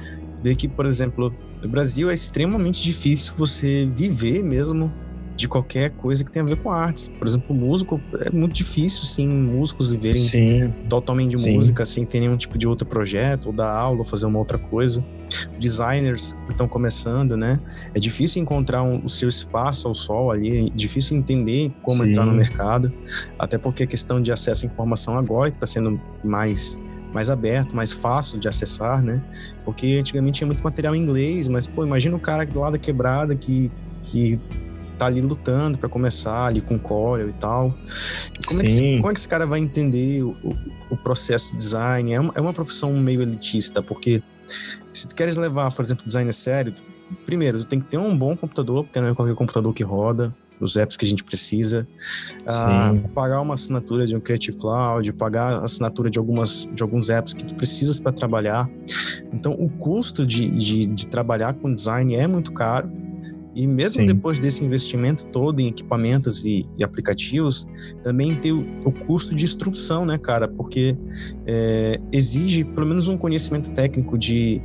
Vê 0.43 0.55
que, 0.55 0.67
por 0.67 0.85
exemplo, 0.85 1.33
no 1.61 1.69
Brasil 1.69 2.09
é 2.09 2.13
extremamente 2.13 2.81
difícil 2.81 3.33
você 3.37 3.87
viver 3.91 4.43
mesmo 4.43 4.91
de 5.35 5.47
qualquer 5.47 5.91
coisa 5.91 6.23
que 6.23 6.31
tenha 6.31 6.43
a 6.43 6.47
ver 6.47 6.57
com 6.57 6.69
artes. 6.69 7.07
Por 7.07 7.27
exemplo, 7.27 7.55
músico, 7.55 7.99
é 8.25 8.29
muito 8.29 8.53
difícil, 8.53 9.03
sim, 9.05 9.27
músicos 9.27 9.87
viverem 9.87 10.21
sim. 10.21 10.73
totalmente 10.87 11.31
de 11.31 11.41
sim. 11.41 11.55
música 11.55 11.85
sem 11.85 12.05
ter 12.05 12.19
nenhum 12.19 12.37
tipo 12.37 12.57
de 12.57 12.67
outro 12.67 12.87
projeto, 12.87 13.47
ou 13.47 13.53
dar 13.53 13.71
aula, 13.71 13.99
ou 13.99 14.05
fazer 14.05 14.25
uma 14.25 14.37
outra 14.39 14.57
coisa. 14.57 15.03
Designers 15.57 16.37
estão 16.49 16.67
começando, 16.67 17.35
né? 17.35 17.59
É 17.93 17.99
difícil 17.99 18.41
encontrar 18.41 18.83
um, 18.83 19.03
o 19.03 19.09
seu 19.09 19.29
espaço 19.29 19.87
ao 19.87 19.95
sol 19.95 20.31
ali, 20.31 20.67
é 20.67 20.69
difícil 20.75 21.17
entender 21.17 21.71
como 21.81 22.03
sim. 22.03 22.09
entrar 22.09 22.25
no 22.25 22.33
mercado, 22.33 22.91
até 23.39 23.57
porque 23.57 23.83
a 23.83 23.87
questão 23.87 24.21
de 24.21 24.31
acesso 24.31 24.65
à 24.65 24.69
informação 24.69 25.17
agora 25.17 25.49
que 25.49 25.57
está 25.57 25.67
sendo 25.67 25.99
mais 26.23 26.79
mais 27.13 27.29
aberto, 27.29 27.75
mais 27.75 27.91
fácil 27.91 28.39
de 28.39 28.47
acessar, 28.47 29.01
né? 29.01 29.21
Porque 29.65 29.97
antigamente 29.99 30.39
tinha 30.39 30.47
muito 30.47 30.63
material 30.63 30.95
em 30.95 31.01
inglês, 31.01 31.47
mas, 31.47 31.67
pô, 31.67 31.85
imagina 31.85 32.15
o 32.15 32.19
cara 32.19 32.47
lá 32.53 32.71
da 32.71 32.77
quebrada 32.77 33.35
que, 33.35 33.71
que 34.03 34.39
tá 34.97 35.07
ali 35.07 35.21
lutando 35.21 35.77
para 35.77 35.89
começar 35.89 36.45
ali 36.45 36.61
com 36.61 36.79
Corel 36.79 37.29
e 37.29 37.33
tal. 37.33 37.75
Como 38.45 38.61
é, 38.61 38.65
que, 38.65 38.97
como 38.97 39.09
é, 39.09 39.13
que, 39.13 39.19
esse 39.19 39.27
cara 39.27 39.45
vai 39.45 39.59
entender 39.59 40.23
o, 40.23 40.35
o 40.89 40.97
processo 40.97 41.51
de 41.51 41.57
design? 41.57 42.13
É 42.13 42.19
uma, 42.19 42.33
é 42.35 42.41
uma 42.41 42.53
profissão 42.53 42.93
meio 42.93 43.21
elitista, 43.21 43.81
porque 43.81 44.21
se 44.93 45.07
tu 45.07 45.15
queres 45.15 45.37
levar, 45.37 45.71
por 45.71 45.83
exemplo, 45.83 46.05
design 46.05 46.29
a 46.29 46.33
sério, 46.33 46.73
primeiro, 47.25 47.59
tu 47.59 47.65
tem 47.65 47.79
que 47.79 47.87
ter 47.87 47.97
um 47.97 48.15
bom 48.15 48.35
computador, 48.37 48.83
porque 48.85 49.01
não 49.01 49.09
é 49.09 49.15
qualquer 49.15 49.35
computador 49.35 49.73
que 49.73 49.83
roda 49.83 50.33
os 50.63 50.75
apps 50.75 50.95
que 50.95 51.05
a 51.05 51.07
gente 51.07 51.23
precisa, 51.23 51.87
uh, 52.41 53.09
pagar 53.09 53.41
uma 53.41 53.53
assinatura 53.53 54.05
de 54.05 54.15
um 54.15 54.19
Creative 54.19 54.57
Cloud, 54.57 55.11
pagar 55.13 55.53
a 55.53 55.63
assinatura 55.63 56.09
de, 56.09 56.19
algumas, 56.19 56.69
de 56.73 56.83
alguns 56.83 57.09
apps 57.09 57.33
que 57.33 57.45
tu 57.45 57.55
precisas 57.55 57.99
para 57.99 58.11
trabalhar. 58.11 58.69
Então, 59.33 59.53
o 59.53 59.69
custo 59.69 60.25
de, 60.25 60.49
de, 60.49 60.85
de, 60.85 61.07
trabalhar 61.07 61.53
com 61.55 61.73
design 61.73 62.15
é 62.15 62.27
muito 62.27 62.51
caro. 62.51 62.89
E 63.53 63.67
mesmo 63.67 64.01
Sim. 64.01 64.07
depois 64.07 64.39
desse 64.39 64.63
investimento 64.63 65.27
todo 65.27 65.59
em 65.59 65.67
equipamentos 65.67 66.45
e, 66.45 66.65
e 66.77 66.83
aplicativos, 66.85 67.67
também 68.01 68.33
tem 68.35 68.53
o, 68.53 68.65
o, 68.85 68.91
custo 68.93 69.35
de 69.35 69.43
instrução, 69.43 70.05
né, 70.05 70.17
cara? 70.17 70.47
Porque 70.47 70.97
é, 71.45 71.99
exige 72.13 72.63
pelo 72.63 72.87
menos 72.87 73.09
um 73.09 73.17
conhecimento 73.17 73.69
técnico 73.71 74.17
de 74.17 74.61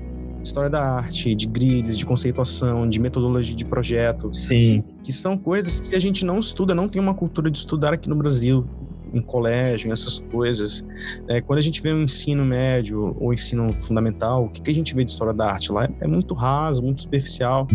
história 0.47 0.71
da 0.71 0.83
arte, 0.83 1.35
de 1.35 1.47
grids, 1.47 1.99
de 1.99 2.07
conceituação, 2.07 2.89
de 2.89 3.01
metodologia 3.01 3.55
de 3.55 3.65
projeto. 3.65 4.33
Sim. 4.35 4.83
Que 5.03 5.13
são 5.13 5.37
coisas 5.37 5.81
que 5.81 5.95
a 5.95 6.01
gente 6.01 6.25
não 6.25 6.39
estuda, 6.39 6.75
não 6.75 6.89
tem 6.89 7.01
uma 7.01 7.15
cultura 7.15 7.51
de 7.51 7.59
estudar 7.59 7.93
aqui 7.93 8.09
no 8.09 8.17
Brasil, 8.17 8.67
em 9.13 9.21
colégio, 9.21 9.93
essas 9.93 10.21
coisas. 10.21 10.87
É, 11.29 11.41
quando 11.41 11.59
a 11.59 11.63
gente 11.63 11.81
vê 11.81 11.93
o 11.93 11.97
um 11.97 12.03
ensino 12.03 12.45
médio 12.45 13.17
ou 13.19 13.33
ensino 13.33 13.77
fundamental, 13.79 14.45
o 14.45 14.49
que, 14.49 14.61
que, 14.61 14.71
a 14.71 14.75
gente 14.75 14.95
vê 14.95 15.05
de 15.05 15.11
história 15.11 15.33
da 15.33 15.51
arte 15.53 15.73
lá? 15.73 15.89
É 16.01 16.07
muito 16.07 16.35
raso, 16.35 16.83
muito 16.83 17.03
superficial. 17.03 17.67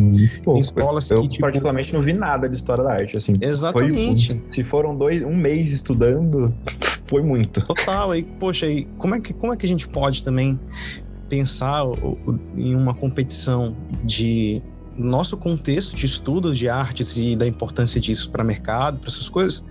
Pouco. 0.44 0.60
escolas 0.60 1.10
eu, 1.12 1.22
que, 1.24 1.30
tipo... 1.30 1.42
particularmente, 1.42 1.94
não 1.94 2.02
vi 2.02 2.14
nada 2.14 2.48
de 2.48 2.56
história 2.56 2.84
da 2.84 2.94
arte, 2.94 3.18
assim. 3.18 3.34
Exatamente. 3.42 4.34
Foi, 4.34 4.44
se 4.48 4.64
foram 4.64 4.96
dois, 4.96 5.24
um 5.24 5.36
mês 5.36 5.72
estudando, 5.72 6.54
foi 7.06 7.22
muito. 7.22 7.62
Total. 7.66 8.12
Aí, 8.12 8.24
poxa, 8.24 8.66
aí, 8.66 8.88
como, 8.98 9.16
é 9.16 9.20
que, 9.20 9.34
como 9.34 9.54
é 9.54 9.58
que 9.58 9.66
a 9.66 9.70
gente 9.70 9.88
pode 9.88 10.24
também 10.24 10.60
pensar 11.32 11.86
em 12.58 12.76
uma 12.76 12.94
competição 12.94 13.74
de 14.04 14.62
nosso 14.98 15.38
contexto 15.38 15.96
de 15.96 16.06
estudo 16.06 16.54
de 16.54 16.68
artes 16.68 17.16
e 17.16 17.38
da 17.38 17.48
importância 17.48 18.02
disso 18.02 18.30
para 18.30 18.44
mercado, 18.44 19.00
para 19.00 19.08
essas 19.08 19.30
coisas, 19.30 19.64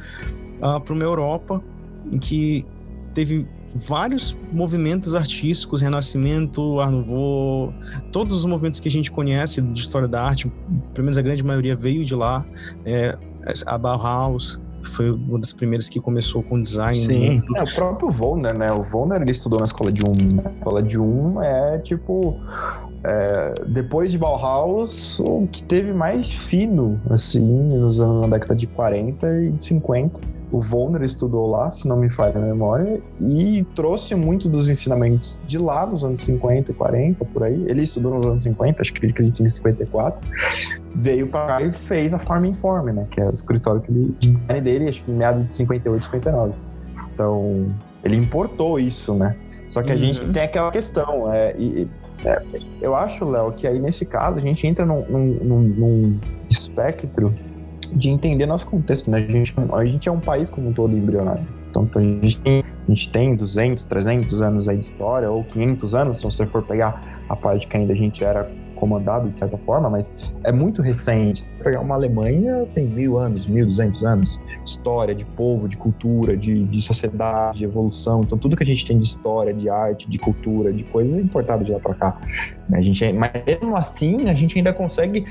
uh, 0.62 0.81
para 0.81 0.94
uma 0.94 1.05
Europa 1.05 1.62
em 2.11 2.18
que 2.18 2.64
teve 3.12 3.46
vários 3.75 4.38
movimentos 4.51 5.14
artísticos, 5.14 5.83
Renascimento, 5.83 6.81
Art 6.81 6.90
Nouveau, 6.90 7.75
todos 8.11 8.35
os 8.38 8.46
movimentos 8.46 8.81
que 8.81 8.88
a 8.88 8.90
gente 8.90 9.12
conhece 9.12 9.61
de 9.61 9.79
história 9.79 10.09
da 10.09 10.25
arte, 10.25 10.51
pelo 10.94 11.05
menos 11.05 11.18
a 11.18 11.23
grande 11.23 11.44
maioria 11.44 11.77
veio 11.77 12.03
de 12.07 12.14
lá, 12.14 12.42
é, 12.87 13.18
a 13.66 13.77
Bauhaus, 13.77 14.59
foi 14.83 15.11
uma 15.11 15.38
das 15.38 15.53
primeiras 15.53 15.88
que 15.88 16.01
começou 16.01 16.43
com 16.43 16.61
design. 16.61 17.07
Sim, 17.07 17.43
é, 17.57 17.62
o 17.62 17.75
próprio 17.75 18.11
Volner, 18.11 18.57
né? 18.57 18.73
O 18.73 18.83
Volner 18.83 19.21
ele 19.21 19.31
estudou 19.31 19.59
na 19.59 19.64
escola 19.64 19.93
de 19.93 20.03
um. 20.05 20.12
Né? 20.12 20.43
A 20.45 20.51
escola 20.51 20.83
de 20.83 20.99
um 20.99 21.43
é 21.43 21.79
tipo. 21.79 22.40
É, 23.03 23.55
depois 23.66 24.11
de 24.12 24.19
Bauhaus, 24.19 25.19
o 25.21 25.49
que 25.51 25.62
teve 25.62 25.90
mais 25.90 26.31
fino, 26.31 27.01
assim, 27.09 27.40
nos 27.40 27.99
anos, 27.99 28.21
na 28.23 28.37
década 28.37 28.55
de 28.55 28.66
40 28.66 29.43
e 29.43 29.53
de 29.53 29.64
50 29.64 30.21
o 30.53 30.61
Volner 30.61 31.03
estudou 31.03 31.49
lá, 31.49 31.71
se 31.71 31.87
não 31.87 31.97
me 31.97 32.11
falha 32.11 32.37
a 32.37 32.40
memória, 32.40 33.01
e 33.21 33.64
trouxe 33.77 34.14
muito 34.14 34.49
dos 34.49 34.69
ensinamentos 34.69 35.38
de 35.47 35.59
lá 35.59 35.87
nos 35.87 36.05
anos 36.05 36.23
50, 36.23 36.73
40, 36.73 37.25
por 37.27 37.45
aí. 37.45 37.64
Ele 37.69 37.83
estudou 37.83 38.14
nos 38.14 38.27
anos 38.27 38.43
50, 38.43 38.83
acho 38.83 38.93
que 38.93 39.05
ele 39.05 39.12
acredita 39.12 39.43
em 39.43 39.49
54. 39.49 40.21
Veio 40.94 41.29
para 41.29 41.46
cá 41.46 41.62
e 41.62 41.72
fez 41.72 42.12
a 42.12 42.18
Farm 42.18 42.44
Informe, 42.44 42.92
né? 42.92 43.07
Que 43.11 43.20
é 43.20 43.26
o 43.29 43.33
escritório 43.33 43.81
que 43.81 43.90
ele, 43.90 44.14
de 44.18 44.31
design 44.33 44.61
dele, 44.61 44.88
acho 44.88 45.03
que 45.05 45.11
em 45.11 45.14
meados 45.14 45.44
de 45.46 45.53
58, 45.53 46.05
59. 46.05 46.53
Então, 47.14 47.66
ele 48.03 48.16
importou 48.16 48.79
isso, 48.79 49.14
né? 49.14 49.37
Só 49.68 49.83
que 49.83 49.92
a 49.92 49.94
uhum. 49.94 50.00
gente 50.00 50.20
tem 50.33 50.42
aquela 50.42 50.70
questão, 50.72 51.33
é, 51.33 51.55
e, 51.57 51.88
é, 52.24 52.42
eu 52.81 52.94
acho, 52.94 53.24
Léo, 53.24 53.53
que 53.53 53.66
aí 53.66 53.79
nesse 53.79 54.05
caso 54.05 54.38
a 54.38 54.42
gente 54.42 54.66
entra 54.66 54.85
num, 54.85 55.05
num, 55.09 55.61
num 55.61 56.18
espectro 56.48 57.33
de 57.92 58.11
entender 58.11 58.46
nosso 58.46 58.66
contexto, 58.66 59.11
né? 59.11 59.18
A 59.18 59.20
gente, 59.20 59.55
a 59.72 59.85
gente 59.85 60.09
é 60.09 60.12
um 60.12 60.20
país 60.20 60.50
como 60.50 60.69
um 60.69 60.73
todo 60.73 60.96
embrionário. 60.96 61.46
Então, 61.71 61.88
a 61.94 62.00
gente, 62.00 62.40
tem, 62.40 62.65
a 62.65 62.90
gente 62.90 63.10
tem 63.10 63.37
200, 63.37 63.87
300 63.87 64.42
anos 64.42 64.69
aí 64.69 64.77
de 64.77 64.85
história, 64.85 65.31
ou 65.31 65.44
500 65.44 65.94
anos, 65.94 66.17
se 66.19 66.25
você 66.25 66.44
for 66.46 66.62
pegar 66.62 67.21
a 67.29 67.37
parte 67.37 67.69
que 67.69 67.77
ainda 67.77 67.92
a 67.92 67.96
gente 67.96 68.25
era 68.25 68.50
comandado 68.81 69.28
de 69.28 69.38
certa 69.38 69.58
forma, 69.58 69.90
mas 69.90 70.10
é 70.42 70.50
muito 70.50 70.81
recente. 70.81 71.42
Se 71.42 71.50
pegar 71.62 71.81
uma 71.81 71.94
Alemanha, 71.94 72.66
tem 72.74 72.87
mil 72.87 73.18
anos, 73.18 73.46
mil 73.46 73.66
duzentos 73.66 74.02
anos. 74.02 74.40
História 74.64 75.14
de 75.14 75.24
povo, 75.24 75.68
de 75.68 75.76
cultura, 75.76 76.37
de, 76.37 76.64
de 76.64 76.83
sociedade, 76.83 77.58
de 77.58 77.64
evolução. 77.64 78.22
Então, 78.22 78.38
tudo 78.38 78.56
que 78.56 78.62
a 78.62 78.66
gente 78.66 78.87
tem 78.87 78.98
de 78.98 79.06
história, 79.06 79.52
de 79.52 79.68
arte, 79.68 80.08
de 80.08 80.18
cultura, 80.18 80.72
de 80.72 80.83
coisa 80.85 81.16
é 81.16 81.20
importado 81.20 81.64
de 81.64 81.70
lá 81.70 81.78
para 81.78 81.94
cá. 81.94 82.20
A 82.72 82.81
gente, 82.81 83.04
é, 83.04 83.12
mas 83.12 83.31
mesmo 83.46 83.76
assim, 83.76 84.28
a 84.28 84.35
gente 84.35 84.56
ainda 84.56 84.72
consegue 84.72 85.24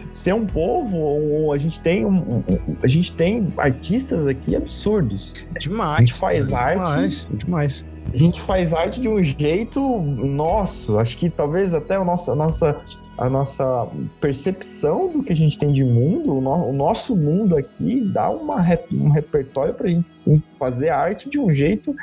ser 0.00 0.34
um 0.34 0.46
povo, 0.46 0.96
ou 0.96 1.52
a 1.52 1.58
gente 1.58 1.80
tem 1.80 2.04
um, 2.04 2.16
um, 2.16 2.42
a 2.82 2.86
gente 2.86 3.12
tem 3.12 3.52
artistas 3.56 4.26
aqui 4.26 4.56
absurdos. 4.56 5.32
Demais. 5.58 5.96
A 5.96 6.00
gente 6.00 6.14
faz 6.14 6.52
arte. 6.52 6.78
Demais, 6.78 7.28
demais. 7.32 7.95
A 8.12 8.16
gente 8.16 8.40
faz 8.42 8.72
arte 8.72 9.00
de 9.00 9.08
um 9.08 9.22
jeito 9.22 9.80
nosso. 9.80 10.98
Acho 10.98 11.16
que 11.18 11.28
talvez 11.28 11.74
até 11.74 11.98
o 11.98 12.04
nosso, 12.04 12.30
a 12.30 12.34
nossa 12.34 12.80
a 13.18 13.30
nossa 13.30 13.88
percepção 14.20 15.10
do 15.10 15.22
que 15.22 15.32
a 15.32 15.36
gente 15.36 15.58
tem 15.58 15.72
de 15.72 15.82
mundo, 15.82 16.36
o, 16.36 16.40
no, 16.40 16.68
o 16.68 16.72
nosso 16.72 17.16
mundo 17.16 17.56
aqui 17.56 18.00
dá 18.00 18.28
uma, 18.28 18.56
um 18.92 19.08
repertório 19.08 19.72
para 19.72 19.86
a 19.86 19.90
gente 19.90 20.06
fazer 20.58 20.90
arte 20.90 21.30
de 21.30 21.38
um 21.38 21.50
jeito, 21.50 21.94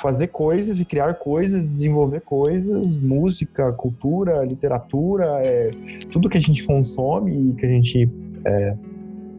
fazer 0.00 0.26
coisas 0.26 0.78
e 0.78 0.84
criar 0.84 1.14
coisas, 1.14 1.66
desenvolver 1.66 2.20
coisas, 2.20 3.00
música, 3.00 3.72
cultura, 3.72 4.44
literatura, 4.44 5.24
é, 5.42 5.70
tudo 6.12 6.28
que 6.28 6.36
a 6.36 6.40
gente 6.40 6.64
consome 6.64 7.50
e 7.50 7.54
que 7.54 7.64
a 7.64 7.68
gente 7.68 8.08
é, 8.44 8.74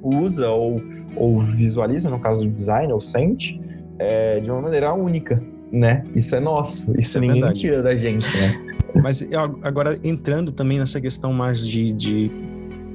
usa 0.01 0.49
ou, 0.49 0.81
ou 1.15 1.39
visualiza, 1.39 2.09
no 2.09 2.19
caso 2.19 2.43
do 2.43 2.49
design, 2.49 2.91
ou 2.91 3.01
sente, 3.01 3.61
é, 3.99 4.39
de 4.39 4.49
uma 4.49 4.61
maneira 4.61 4.91
única, 4.93 5.41
né? 5.71 6.03
Isso 6.15 6.35
é 6.35 6.39
nosso, 6.39 6.91
isso, 6.91 7.01
isso 7.01 7.17
é 7.17 7.21
ninguém 7.21 7.41
verdade. 7.41 7.59
tira 7.59 7.81
da 7.81 7.95
gente, 7.95 8.25
né? 8.37 8.75
Mas 9.01 9.25
agora 9.63 9.97
entrando 10.03 10.51
também 10.51 10.77
nessa 10.77 10.99
questão 10.99 11.31
mais 11.31 11.65
de, 11.65 11.91
de, 11.93 12.31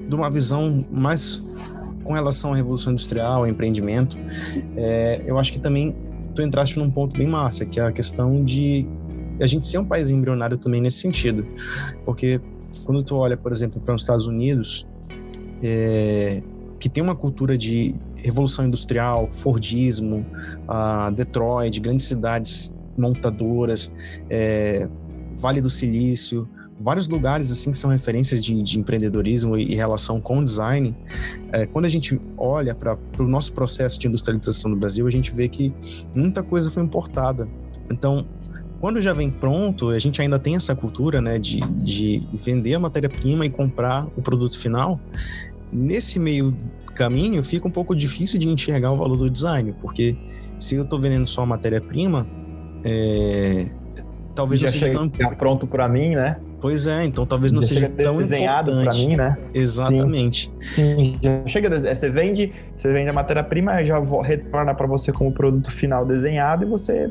de 0.09 0.14
uma 0.14 0.31
visão 0.31 0.85
mais 0.91 1.43
com 2.05 2.12
relação 2.12 2.53
à 2.53 2.57
revolução 2.57 2.93
industrial, 2.93 3.41
ao 3.41 3.47
empreendimento, 3.49 4.16
é, 4.77 5.22
eu 5.27 5.39
acho 5.39 5.53
que 5.53 5.59
também 5.59 5.97
tu 6.35 6.43
entraste 6.43 6.79
num 6.79 6.91
ponto 6.91 7.16
bem 7.18 7.27
massa, 7.27 7.64
que 7.64 7.81
é 7.81 7.83
a 7.83 7.91
questão 7.91 8.45
de 8.45 8.87
a 9.41 9.47
gente 9.47 9.66
ser 9.66 9.79
um 9.79 9.85
país 9.85 10.11
embrionário 10.11 10.57
também 10.57 10.81
nesse 10.81 10.99
sentido, 10.99 11.47
porque 12.05 12.41
quando 12.85 13.03
tu 13.03 13.16
olha, 13.16 13.37
por 13.37 13.51
exemplo, 13.51 13.81
para 13.81 13.95
os 13.95 14.03
Estados 14.03 14.27
Unidos, 14.27 14.87
é, 15.62 16.43
que 16.79 16.89
tem 16.89 17.03
uma 17.03 17.16
cultura 17.16 17.57
de 17.59 17.95
revolução 18.27 18.66
industrial, 18.66 19.29
Fordismo, 19.31 20.27
uh, 20.68 21.11
Detroit, 21.12 21.81
grandes 21.81 22.07
cidades 22.07 22.74
montadoras, 22.99 23.93
é, 24.29 24.89
Vale 25.37 25.61
do 25.61 25.70
Silício, 25.70 26.49
vários 26.81 27.09
lugares 27.09 27.51
assim 27.53 27.70
que 27.70 27.77
são 27.77 27.91
referências 27.91 28.41
de, 28.41 28.62
de 28.62 28.79
empreendedorismo 28.79 29.57
e, 29.57 29.72
e, 29.72 29.74
relação 29.74 30.20
com 30.20 30.43
design. 30.43 30.97
É, 31.53 31.66
quando 31.66 31.85
a 31.85 31.89
gente 31.89 32.20
olha 32.37 32.74
para 32.74 32.99
o 33.18 33.29
nosso 33.29 33.53
processo 33.53 33.99
de 33.99 34.09
industrialização 34.09 34.70
no 34.70 34.77
Brasil, 34.77 35.07
a 35.07 35.11
gente 35.11 35.33
vê 35.33 35.49
que 35.49 35.72
muita 36.14 36.43
coisa 36.43 36.70
foi 36.70 36.83
importada. 36.83 37.49
Então, 37.91 38.27
quando 38.81 39.01
já 39.01 39.12
vem 39.12 39.31
pronto, 39.31 39.91
a 39.91 39.99
gente 39.99 40.20
ainda 40.20 40.39
tem 40.39 40.57
essa 40.57 40.74
cultura 40.74 41.20
né, 41.20 41.39
de, 41.39 41.61
de 41.61 42.27
vender 42.33 42.74
a 42.74 42.81
matéria-prima 42.81 43.47
e 43.47 43.51
comprar 43.51 44.07
o 44.16 44.22
produto 44.22 44.59
final. 44.59 45.01
Nesse 45.72 46.18
meio 46.18 46.56
caminho, 46.94 47.42
fica 47.42 47.66
um 47.68 47.70
pouco 47.70 47.94
difícil 47.94 48.38
de 48.38 48.48
enxergar 48.48 48.90
o 48.92 48.96
valor 48.96 49.16
do 49.16 49.30
design, 49.30 49.74
porque 49.80 50.16
se 50.58 50.76
eu 50.76 50.82
estou 50.82 50.98
vendendo 50.98 51.26
só 51.26 51.42
a 51.42 51.46
matéria-prima, 51.46 52.26
é, 52.84 53.66
talvez 54.34 54.60
já 54.60 54.66
não 54.66 54.72
seja 54.72 54.92
tão 54.92 55.08
pronto 55.36 55.66
para 55.66 55.88
mim, 55.88 56.14
né? 56.14 56.36
Pois 56.60 56.86
é, 56.86 57.04
então 57.04 57.26
talvez 57.26 57.52
não 57.52 57.60
já 57.60 57.68
seja 57.68 57.88
tão 57.88 58.18
desenhado. 58.18 58.72
Pra 58.72 58.94
mim, 58.94 59.16
né? 59.16 59.36
Exatamente. 59.52 60.50
Sim. 60.74 61.18
Já 61.22 61.46
chega, 61.46 61.68
é, 61.68 61.94
você 61.94 62.08
vende, 62.08 62.52
você 62.74 62.92
vende 62.92 63.10
a 63.10 63.12
matéria-prima, 63.12 63.84
já 63.84 63.98
retorna 64.22 64.74
para 64.74 64.86
você 64.86 65.12
como 65.12 65.32
produto 65.32 65.70
final 65.72 66.04
desenhado 66.06 66.64
e 66.64 66.68
você 66.68 67.10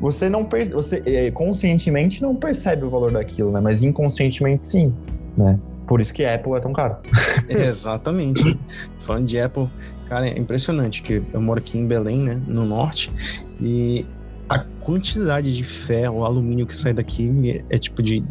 você 0.00 0.30
não 0.30 0.48
você 0.72 1.02
é, 1.04 1.30
conscientemente 1.30 2.22
não 2.22 2.34
percebe 2.34 2.84
o 2.84 2.90
valor 2.90 3.12
daquilo, 3.12 3.52
né? 3.52 3.60
Mas 3.60 3.82
inconscientemente 3.82 4.66
sim, 4.66 4.92
né? 5.36 5.58
Por 5.90 6.00
isso 6.00 6.14
que 6.14 6.24
a 6.24 6.36
Apple 6.36 6.52
é 6.52 6.60
tão 6.60 6.72
caro. 6.72 6.98
Exatamente. 7.50 8.56
Falando 8.96 9.26
de 9.26 9.40
Apple, 9.40 9.68
cara, 10.08 10.28
é 10.28 10.38
impressionante 10.38 11.02
que 11.02 11.20
eu 11.32 11.40
moro 11.40 11.58
aqui 11.58 11.76
em 11.78 11.84
Belém, 11.84 12.20
né, 12.22 12.40
no 12.46 12.64
norte, 12.64 13.12
e 13.60 14.06
a 14.48 14.60
quantidade 14.60 15.52
de 15.52 15.64
ferro, 15.64 16.24
alumínio 16.24 16.64
que 16.64 16.76
sai 16.76 16.94
daqui 16.94 17.28
é, 17.68 17.74
é 17.74 17.76
tipo 17.76 18.04
de, 18.04 18.22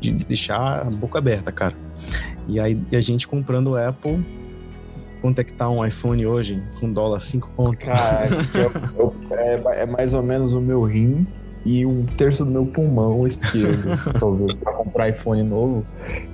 de 0.00 0.12
deixar 0.12 0.80
a 0.80 0.90
boca 0.90 1.20
aberta, 1.20 1.52
cara. 1.52 1.76
E 2.48 2.58
aí 2.58 2.76
a 2.92 3.00
gente 3.00 3.28
comprando 3.28 3.68
o 3.68 3.76
Apple, 3.76 4.26
quanto 5.20 5.38
é 5.38 5.44
que 5.44 5.52
tá 5.52 5.70
um 5.70 5.86
iPhone 5.86 6.26
hoje? 6.26 6.60
Com 6.80 6.92
dólar 6.92 7.20
5 7.20 7.50
pontos. 7.50 7.84
Cara, 7.84 8.26
eu, 8.96 9.14
eu, 9.30 9.36
é, 9.36 9.82
é, 9.82 9.86
mais 9.86 10.12
ou 10.12 10.24
menos 10.24 10.54
o 10.54 10.60
meu 10.60 10.82
rim 10.82 11.24
e 11.64 11.84
um 11.84 12.04
terço 12.06 12.44
do 12.44 12.50
meu 12.50 12.66
pulmão 12.66 13.26
esquerdo, 13.26 13.90
talvez, 14.18 14.54
pra 14.54 14.72
comprar 14.72 15.08
iPhone 15.08 15.42
novo. 15.42 15.84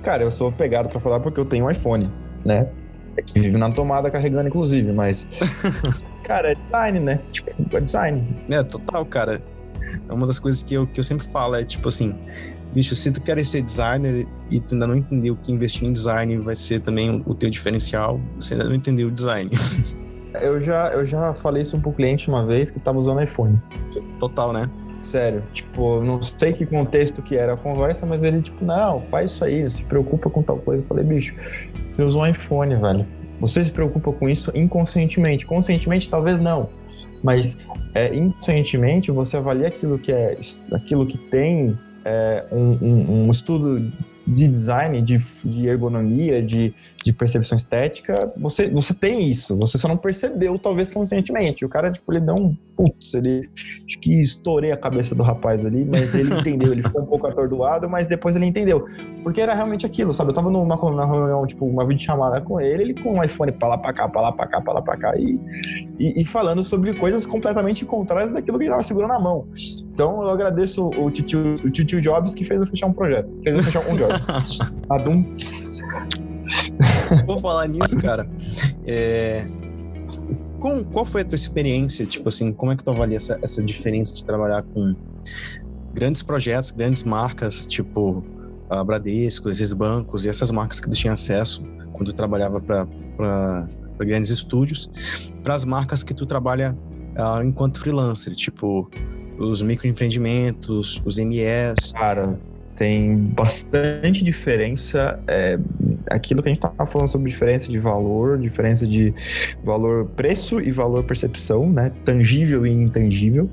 Cara, 0.03 0.23
eu 0.23 0.31
sou 0.31 0.51
pegado 0.51 0.89
para 0.89 0.99
falar 0.99 1.19
porque 1.19 1.39
eu 1.39 1.45
tenho 1.45 1.65
um 1.65 1.71
iPhone, 1.71 2.09
né? 2.45 2.67
É 3.17 3.21
que 3.21 3.39
vive 3.39 3.57
na 3.57 3.71
tomada 3.71 4.11
carregando, 4.11 4.47
inclusive, 4.47 4.91
mas 4.91 5.27
Cara, 6.27 6.51
é 6.51 6.55
design, 6.55 6.99
né? 6.99 7.19
Tipo, 7.31 7.77
é 7.77 7.79
design. 7.79 8.27
É, 8.49 8.61
total, 8.61 9.05
cara. 9.05 9.41
É 10.09 10.13
uma 10.13 10.27
das 10.27 10.39
coisas 10.39 10.61
que 10.61 10.73
eu, 10.73 10.85
que 10.85 10.99
eu 10.99 11.03
sempre 11.03 11.25
falo, 11.25 11.55
é 11.55 11.63
tipo 11.63 11.87
assim, 11.87 12.13
bicho, 12.73 12.93
se 12.95 13.09
tu 13.11 13.21
queres 13.21 13.47
ser 13.47 13.61
designer 13.61 14.27
e 14.51 14.59
tu 14.59 14.73
ainda 14.73 14.87
não 14.87 14.95
entendeu 14.97 15.37
que 15.37 15.53
investir 15.53 15.87
em 15.87 15.91
design 15.91 16.37
vai 16.39 16.55
ser 16.55 16.81
também 16.81 17.23
o 17.25 17.33
teu 17.33 17.49
diferencial, 17.49 18.19
você 18.35 18.55
ainda 18.55 18.65
não 18.65 18.75
entendeu 18.75 19.07
o 19.07 19.11
design. 19.11 19.49
Eu 20.39 20.61
já, 20.61 20.89
eu 20.89 21.03
já 21.03 21.33
falei 21.35 21.63
isso 21.63 21.79
para 21.79 21.89
um 21.89 21.93
cliente 21.93 22.27
uma 22.27 22.45
vez 22.45 22.69
que 22.69 22.79
tava 22.79 22.99
usando 22.99 23.23
iPhone. 23.23 23.59
Total, 24.19 24.53
né? 24.53 24.69
Sério, 25.11 25.41
tipo, 25.53 26.01
não 26.01 26.21
sei 26.21 26.51
que 26.51 26.65
contexto 26.65 27.21
que 27.21 27.35
era 27.35 27.53
a 27.53 27.57
conversa, 27.57 28.05
mas 28.05 28.23
ele, 28.23 28.41
tipo, 28.41 28.65
não, 28.65 29.01
faz 29.09 29.31
isso 29.31 29.45
aí, 29.45 29.63
não 29.63 29.69
se 29.69 29.81
preocupa 29.83 30.29
com 30.29 30.43
tal 30.43 30.57
coisa. 30.57 30.83
Eu 30.83 30.87
falei, 30.87 31.05
bicho, 31.05 31.33
você 31.87 32.03
usa 32.03 32.17
um 32.17 32.27
iPhone, 32.27 32.75
velho. 32.75 33.05
Você 33.39 33.63
se 33.63 33.71
preocupa 33.71 34.11
com 34.11 34.27
isso 34.27 34.51
inconscientemente. 34.55 35.45
Conscientemente, 35.45 36.09
talvez 36.09 36.41
não. 36.41 36.69
Mas 37.23 37.57
é, 37.93 38.13
inconscientemente 38.13 39.09
você 39.11 39.37
avalia 39.37 39.67
aquilo 39.67 39.97
que 39.97 40.11
é 40.11 40.37
aquilo 40.73 41.05
que 41.05 41.17
tem 41.17 41.77
é, 42.03 42.43
um, 42.51 42.77
um, 42.81 43.27
um, 43.27 43.31
estudo 43.31 43.79
de 44.27 44.47
design, 44.47 45.01
de, 45.01 45.21
de 45.43 45.67
ergonomia, 45.67 46.41
de, 46.43 46.73
de 47.03 47.13
percepção 47.13 47.57
estética, 47.57 48.31
você, 48.37 48.69
você 48.69 48.93
tem 48.93 49.21
isso. 49.23 49.55
Você 49.57 49.77
só 49.77 49.87
não 49.87 49.97
percebeu, 49.97 50.57
talvez, 50.57 50.91
conscientemente. 50.91 51.63
O 51.63 51.69
cara, 51.69 51.91
tipo, 51.91 52.11
ele 52.11 52.21
deu 52.21 52.35
um. 52.35 52.55
Putz, 52.75 53.13
ele. 53.13 53.49
Acho 53.87 53.99
que 53.99 54.19
estourei 54.19 54.71
a 54.71 54.77
cabeça 54.77 55.15
do 55.15 55.23
rapaz 55.23 55.65
ali, 55.65 55.85
mas 55.85 56.13
ele 56.13 56.33
entendeu. 56.35 56.71
Ele 56.71 56.83
ficou 56.83 57.01
um 57.01 57.05
pouco 57.05 57.27
atordoado, 57.27 57.89
mas 57.89 58.07
depois 58.07 58.35
ele 58.35 58.45
entendeu. 58.45 58.85
Porque 59.23 59.41
era 59.41 59.53
realmente 59.53 59.85
aquilo, 59.85 60.13
sabe? 60.13 60.31
Eu 60.31 60.35
tava 60.35 60.49
numa, 60.49 60.75
numa 60.75 61.05
reunião, 61.05 61.45
tipo, 61.45 61.65
uma 61.65 61.85
videochamada 61.85 62.41
com 62.41 62.59
ele, 62.59 62.83
ele 62.83 62.93
com 62.93 63.13
um 63.13 63.23
iPhone 63.23 63.51
pra 63.51 63.69
lá 63.69 63.77
pra 63.77 63.93
cá, 63.93 64.07
pra 64.07 64.21
lá 64.21 64.31
pra 64.31 64.47
cá, 64.47 64.61
pra 64.61 64.73
lá 64.73 64.81
pra 64.81 64.97
cá, 64.97 65.17
e, 65.17 65.39
e, 65.99 66.21
e 66.21 66.25
falando 66.25 66.63
sobre 66.63 66.93
coisas 66.93 67.25
completamente 67.25 67.85
contrárias 67.85 68.31
daquilo 68.31 68.57
que 68.57 68.65
ele 68.65 68.71
tava 68.71 68.83
segurando 68.83 69.11
na 69.11 69.19
mão. 69.19 69.47
Então 69.93 70.21
eu 70.21 70.29
agradeço 70.29 70.87
o 70.89 71.09
tio, 71.09 71.55
o 71.63 71.69
tio 71.71 72.01
Jobs 72.01 72.35
que 72.35 72.43
fez 72.43 72.59
eu 72.59 72.67
fechar 72.67 72.87
um 72.87 72.93
projeto. 72.93 73.29
Fez 73.43 73.55
eu 73.55 73.63
fechar 73.63 73.79
um 73.91 73.97
job. 73.97 74.13
Adum. 74.89 75.25
Vou 77.25 77.39
falar 77.39 77.67
nisso, 77.67 77.97
cara. 77.97 78.29
É... 78.85 79.47
Com, 80.59 80.83
qual 80.85 81.05
foi 81.05 81.21
a 81.21 81.25
tua 81.25 81.35
experiência? 81.35 82.05
Tipo 82.05 82.29
assim, 82.29 82.51
como 82.51 82.71
é 82.71 82.75
que 82.75 82.83
tu 82.83 82.91
avalia 82.91 83.17
essa, 83.17 83.39
essa 83.41 83.63
diferença 83.63 84.15
de 84.15 84.25
trabalhar 84.25 84.63
com 84.63 84.95
grandes 85.93 86.23
projetos, 86.23 86.71
grandes 86.71 87.03
marcas, 87.03 87.65
tipo 87.67 88.23
a 88.69 88.83
Bradesco, 88.83 89.49
esses 89.49 89.71
bancos 89.73 90.25
e 90.25 90.29
essas 90.29 90.51
marcas 90.51 90.79
que 90.79 90.89
tu 90.89 90.95
tinha 90.95 91.13
acesso 91.13 91.63
quando 91.93 92.11
tu 92.11 92.15
trabalhava 92.15 92.59
para 92.59 92.85
grandes 93.99 94.29
estúdios, 94.29 95.33
para 95.43 95.53
as 95.53 95.65
marcas 95.65 96.03
que 96.03 96.13
tu 96.13 96.25
trabalha 96.25 96.77
uh, 97.17 97.43
enquanto 97.43 97.79
freelancer, 97.79 98.33
tipo 98.35 98.89
os 99.39 99.61
microempreendimentos, 99.61 101.01
os 101.05 101.19
MEs. 101.19 101.91
Cara, 101.93 102.39
tem 102.75 103.17
bastante 103.17 104.23
diferença. 104.23 105.19
É, 105.27 105.57
aquilo 106.09 106.41
que 106.41 106.49
a 106.49 106.53
gente 106.53 106.63
estava 106.63 106.89
falando 106.89 107.07
sobre 107.07 107.31
diferença 107.31 107.67
de 107.67 107.79
valor, 107.79 108.37
diferença 108.37 108.85
de 108.85 109.13
valor 109.63 110.05
preço 110.15 110.59
e 110.59 110.71
valor 110.71 111.03
percepção, 111.03 111.69
né? 111.69 111.91
Tangível 112.05 112.65
e 112.65 112.71
intangível. 112.71 113.49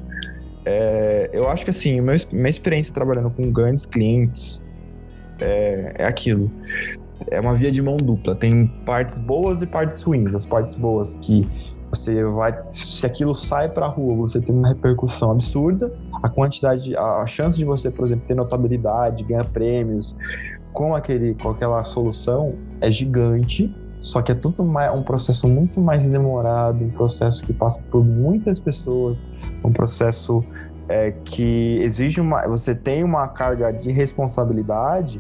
É, 0.65 1.31
eu 1.33 1.49
acho 1.49 1.65
que 1.65 1.71
assim, 1.71 2.01
meu, 2.01 2.15
minha 2.33 2.49
experiência 2.49 2.93
trabalhando 2.93 3.31
com 3.31 3.51
grandes 3.53 3.85
clientes 3.85 4.63
é, 5.39 5.95
é 5.99 6.07
aquilo. 6.07 6.51
É 7.31 7.41
uma 7.41 7.55
via 7.55 7.71
de 7.71 7.83
mão 7.83 7.97
dupla. 7.97 8.35
Tem 8.35 8.67
partes 8.85 9.19
boas 9.19 9.63
e 9.63 9.67
partes 9.67 10.03
ruins. 10.03 10.35
As 10.35 10.45
partes 10.45 10.77
boas 10.77 11.17
que 11.17 11.47
você 11.91 12.25
vai, 12.25 12.53
se 12.71 13.07
aquilo 13.07 13.35
sai 13.35 13.69
para 13.69 13.87
a 13.87 13.89
rua, 13.89 14.17
você 14.17 14.41
tem 14.41 14.55
uma 14.55 14.69
repercussão 14.69 15.31
absurda. 15.31 15.93
A 16.23 16.29
quantidade, 16.29 16.97
a 16.97 17.27
chance 17.27 17.57
de 17.57 17.65
você, 17.65 17.91
por 17.91 18.05
exemplo, 18.05 18.25
ter 18.27 18.35
notabilidade, 18.35 19.23
ganhar 19.25 19.45
prêmios 19.45 20.17
com 20.75 20.95
aquele, 20.95 21.35
com 21.37 21.49
aquela 21.49 21.83
solução 21.85 22.55
é 22.83 22.93
gigante. 22.93 23.75
Só 24.03 24.21
que 24.21 24.31
é 24.31 24.35
tudo 24.35 24.63
mais, 24.63 24.95
um 24.95 25.03
processo 25.03 25.49
muito 25.49 25.81
mais 25.81 26.11
demorado, 26.11 26.85
um 26.85 26.91
processo 26.91 27.43
que 27.43 27.55
passa 27.55 27.81
por 27.91 28.05
muitas 28.05 28.59
pessoas, 28.59 29.25
um 29.65 29.73
processo 29.73 30.45
é, 30.87 31.11
que 31.11 31.79
exige 31.81 32.21
uma, 32.21 32.47
você 32.47 32.75
tem 32.75 33.03
uma 33.03 33.27
carga 33.29 33.73
de 33.73 33.91
responsabilidade 33.91 35.19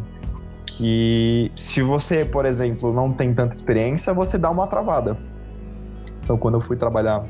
que 0.66 1.50
se 1.57 1.80
você, 1.80 2.26
por 2.26 2.44
exemplo, 2.44 2.92
não 2.92 3.11
tem 3.11 3.32
tanta 3.32 3.55
experiência, 3.55 4.12
você 4.12 4.36
dá 4.36 4.50
uma 4.50 4.66
travada 4.66 5.16
então, 6.24 6.38
quando 6.38 6.55
eu 6.55 6.61
fui 6.61 6.76
trabalhar 6.76 7.22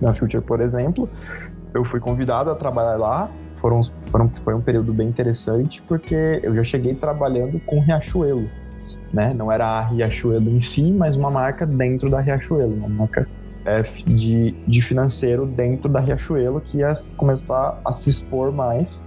na 0.00 0.14
Future, 0.14 0.42
por 0.42 0.60
exemplo, 0.60 1.08
eu 1.74 1.84
fui 1.84 2.00
convidado 2.00 2.50
a 2.50 2.54
trabalhar 2.54 2.96
lá. 2.96 3.28
Foram, 3.68 3.82
foram, 4.10 4.30
foi 4.42 4.54
um 4.54 4.60
período 4.60 4.92
bem 4.94 5.08
interessante, 5.08 5.82
porque 5.82 6.40
eu 6.42 6.54
já 6.54 6.64
cheguei 6.64 6.94
trabalhando 6.94 7.60
com 7.66 7.80
Riachuelo, 7.80 8.48
né? 9.12 9.34
Não 9.34 9.52
era 9.52 9.66
a 9.66 9.86
Riachuelo 9.86 10.48
em 10.48 10.60
si, 10.60 10.90
mas 10.90 11.16
uma 11.16 11.30
marca 11.30 11.66
dentro 11.66 12.08
da 12.08 12.20
Riachuelo, 12.20 12.74
uma 12.74 12.88
marca 12.88 13.28
é, 13.66 13.82
de, 14.06 14.52
de 14.66 14.82
financeiro 14.82 15.44
dentro 15.44 15.88
da 15.88 16.00
Riachuelo 16.00 16.60
que 16.62 16.78
ia 16.78 16.94
começar 17.16 17.78
a 17.84 17.92
se 17.92 18.08
expor 18.08 18.50
mais 18.50 19.04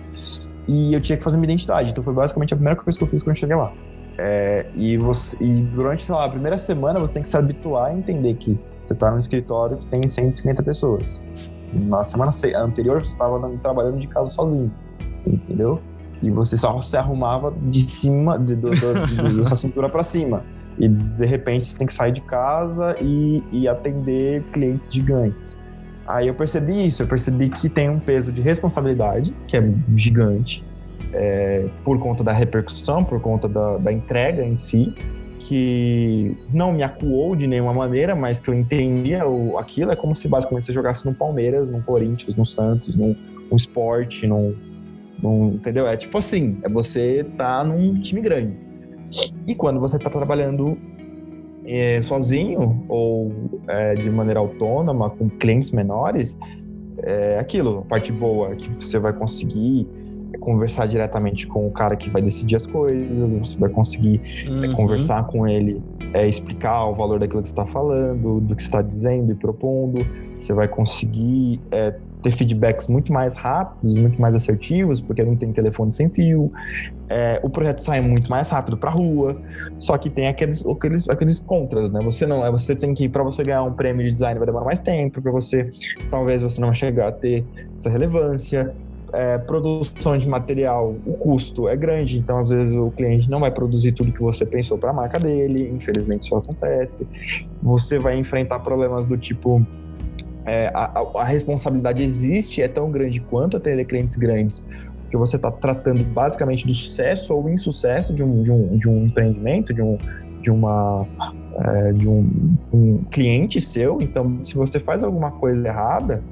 e 0.67 0.93
eu 0.93 1.01
tinha 1.01 1.17
que 1.17 1.23
fazer 1.23 1.37
minha 1.37 1.51
identidade. 1.51 1.89
Então 1.89 2.03
foi 2.03 2.13
basicamente 2.13 2.53
a 2.53 2.57
primeira 2.57 2.79
coisa 2.79 2.97
que 2.97 3.03
eu 3.03 3.07
fiz 3.07 3.23
quando 3.23 3.35
eu 3.35 3.39
cheguei 3.39 3.55
lá. 3.55 3.73
É, 4.17 4.67
e, 4.75 4.97
você, 4.97 5.35
e 5.41 5.63
durante, 5.73 6.03
sei 6.03 6.13
lá, 6.13 6.25
a 6.25 6.29
primeira 6.29 6.57
semana 6.57 6.99
você 6.99 7.13
tem 7.13 7.23
que 7.23 7.29
se 7.29 7.35
habituar 7.35 7.87
a 7.87 7.93
entender 7.93 8.35
que 8.35 8.59
você 8.85 8.93
está 8.93 9.09
num 9.09 9.19
escritório 9.19 9.77
que 9.77 9.87
tem 9.87 10.07
150 10.07 10.61
pessoas. 10.61 11.23
Na 11.73 12.03
semana 12.03 12.31
anterior 12.57 13.01
você 13.01 13.11
estava 13.11 13.49
trabalhando 13.61 13.99
de 13.99 14.07
casa 14.07 14.31
sozinho, 14.31 14.71
entendeu? 15.25 15.79
E 16.21 16.29
você 16.29 16.55
só 16.55 16.81
se 16.81 16.95
arrumava 16.95 17.53
de 17.61 17.81
cima, 17.81 18.37
de, 18.37 18.55
do, 18.55 18.69
do, 18.69 19.43
da 19.43 19.55
cintura 19.55 19.89
para 19.89 20.03
cima. 20.03 20.43
E 20.77 20.87
de 20.87 21.25
repente 21.25 21.67
você 21.67 21.77
tem 21.77 21.87
que 21.87 21.93
sair 21.93 22.11
de 22.11 22.21
casa 22.21 22.95
e, 23.01 23.43
e 23.51 23.67
atender 23.67 24.43
clientes 24.51 24.91
gigantes. 24.91 25.57
Aí 26.07 26.27
eu 26.27 26.33
percebi 26.33 26.87
isso, 26.87 27.03
eu 27.03 27.07
percebi 27.07 27.49
que 27.49 27.69
tem 27.69 27.89
um 27.89 27.99
peso 27.99 28.31
de 28.31 28.41
responsabilidade, 28.41 29.33
que 29.47 29.55
é 29.55 29.73
gigante, 29.95 30.63
é, 31.13 31.67
por 31.83 31.99
conta 31.99 32.23
da 32.23 32.33
repercussão, 32.33 33.03
por 33.03 33.19
conta 33.19 33.47
da, 33.47 33.77
da, 33.77 33.93
entrega 33.93 34.43
em 34.43 34.57
si, 34.57 34.95
que 35.51 36.37
não 36.53 36.71
me 36.71 36.81
acuou 36.81 37.35
de 37.35 37.45
nenhuma 37.45 37.73
maneira, 37.73 38.15
mas 38.15 38.39
que 38.39 38.47
eu 38.47 38.53
entendia 38.53 39.27
o, 39.27 39.57
aquilo. 39.57 39.91
É 39.91 39.97
como 39.97 40.15
se 40.15 40.25
basicamente 40.25 40.65
você 40.65 40.71
jogasse 40.71 41.05
no 41.05 41.13
Palmeiras, 41.13 41.69
no 41.69 41.83
Corinthians, 41.83 42.37
no 42.37 42.45
Santos, 42.45 42.95
no, 42.95 43.13
no 43.51 43.57
esporte, 43.57 44.25
no, 44.25 44.55
no, 45.21 45.55
entendeu? 45.55 45.85
É 45.85 45.97
tipo 45.97 46.17
assim, 46.17 46.57
é 46.63 46.69
você 46.69 47.25
tá 47.35 47.65
num 47.65 47.99
time 47.99 48.21
grande. 48.21 48.53
E 49.45 49.53
quando 49.53 49.77
você 49.77 49.99
tá 49.99 50.09
trabalhando 50.09 50.77
é, 51.65 52.01
sozinho 52.01 52.85
ou 52.87 53.33
é, 53.67 53.95
de 53.95 54.09
maneira 54.09 54.39
autônoma, 54.39 55.09
com 55.09 55.27
clientes 55.27 55.71
menores, 55.71 56.37
é 56.99 57.37
aquilo, 57.37 57.79
a 57.79 57.89
parte 57.89 58.09
boa, 58.13 58.55
que 58.55 58.69
você 58.69 58.97
vai 58.97 59.11
conseguir 59.11 59.85
conversar 60.39 60.87
diretamente 60.87 61.47
com 61.47 61.67
o 61.67 61.71
cara 61.71 61.95
que 61.95 62.09
vai 62.09 62.21
decidir 62.21 62.55
as 62.55 62.65
coisas, 62.65 63.33
você 63.33 63.57
vai 63.57 63.69
conseguir 63.69 64.21
é, 64.45 64.49
uhum. 64.49 64.73
conversar 64.73 65.23
com 65.27 65.47
ele, 65.47 65.81
é, 66.13 66.27
explicar 66.27 66.85
o 66.85 66.95
valor 66.95 67.19
daquilo 67.19 67.41
que 67.41 67.47
você 67.47 67.53
está 67.53 67.65
falando, 67.65 68.39
do 68.39 68.55
que 68.55 68.61
você 68.61 68.67
está 68.67 68.81
dizendo 68.81 69.31
e 69.31 69.35
propondo, 69.35 70.05
você 70.37 70.53
vai 70.53 70.67
conseguir 70.67 71.59
é, 71.71 71.93
ter 72.21 72.31
feedbacks 72.33 72.87
muito 72.87 73.11
mais 73.11 73.35
rápidos, 73.35 73.97
muito 73.97 74.21
mais 74.21 74.35
assertivos, 74.35 75.01
porque 75.01 75.23
não 75.23 75.35
tem 75.35 75.51
telefone 75.51 75.91
sem 75.91 76.09
fio. 76.09 76.51
É, 77.09 77.39
o 77.43 77.49
projeto 77.49 77.79
sai 77.79 77.99
muito 78.01 78.29
mais 78.29 78.49
rápido 78.49 78.77
para 78.77 78.91
a 78.91 78.93
rua. 78.93 79.39
Só 79.77 79.97
que 79.97 80.09
tem 80.09 80.27
aqueles, 80.27 80.65
aqueles, 80.65 81.09
aqueles 81.09 81.39
contras, 81.39 81.91
né? 81.91 81.99
Você 82.03 82.25
não, 82.25 82.45
é, 82.45 82.51
você 82.51 82.75
tem 82.75 82.93
que 82.93 83.09
para 83.09 83.23
você 83.23 83.43
ganhar 83.43 83.63
um 83.63 83.73
prêmio 83.73 84.05
de 84.05 84.13
design 84.13 84.37
vai 84.39 84.45
demorar 84.45 84.65
mais 84.65 84.79
tempo, 84.79 85.21
para 85.21 85.31
você 85.31 85.71
talvez 86.09 86.43
você 86.43 86.61
não 86.61 86.73
chegar 86.73 87.09
a 87.09 87.11
ter 87.11 87.43
essa 87.75 87.89
relevância. 87.89 88.73
É, 89.13 89.37
produção 89.37 90.17
de 90.17 90.25
material, 90.27 90.95
o 91.05 91.13
custo 91.13 91.67
é 91.67 91.75
grande, 91.75 92.17
então 92.17 92.37
às 92.37 92.47
vezes 92.47 92.75
o 92.77 92.89
cliente 92.91 93.29
não 93.29 93.41
vai 93.41 93.51
produzir 93.51 93.91
tudo 93.91 94.11
que 94.11 94.21
você 94.21 94.45
pensou 94.45 94.77
para 94.77 94.91
a 94.91 94.93
marca 94.93 95.19
dele, 95.19 95.69
infelizmente 95.69 96.23
isso 96.23 96.35
acontece. 96.35 97.05
Você 97.61 97.99
vai 97.99 98.17
enfrentar 98.17 98.59
problemas 98.59 99.05
do 99.05 99.17
tipo 99.17 99.65
é, 100.45 100.71
a, 100.73 101.05
a, 101.15 101.23
responsabilidade 101.23 102.01
existe, 102.01 102.61
é 102.61 102.67
tão 102.67 102.89
grande 102.89 103.19
quanto 103.19 103.57
atender 103.57 103.85
clientes 103.85 104.15
grandes, 104.15 104.65
porque 105.01 105.17
você 105.17 105.35
está 105.35 105.51
tratando 105.51 106.03
basicamente 106.03 106.65
do 106.65 106.73
sucesso 106.73 107.33
ou 107.33 107.49
insucesso 107.49 108.13
de 108.13 108.23
um, 108.23 108.41
de 108.41 108.51
um, 108.51 108.77
de 108.77 108.89
um 108.89 109.05
empreendimento, 109.05 109.73
de 109.73 109.81
um, 109.81 109.97
de 110.41 110.49
uma 110.49 111.05
é, 111.59 111.91
de 111.91 112.07
um, 112.07 112.57
um, 112.73 113.03
cliente 113.11 113.61
seu. 113.61 114.01
Então, 114.01 114.39
se 114.43 114.55
você 114.55 114.79
faz 114.79 115.03
alguma 115.03 115.31
coisa 115.31 115.67
errada, 115.67 116.23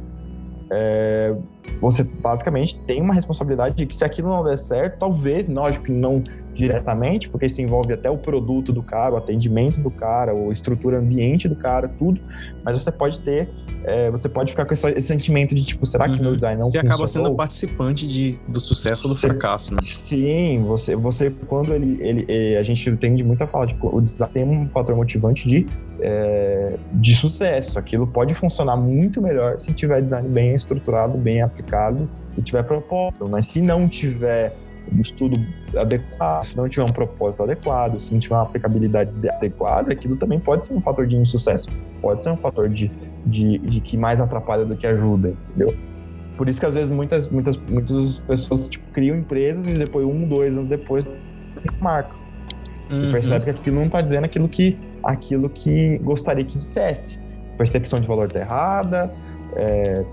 é, 0.72 1.36
você 1.82 2.04
basicamente 2.04 2.80
tem 2.86 3.02
uma 3.02 3.14
responsabilidade 3.14 3.76
de 3.76 3.86
que 3.86 3.96
se 3.96 4.04
aquilo 4.04 4.30
não 4.30 4.44
der 4.44 4.58
certo, 4.58 5.00
talvez, 5.00 5.48
lógico 5.48 5.86
que 5.86 5.92
não 5.92 6.24
diretamente, 6.60 7.30
porque 7.30 7.46
isso 7.46 7.62
envolve 7.62 7.94
até 7.94 8.10
o 8.10 8.18
produto 8.18 8.74
do 8.74 8.84
cara, 8.84 9.16
o 9.16 9.18
atendimento 9.18 9.80
do 9.80 9.90
cara, 9.90 10.32
a 10.32 10.52
estrutura 10.52 11.00
ambiente 11.00 11.48
do 11.48 11.56
cara, 11.56 11.88
tudo, 11.88 12.20
mas 12.64 12.82
você 12.82 12.92
pode 12.92 13.20
ter 13.20 13.50
é, 13.84 14.12
você 14.12 14.28
pode 14.28 14.52
ficar 14.52 14.66
com 14.66 14.74
esse, 14.74 14.88
esse, 14.90 15.08
sentimento 15.08 15.56
de 15.56 15.64
tipo, 15.64 15.86
será 15.88 16.06
que 16.08 16.16
uhum. 16.16 16.24
meu 16.24 16.36
design 16.36 16.60
não 16.60 16.70
Você 16.70 16.80
acaba 16.80 17.08
sendo 17.08 17.34
participante 17.34 18.06
de, 18.08 18.38
do 18.46 18.60
sucesso 18.60 19.08
ou 19.08 19.14
do 19.14 19.20
fracasso, 19.20 19.74
né? 19.74 19.80
Sim, 19.82 20.62
você, 20.68 20.98
você 20.98 21.32
quando 21.48 21.74
ele, 21.74 21.98
ele, 22.02 22.26
ele 22.28 22.58
a 22.58 22.64
gente 22.64 22.94
tende 22.98 23.24
muito 23.24 23.42
a 23.42 23.48
falar, 23.48 23.68
tipo, 23.68 23.96
o 23.96 24.02
design 24.02 24.34
tem 24.34 24.44
um 24.44 24.68
fator 24.68 24.96
motivante 24.96 25.48
de, 25.48 25.66
é, 26.02 26.76
de 26.92 27.16
sucesso. 27.16 27.80
Aquilo 27.80 28.06
pode 28.06 28.36
funcionar 28.36 28.76
muito 28.76 29.22
melhor 29.22 29.60
se 29.60 29.72
tiver 29.72 30.02
design 30.02 30.28
bem 30.28 30.54
estruturado, 30.54 31.18
bem 31.18 31.42
aplicado 31.42 32.10
e 32.38 32.42
tiver 32.42 32.64
propósito. 32.64 33.30
Mas 33.30 33.48
se 33.48 33.62
não 33.62 33.88
tiver 33.88 34.54
um 34.94 35.02
estudo 35.02 35.40
adequado, 35.78 36.44
se 36.46 36.58
não 36.58 36.68
tiver 36.68 36.84
um 36.84 36.94
propósito 36.94 37.44
adequado, 37.44 38.00
se 38.00 38.14
não 38.14 38.20
tiver 38.20 38.36
uma 38.36 38.44
aplicabilidade 38.44 39.12
adequada, 39.30 39.94
aquilo 39.94 40.16
também 40.18 40.40
pode 40.40 40.66
ser 40.66 40.74
um 40.74 40.82
fator 40.82 41.06
de 41.08 41.16
insucesso. 41.16 41.68
Pode 42.02 42.24
ser 42.24 42.32
um 42.32 42.38
fator 42.38 42.70
de 42.70 42.92
de, 43.26 43.58
de 43.60 43.82
que 43.82 43.98
mais 43.98 44.20
atrapalha 44.20 44.66
do 44.66 44.76
que 44.76 44.88
ajuda, 44.88 45.34
entendeu? 45.50 45.76
Por 46.38 46.48
isso 46.48 46.60
que 46.60 46.66
às 46.66 46.74
vezes 46.74 46.90
muitas, 46.90 47.28
muitas, 47.28 47.58
muitas 47.58 48.20
pessoas 48.20 48.70
tipo, 48.70 48.86
criam 48.92 49.18
empresas 49.18 49.68
e 49.68 49.78
depois, 49.78 50.06
um, 50.06 50.28
dois 50.28 50.54
anos 50.54 50.68
depois, 50.68 51.06
marca. 51.82 52.12
Uhum. 52.90 53.10
E 53.10 53.12
percebe 53.12 53.46
que 53.46 53.52
aquilo 53.52 53.76
não 53.76 53.86
está 53.86 54.02
dizendo 54.02 54.26
aquilo 54.26 54.48
que, 54.48 54.78
aquilo 55.04 55.50
que 55.50 55.98
gostaria 56.00 56.46
que 56.46 56.58
dissesse. 56.58 57.20
percepção 57.58 58.00
de 58.00 58.08
valor 58.08 58.28
está 58.28 58.40
errada, 58.40 59.14
é, 59.56 60.06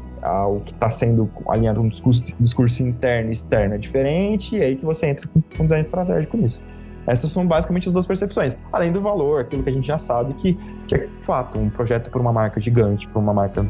o 0.46 0.60
que 0.60 0.72
está 0.72 0.90
sendo 0.90 1.30
alinhado 1.48 1.80
com 1.80 1.86
um 1.86 1.88
discurso, 1.88 2.22
discurso 2.40 2.82
interno 2.82 3.30
e 3.30 3.32
externo 3.32 3.74
é 3.74 3.78
diferente, 3.78 4.56
e 4.56 4.62
aí 4.62 4.76
que 4.76 4.84
você 4.84 5.06
entra 5.06 5.28
com, 5.28 5.40
com 5.56 5.64
design 5.64 5.82
estratégico 5.82 6.36
nisso. 6.36 6.60
Essas 7.06 7.30
são 7.30 7.46
basicamente 7.46 7.86
as 7.86 7.92
duas 7.92 8.04
percepções. 8.04 8.56
Além 8.72 8.90
do 8.90 9.00
valor, 9.00 9.40
aquilo 9.40 9.62
que 9.62 9.70
a 9.70 9.72
gente 9.72 9.86
já 9.86 9.98
sabe 9.98 10.34
que, 10.34 10.54
que 10.88 10.94
é 10.94 11.08
fato, 11.24 11.58
um 11.58 11.70
projeto 11.70 12.10
para 12.10 12.20
uma 12.20 12.32
marca 12.32 12.60
gigante, 12.60 13.06
para 13.06 13.20
uma 13.20 13.32
marca 13.32 13.64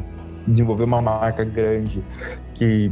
desenvolver 0.47 0.85
uma 0.85 1.01
marca 1.01 1.43
grande 1.43 2.03
que, 2.55 2.91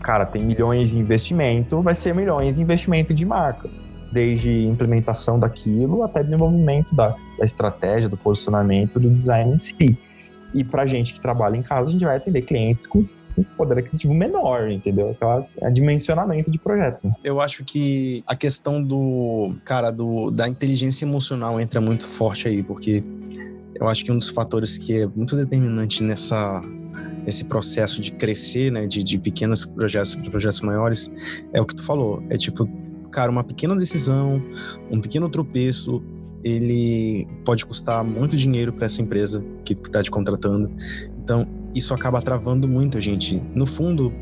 cara, 0.00 0.24
tem 0.24 0.44
milhões 0.44 0.90
de 0.90 0.98
investimento, 0.98 1.82
vai 1.82 1.94
ser 1.94 2.14
milhões 2.14 2.56
de 2.56 2.62
investimento 2.62 3.12
de 3.12 3.24
marca. 3.24 3.68
Desde 4.12 4.66
implementação 4.66 5.38
daquilo 5.38 6.02
até 6.02 6.22
desenvolvimento 6.22 6.94
da, 6.94 7.14
da 7.38 7.44
estratégia, 7.44 8.08
do 8.08 8.16
posicionamento, 8.16 8.98
do 8.98 9.08
design 9.08 9.54
em 9.54 9.58
si. 9.58 9.96
E 10.54 10.64
para 10.64 10.86
gente 10.86 11.14
que 11.14 11.20
trabalha 11.20 11.56
em 11.56 11.62
casa, 11.62 11.88
a 11.88 11.92
gente 11.92 12.04
vai 12.04 12.16
atender 12.16 12.42
clientes 12.42 12.86
com 12.86 13.04
com 13.34 13.44
poder 13.56 13.78
aquisitivo 13.78 14.14
menor, 14.14 14.70
entendeu? 14.70 15.10
Aquela 15.10 15.46
é 15.62 15.70
dimensionamento 15.70 16.50
de 16.50 16.58
projeto. 16.58 17.00
Né? 17.04 17.14
Eu 17.22 17.40
acho 17.40 17.64
que 17.64 18.22
a 18.26 18.34
questão 18.34 18.82
do, 18.82 19.54
cara, 19.64 19.90
do, 19.90 20.30
da 20.30 20.48
inteligência 20.48 21.04
emocional 21.04 21.60
entra 21.60 21.80
muito 21.80 22.06
forte 22.06 22.48
aí, 22.48 22.62
porque 22.62 23.04
eu 23.74 23.88
acho 23.88 24.04
que 24.04 24.12
um 24.12 24.18
dos 24.18 24.28
fatores 24.28 24.76
que 24.76 25.00
é 25.00 25.06
muito 25.06 25.36
determinante 25.36 26.02
nessa 26.02 26.62
nesse 27.24 27.44
processo 27.44 28.00
de 28.00 28.12
crescer, 28.12 28.72
né, 28.72 28.86
de, 28.86 29.04
de 29.04 29.18
pequenos 29.18 29.66
projetos 29.66 30.14
para 30.14 30.30
projetos 30.30 30.62
maiores, 30.62 31.10
é 31.52 31.60
o 31.60 31.66
que 31.66 31.74
tu 31.74 31.82
falou. 31.82 32.22
É 32.30 32.36
tipo, 32.36 32.66
cara, 33.10 33.30
uma 33.30 33.44
pequena 33.44 33.76
decisão, 33.76 34.42
um 34.90 35.02
pequeno 35.02 35.28
tropeço, 35.28 36.02
ele 36.42 37.26
pode 37.44 37.66
custar 37.66 38.04
muito 38.04 38.36
dinheiro 38.36 38.72
para 38.72 38.86
essa 38.86 39.02
empresa 39.02 39.44
que 39.64 39.74
está 39.74 40.02
te 40.02 40.10
contratando. 40.10 40.70
Então, 41.22 41.46
isso 41.74 41.94
acaba 41.94 42.20
travando 42.20 42.66
muito 42.66 42.98
a 42.98 43.00
gente. 43.00 43.42
No 43.54 43.66
fundo, 43.66 44.12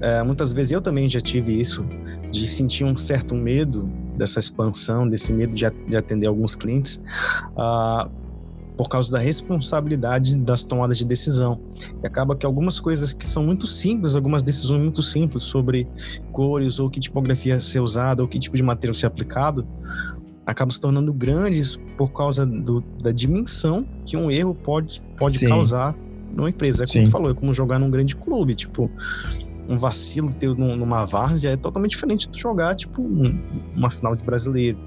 é, 0.00 0.22
muitas 0.22 0.52
vezes 0.52 0.72
eu 0.72 0.80
também 0.80 1.08
já 1.08 1.20
tive 1.20 1.58
isso, 1.58 1.86
de 2.30 2.46
sentir 2.46 2.84
um 2.84 2.96
certo 2.96 3.34
medo 3.34 3.90
dessa 4.16 4.38
expansão, 4.38 5.08
desse 5.08 5.32
medo 5.32 5.54
de, 5.54 5.64
de 5.88 5.96
atender 5.96 6.26
alguns 6.26 6.54
clientes, 6.54 7.02
uh, 7.52 8.10
por 8.76 8.88
causa 8.88 9.12
da 9.12 9.18
responsabilidade 9.18 10.36
das 10.36 10.64
tomadas 10.64 10.98
de 10.98 11.06
decisão. 11.06 11.60
E 12.02 12.06
acaba 12.06 12.36
que 12.36 12.44
algumas 12.44 12.80
coisas 12.80 13.12
que 13.12 13.26
são 13.26 13.44
muito 13.44 13.66
simples, 13.66 14.14
algumas 14.14 14.42
decisões 14.42 14.82
muito 14.82 15.02
simples 15.02 15.44
sobre 15.44 15.88
cores, 16.32 16.78
ou 16.78 16.90
que 16.90 17.00
tipografia 17.00 17.60
ser 17.60 17.80
usada, 17.80 18.22
ou 18.22 18.28
que 18.28 18.38
tipo 18.38 18.56
de 18.56 18.62
material 18.62 18.94
ser 18.94 19.06
aplicado, 19.06 19.66
acabam 20.50 20.70
se 20.70 20.80
tornando 20.80 21.12
grandes 21.12 21.78
por 21.96 22.12
causa 22.12 22.44
do, 22.44 22.80
da 23.00 23.12
dimensão 23.12 23.86
que 24.04 24.16
um 24.16 24.30
erro 24.30 24.54
pode, 24.54 25.00
pode 25.16 25.38
causar 25.46 25.96
numa 26.36 26.50
empresa. 26.50 26.84
É 26.84 26.86
como 26.86 26.98
Sim. 26.98 27.04
tu 27.04 27.10
falou, 27.10 27.30
é 27.30 27.34
como 27.34 27.52
jogar 27.52 27.78
num 27.78 27.90
grande 27.90 28.16
clube. 28.16 28.54
Tipo, 28.54 28.90
um 29.68 29.78
vacilo 29.78 30.32
teu 30.34 30.54
numa 30.54 31.04
várzea 31.04 31.50
é 31.50 31.56
totalmente 31.56 31.92
diferente 31.92 32.28
de 32.28 32.38
jogar, 32.38 32.74
tipo, 32.74 33.00
um, 33.00 33.40
uma 33.76 33.90
final 33.90 34.16
de 34.16 34.24
brasileiro. 34.24 34.78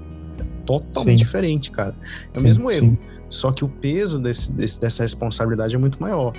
totalmente 0.66 1.18
sim. 1.18 1.24
diferente, 1.24 1.70
cara. 1.70 1.94
É 2.32 2.38
o 2.38 2.42
mesmo 2.42 2.70
erro. 2.70 2.96
Só 3.28 3.50
que 3.50 3.64
o 3.64 3.68
peso 3.68 4.20
desse, 4.20 4.52
desse, 4.52 4.80
dessa 4.80 5.02
responsabilidade 5.02 5.74
é 5.74 5.78
muito 5.78 6.00
maior. 6.00 6.34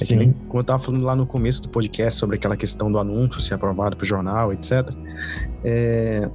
É 0.00 0.04
que 0.04 0.14
nem, 0.14 0.32
como 0.32 0.58
eu 0.58 0.60
estava 0.60 0.82
falando 0.82 1.04
lá 1.04 1.14
no 1.14 1.26
começo 1.26 1.62
do 1.62 1.68
podcast 1.68 2.18
sobre 2.18 2.36
aquela 2.36 2.56
questão 2.56 2.90
do 2.90 2.98
anúncio 2.98 3.40
ser 3.40 3.54
aprovado 3.54 3.96
para 3.96 4.04
o 4.04 4.06
jornal, 4.06 4.52
etc. 4.52 4.88
É, 5.64 6.30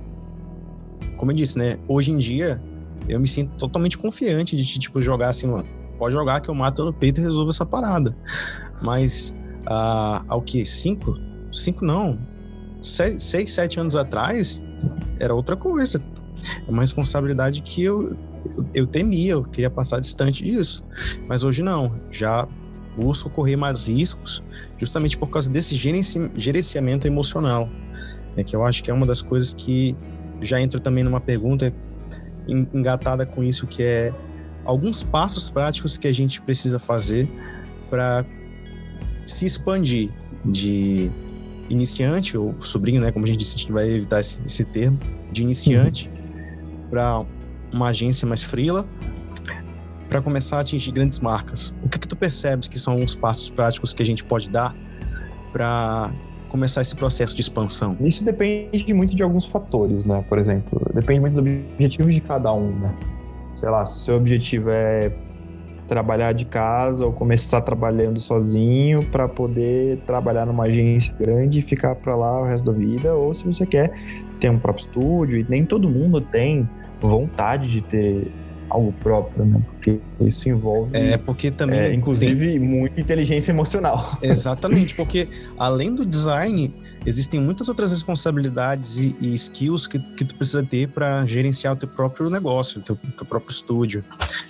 como 1.15 1.31
eu 1.31 1.35
disse, 1.35 1.57
né? 1.57 1.77
Hoje 1.87 2.11
em 2.11 2.17
dia, 2.17 2.61
eu 3.07 3.19
me 3.19 3.27
sinto 3.27 3.55
totalmente 3.57 3.97
confiante 3.97 4.55
de, 4.55 4.79
tipo, 4.79 5.01
jogar 5.01 5.29
assim, 5.29 5.47
mano, 5.47 5.67
pode 5.97 6.13
jogar 6.13 6.41
que 6.41 6.49
eu 6.49 6.55
mato 6.55 6.85
no 6.85 6.93
peito 6.93 7.19
e 7.19 7.23
resolvo 7.23 7.49
essa 7.49 7.65
parada. 7.65 8.15
Mas, 8.81 9.35
ah, 9.65 10.23
ao 10.27 10.41
que? 10.41 10.65
Cinco? 10.65 11.17
Cinco 11.51 11.85
não. 11.85 12.17
Seis, 12.81 13.23
seis, 13.23 13.51
sete 13.51 13.79
anos 13.79 13.95
atrás, 13.95 14.63
era 15.19 15.33
outra 15.33 15.55
coisa. 15.55 16.03
É 16.67 16.69
uma 16.69 16.81
responsabilidade 16.81 17.61
que 17.61 17.83
eu, 17.83 18.15
eu 18.73 18.85
temia, 18.85 19.33
eu 19.33 19.43
queria 19.43 19.69
passar 19.69 19.99
distante 19.99 20.43
disso. 20.43 20.85
Mas 21.27 21.43
hoje 21.43 21.63
não, 21.63 21.99
já 22.11 22.47
busco 22.95 23.29
correr 23.29 23.55
mais 23.55 23.87
riscos 23.87 24.43
justamente 24.77 25.17
por 25.17 25.29
causa 25.29 25.49
desse 25.49 25.75
gerenciamento 25.75 27.07
emocional. 27.07 27.69
É 28.35 28.43
que 28.43 28.55
eu 28.55 28.63
acho 28.63 28.83
que 28.83 28.91
é 28.91 28.93
uma 28.93 29.05
das 29.05 29.21
coisas 29.21 29.53
que 29.53 29.95
já 30.41 30.61
entro 30.61 30.79
também 30.79 31.03
numa 31.03 31.19
pergunta 31.21 31.71
engatada 32.47 33.25
com 33.25 33.43
isso, 33.43 33.67
que 33.67 33.83
é 33.83 34.13
alguns 34.63 35.03
passos 35.03 35.49
práticos 35.49 35.97
que 35.97 36.07
a 36.07 36.13
gente 36.13 36.41
precisa 36.41 36.79
fazer 36.79 37.29
para 37.89 38.25
se 39.25 39.45
expandir 39.45 40.09
de 40.45 41.11
iniciante 41.69 42.37
ou 42.37 42.55
sobrinho, 42.59 43.01
né, 43.01 43.11
como 43.11 43.25
a 43.25 43.27
gente 43.27 43.39
disse, 43.39 43.55
a 43.55 43.59
gente 43.59 43.71
vai 43.71 43.89
evitar 43.89 44.19
esse, 44.19 44.39
esse 44.45 44.63
termo, 44.63 44.97
de 45.31 45.41
iniciante 45.41 46.09
uhum. 46.09 46.89
para 46.89 47.25
uma 47.71 47.89
agência 47.89 48.25
mais 48.27 48.43
frila 48.43 48.87
para 50.07 50.21
começar 50.21 50.57
a 50.57 50.59
atingir 50.61 50.91
grandes 50.91 51.19
marcas. 51.19 51.75
O 51.83 51.89
que 51.89 51.99
que 51.99 52.07
tu 52.07 52.15
percebes 52.15 52.67
que 52.67 52.79
são 52.79 52.93
alguns 52.93 53.13
passos 53.13 53.49
práticos 53.49 53.93
que 53.93 54.01
a 54.01 54.05
gente 54.05 54.23
pode 54.23 54.49
dar 54.49 54.73
para 55.51 56.13
começar 56.49 56.81
esse 56.81 56.95
processo 56.95 57.35
de 57.35 57.41
expansão? 57.41 57.95
Isso 57.99 58.23
depende 58.23 58.93
muito 58.93 59.15
de 59.15 59.23
alguns 59.23 59.45
fatores, 59.45 60.05
né? 60.05 60.23
Por 60.27 60.37
exemplo, 60.37 60.81
depende 60.93 61.19
muito 61.19 61.33
do 61.33 61.39
objetivo 61.39 62.11
de 62.11 62.21
cada 62.21 62.53
um, 62.53 62.71
né? 62.71 62.93
Sei 63.51 63.69
lá, 63.69 63.85
se 63.85 63.95
o 63.95 63.97
seu 63.99 64.17
objetivo 64.17 64.69
é 64.69 65.11
trabalhar 65.87 66.33
de 66.33 66.45
casa 66.45 67.05
ou 67.05 67.13
começar 67.13 67.61
trabalhando 67.61 68.19
sozinho 68.19 69.03
para 69.05 69.27
poder 69.27 69.99
trabalhar 70.05 70.45
numa 70.45 70.65
agência 70.65 71.13
grande 71.17 71.59
e 71.59 71.61
ficar 71.61 71.95
para 71.95 72.15
lá 72.15 72.41
o 72.41 72.45
resto 72.45 72.71
da 72.71 72.77
vida, 72.77 73.15
ou 73.15 73.33
se 73.33 73.45
você 73.45 73.65
quer 73.65 73.93
ter 74.39 74.49
um 74.49 74.59
próprio 74.59 74.85
estúdio, 74.85 75.39
e 75.39 75.45
nem 75.49 75.65
todo 75.65 75.89
mundo 75.89 76.19
tem 76.21 76.69
vontade 76.99 77.69
de 77.69 77.81
ter 77.81 78.31
algo 78.69 78.91
próprio, 78.93 79.45
né? 79.45 79.61
Porque 79.71 79.99
isso 80.21 80.49
envolve. 80.49 80.95
É, 80.95 81.17
porque 81.17 81.51
também. 81.51 81.79
É, 81.79 81.93
inclusive, 81.93 82.47
tem... 82.47 82.59
muita 82.59 82.99
inteligência 82.99 83.51
emocional. 83.51 84.17
Exatamente, 84.21 84.95
porque 84.95 85.27
além 85.57 85.93
do 85.93 86.05
design, 86.05 86.73
existem 87.05 87.39
muitas 87.39 87.69
outras 87.69 87.91
responsabilidades 87.91 88.99
e, 88.99 89.15
e 89.21 89.33
skills 89.33 89.87
que, 89.87 89.99
que 89.99 90.25
tu 90.25 90.35
precisa 90.35 90.63
ter 90.63 90.89
para 90.89 91.25
gerenciar 91.25 91.73
o 91.73 91.75
teu 91.75 91.87
próprio 91.87 92.29
negócio, 92.29 92.81
o 92.81 92.83
teu, 92.83 92.95
teu 92.95 93.25
próprio 93.25 93.51
estúdio. 93.51 94.03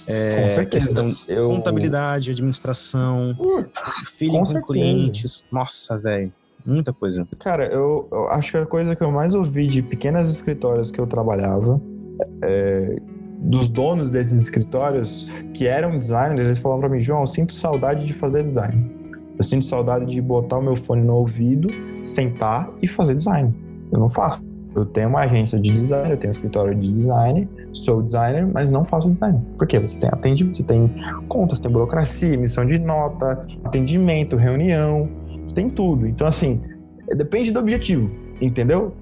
É, 0.08 0.56
com 0.56 0.66
questão 0.70 1.16
Eu... 1.28 1.50
contabilidade, 1.50 2.32
administração, 2.32 3.36
uh, 3.40 3.66
feeling 4.06 4.44
com, 4.44 4.54
com 4.54 4.62
clientes. 4.62 5.46
Nossa, 5.52 5.98
velho. 5.98 6.32
Muita 6.66 6.92
coisa. 6.92 7.26
Cara, 7.40 7.66
eu, 7.68 8.10
eu, 8.12 8.28
acho 8.30 8.52
que 8.52 8.58
a 8.58 8.66
coisa 8.66 8.94
que 8.94 9.02
eu 9.02 9.10
mais 9.10 9.34
ouvi 9.34 9.68
de 9.68 9.82
pequenos 9.82 10.30
escritórios 10.30 10.92
que 10.92 11.00
eu 11.00 11.08
trabalhava 11.08 11.80
é, 12.42 13.00
dos 13.38 13.70
donos 13.70 14.10
desses 14.10 14.42
escritórios 14.42 15.30
que 15.54 15.68
eram 15.68 15.98
designers, 15.98 16.48
eles 16.48 16.58
falavam 16.60 16.82
para 16.82 16.90
mim, 16.90 17.02
João, 17.02 17.22
eu 17.22 17.28
sinto 17.28 17.54
saudade 17.54 18.06
de 18.06 18.14
fazer 18.14 18.44
design. 18.44 18.92
Eu 19.38 19.44
sinto 19.44 19.66
saudade 19.66 20.06
de 20.06 20.20
botar 20.20 20.58
o 20.58 20.62
meu 20.62 20.76
fone 20.76 21.04
no 21.04 21.16
ouvido, 21.16 21.70
sentar 22.04 22.70
e 22.82 22.88
fazer 22.88 23.16
design. 23.16 23.54
Eu 23.92 24.00
não 24.00 24.10
faço. 24.10 24.44
Eu 24.76 24.86
tenho 24.86 25.10
uma 25.10 25.22
agência 25.22 25.60
de 25.60 25.72
design, 25.72 26.12
eu 26.12 26.18
tenho 26.18 26.30
um 26.30 26.32
escritório 26.32 26.76
de 26.76 26.88
design, 26.88 27.48
sou 27.74 28.02
designer, 28.02 28.48
mas 28.48 28.70
não 28.70 28.86
faço 28.86 29.12
design. 29.12 29.40
Por 29.58 29.68
quê? 29.68 29.80
Você 29.80 29.98
tem 29.98 30.10
atendimento, 30.12 30.58
você 30.58 30.64
tem 30.64 30.92
contas, 31.28 31.60
tem 31.60 31.72
burocracia, 31.72 32.34
emissão 32.34 32.66
de 32.66 32.78
nota, 32.78 33.46
atendimento, 33.64 34.36
reunião, 34.36 35.10
tem 35.58 35.70
tudo. 35.70 36.06
Então, 36.06 36.28
assim, 36.28 36.62
depende 37.16 37.52
do 37.52 37.60
objetivo, 37.60 38.12
entendeu? 38.40 38.94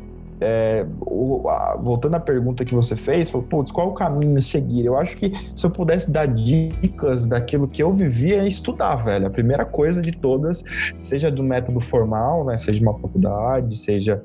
É, 0.41 0.85
o, 0.99 1.47
a, 1.47 1.77
voltando 1.77 2.15
à 2.15 2.19
pergunta 2.19 2.65
que 2.65 2.73
você 2.73 2.95
fez, 2.95 3.29
falou, 3.29 3.47
putz, 3.47 3.71
qual 3.71 3.89
o 3.89 3.93
caminho 3.93 4.41
seguir? 4.41 4.85
Eu 4.85 4.97
acho 4.97 5.15
que 5.15 5.31
se 5.55 5.65
eu 5.65 5.69
pudesse 5.69 6.09
dar 6.09 6.27
dicas 6.27 7.25
daquilo 7.25 7.67
que 7.67 7.81
eu 7.81 7.93
vivia, 7.93 8.43
é 8.43 8.47
estudar, 8.47 8.97
velho. 8.97 9.27
A 9.27 9.29
primeira 9.29 9.65
coisa 9.65 10.01
de 10.01 10.11
todas, 10.11 10.63
seja 10.95 11.31
do 11.31 11.43
método 11.43 11.79
formal, 11.79 12.45
né, 12.45 12.57
seja 12.57 12.81
uma 12.81 12.93
faculdade, 12.93 13.77
seja 13.77 14.21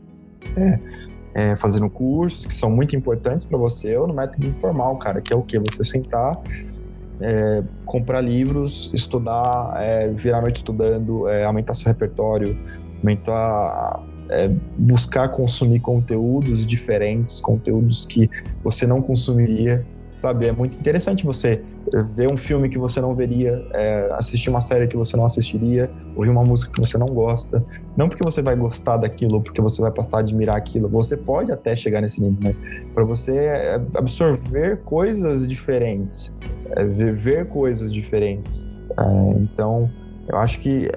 é, 0.56 0.78
é, 1.34 1.56
fazendo 1.56 1.88
cursos 1.88 2.46
que 2.46 2.54
são 2.54 2.70
muito 2.70 2.96
importantes 2.96 3.44
para 3.44 3.56
você, 3.56 3.96
ou 3.96 4.08
no 4.08 4.14
método 4.14 4.46
informal, 4.46 4.96
cara, 4.96 5.20
que 5.20 5.32
é 5.32 5.36
o 5.36 5.42
que? 5.42 5.58
Você 5.60 5.84
sentar, 5.84 6.40
é, 7.20 7.62
comprar 7.84 8.20
livros, 8.20 8.90
estudar, 8.92 9.74
é, 9.76 10.08
virar 10.08 10.40
noite 10.40 10.56
estudando, 10.56 11.28
é, 11.28 11.44
aumentar 11.44 11.74
seu 11.74 11.86
repertório, 11.86 12.58
aumentar 12.98 14.02
é, 14.30 14.50
buscar 14.76 15.28
consumir 15.28 15.80
conteúdos 15.80 16.64
diferentes, 16.64 17.40
conteúdos 17.40 18.06
que 18.06 18.30
você 18.62 18.86
não 18.86 19.02
consumiria, 19.02 19.84
sabe? 20.20 20.46
É 20.46 20.52
muito 20.52 20.78
interessante 20.78 21.24
você 21.24 21.62
ver 22.14 22.32
um 22.32 22.36
filme 22.36 22.68
que 22.68 22.78
você 22.78 23.00
não 23.00 23.14
veria, 23.14 23.66
é, 23.72 24.08
assistir 24.12 24.50
uma 24.50 24.60
série 24.60 24.86
que 24.86 24.96
você 24.96 25.16
não 25.16 25.24
assistiria, 25.24 25.90
ouvir 26.14 26.30
uma 26.30 26.44
música 26.44 26.70
que 26.72 26.78
você 26.78 26.96
não 26.96 27.06
gosta. 27.06 27.64
Não 27.96 28.08
porque 28.08 28.22
você 28.22 28.42
vai 28.42 28.54
gostar 28.54 28.98
daquilo, 28.98 29.40
porque 29.42 29.60
você 29.60 29.80
vai 29.80 29.90
passar 29.90 30.18
a 30.18 30.20
admirar 30.20 30.56
aquilo. 30.56 30.88
Você 30.88 31.16
pode 31.16 31.50
até 31.50 31.74
chegar 31.74 32.00
nesse 32.00 32.20
nível, 32.20 32.38
mas 32.42 32.60
para 32.94 33.04
você 33.04 33.36
é, 33.36 33.74
absorver 33.94 34.78
coisas 34.84 35.48
diferentes, 35.48 36.32
é, 36.76 36.84
ver 36.84 37.46
coisas 37.48 37.92
diferentes. 37.92 38.68
É, 38.98 39.38
então, 39.40 39.90
eu 40.28 40.36
acho 40.36 40.60
que 40.60 40.90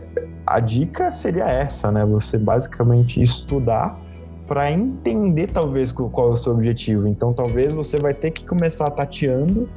a 0.45 0.59
dica 0.59 1.09
seria 1.11 1.45
essa, 1.45 1.91
né? 1.91 2.05
Você 2.05 2.37
basicamente 2.37 3.21
estudar 3.21 3.99
para 4.47 4.71
entender 4.71 5.47
talvez 5.47 5.91
qual 5.91 6.29
é 6.29 6.31
o 6.33 6.37
seu 6.37 6.53
objetivo. 6.53 7.07
Então, 7.07 7.33
talvez 7.33 7.73
você 7.73 7.97
vai 7.97 8.13
ter 8.13 8.31
que 8.31 8.45
começar 8.45 8.89
tateando 8.91 9.69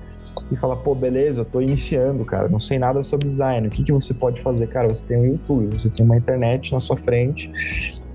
e 0.51 0.57
falar, 0.57 0.76
pô, 0.76 0.95
beleza, 0.95 1.41
eu 1.41 1.45
tô 1.45 1.61
iniciando, 1.61 2.24
cara, 2.24 2.49
não 2.49 2.61
sei 2.61 2.78
nada 2.78 3.03
sobre 3.03 3.28
design. 3.28 3.66
O 3.68 3.70
que, 3.70 3.82
que 3.82 3.93
você 3.93 4.14
pode 4.14 4.41
fazer? 4.43 4.66
Cara, 4.68 4.89
você 4.89 5.05
tem 5.05 5.16
um 5.16 5.26
YouTube, 5.26 5.78
você 5.78 5.89
tem 5.89 6.05
uma 6.05 6.16
internet 6.16 6.72
na 6.72 6.80
sua 6.80 6.97
frente 6.97 7.51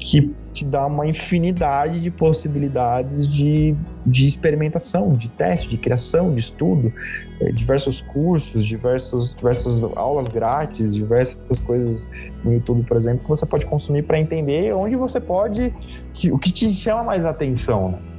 que 0.01 0.33
te 0.51 0.65
dá 0.65 0.87
uma 0.87 1.07
infinidade 1.07 2.01
de 2.01 2.09
possibilidades 2.09 3.27
de, 3.27 3.75
de 4.05 4.25
experimentação, 4.25 5.13
de 5.13 5.29
teste, 5.29 5.69
de 5.69 5.77
criação, 5.77 6.33
de 6.33 6.41
estudo, 6.41 6.91
é, 7.39 7.51
diversos 7.51 8.01
cursos, 8.01 8.65
diversos, 8.65 9.33
diversas 9.35 9.81
aulas 9.95 10.27
grátis, 10.27 10.93
diversas 10.93 11.59
coisas 11.59 12.07
no 12.43 12.51
YouTube, 12.53 12.83
por 12.83 12.97
exemplo, 12.97 13.19
que 13.19 13.29
você 13.29 13.45
pode 13.45 13.65
consumir 13.67 14.01
para 14.03 14.19
entender 14.19 14.73
onde 14.73 14.95
você 14.95 15.19
pode, 15.19 15.71
que, 16.15 16.31
o 16.31 16.39
que 16.39 16.51
te 16.51 16.71
chama 16.73 17.03
mais 17.03 17.23
atenção. 17.23 17.91
Né? 17.91 18.10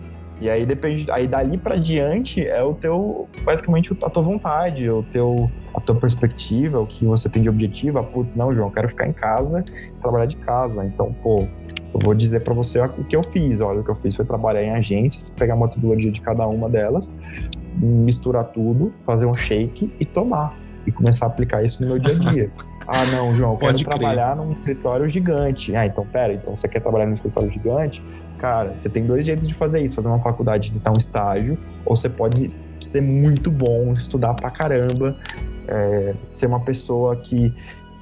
E 0.42 0.50
aí 0.50 0.66
depende, 0.66 1.08
aí 1.12 1.28
dali 1.28 1.56
para 1.56 1.76
diante 1.76 2.44
é 2.44 2.60
o 2.64 2.74
teu, 2.74 3.28
basicamente 3.44 3.96
a 4.02 4.10
tua 4.10 4.24
vontade, 4.24 4.90
o 4.90 5.04
teu, 5.04 5.48
a 5.72 5.80
tua 5.80 5.94
perspectiva, 5.94 6.80
o 6.80 6.86
que 6.86 7.04
você 7.04 7.28
tem 7.28 7.42
de 7.42 7.48
objetivo. 7.48 8.00
Ah, 8.00 8.02
putz, 8.02 8.34
não, 8.34 8.52
João, 8.52 8.66
eu 8.66 8.72
quero 8.72 8.88
ficar 8.88 9.06
em 9.06 9.12
casa, 9.12 9.64
trabalhar 10.00 10.26
de 10.26 10.36
casa. 10.38 10.84
Então, 10.84 11.14
pô, 11.22 11.46
eu 11.94 12.00
vou 12.00 12.12
dizer 12.12 12.40
para 12.40 12.52
você 12.52 12.80
o 12.80 13.04
que 13.04 13.14
eu 13.14 13.22
fiz. 13.22 13.60
Olha, 13.60 13.82
o 13.82 13.84
que 13.84 13.90
eu 13.90 13.94
fiz 13.94 14.16
foi 14.16 14.24
trabalhar 14.24 14.64
em 14.64 14.70
agências, 14.70 15.30
pegar 15.30 15.54
uma 15.54 15.68
metodologia 15.68 16.10
de 16.10 16.20
cada 16.20 16.44
uma 16.48 16.68
delas, 16.68 17.12
misturar 17.76 18.42
tudo, 18.46 18.92
fazer 19.06 19.26
um 19.26 19.36
shake 19.36 19.92
e 20.00 20.04
tomar. 20.04 20.58
E 20.84 20.90
começar 20.90 21.26
a 21.26 21.28
aplicar 21.28 21.62
isso 21.62 21.80
no 21.80 21.86
meu 21.86 22.00
dia 22.00 22.16
a 22.16 22.18
dia. 22.32 22.50
ah, 22.88 23.06
não, 23.14 23.32
João, 23.34 23.52
eu 23.52 23.58
quero 23.58 23.72
Pode 23.74 23.84
trabalhar 23.84 24.34
num 24.34 24.50
escritório 24.50 25.08
gigante. 25.08 25.76
Ah, 25.76 25.86
então 25.86 26.04
pera, 26.04 26.32
então 26.32 26.56
você 26.56 26.66
quer 26.66 26.80
trabalhar 26.80 27.06
num 27.06 27.14
escritório 27.14 27.48
gigante? 27.48 28.02
Cara, 28.42 28.74
você 28.76 28.88
tem 28.88 29.06
dois 29.06 29.24
jeitos 29.24 29.46
de 29.46 29.54
fazer 29.54 29.80
isso: 29.82 29.94
fazer 29.94 30.08
uma 30.08 30.18
faculdade 30.18 30.70
de 30.70 30.80
dar 30.80 30.90
um 30.90 30.98
estágio, 30.98 31.56
ou 31.86 31.94
você 31.94 32.08
pode 32.08 32.44
ser 32.80 33.00
muito 33.00 33.52
bom, 33.52 33.92
estudar 33.92 34.34
pra 34.34 34.50
caramba, 34.50 35.16
é, 35.68 36.12
ser 36.28 36.46
uma 36.46 36.58
pessoa 36.58 37.14
que, 37.14 37.54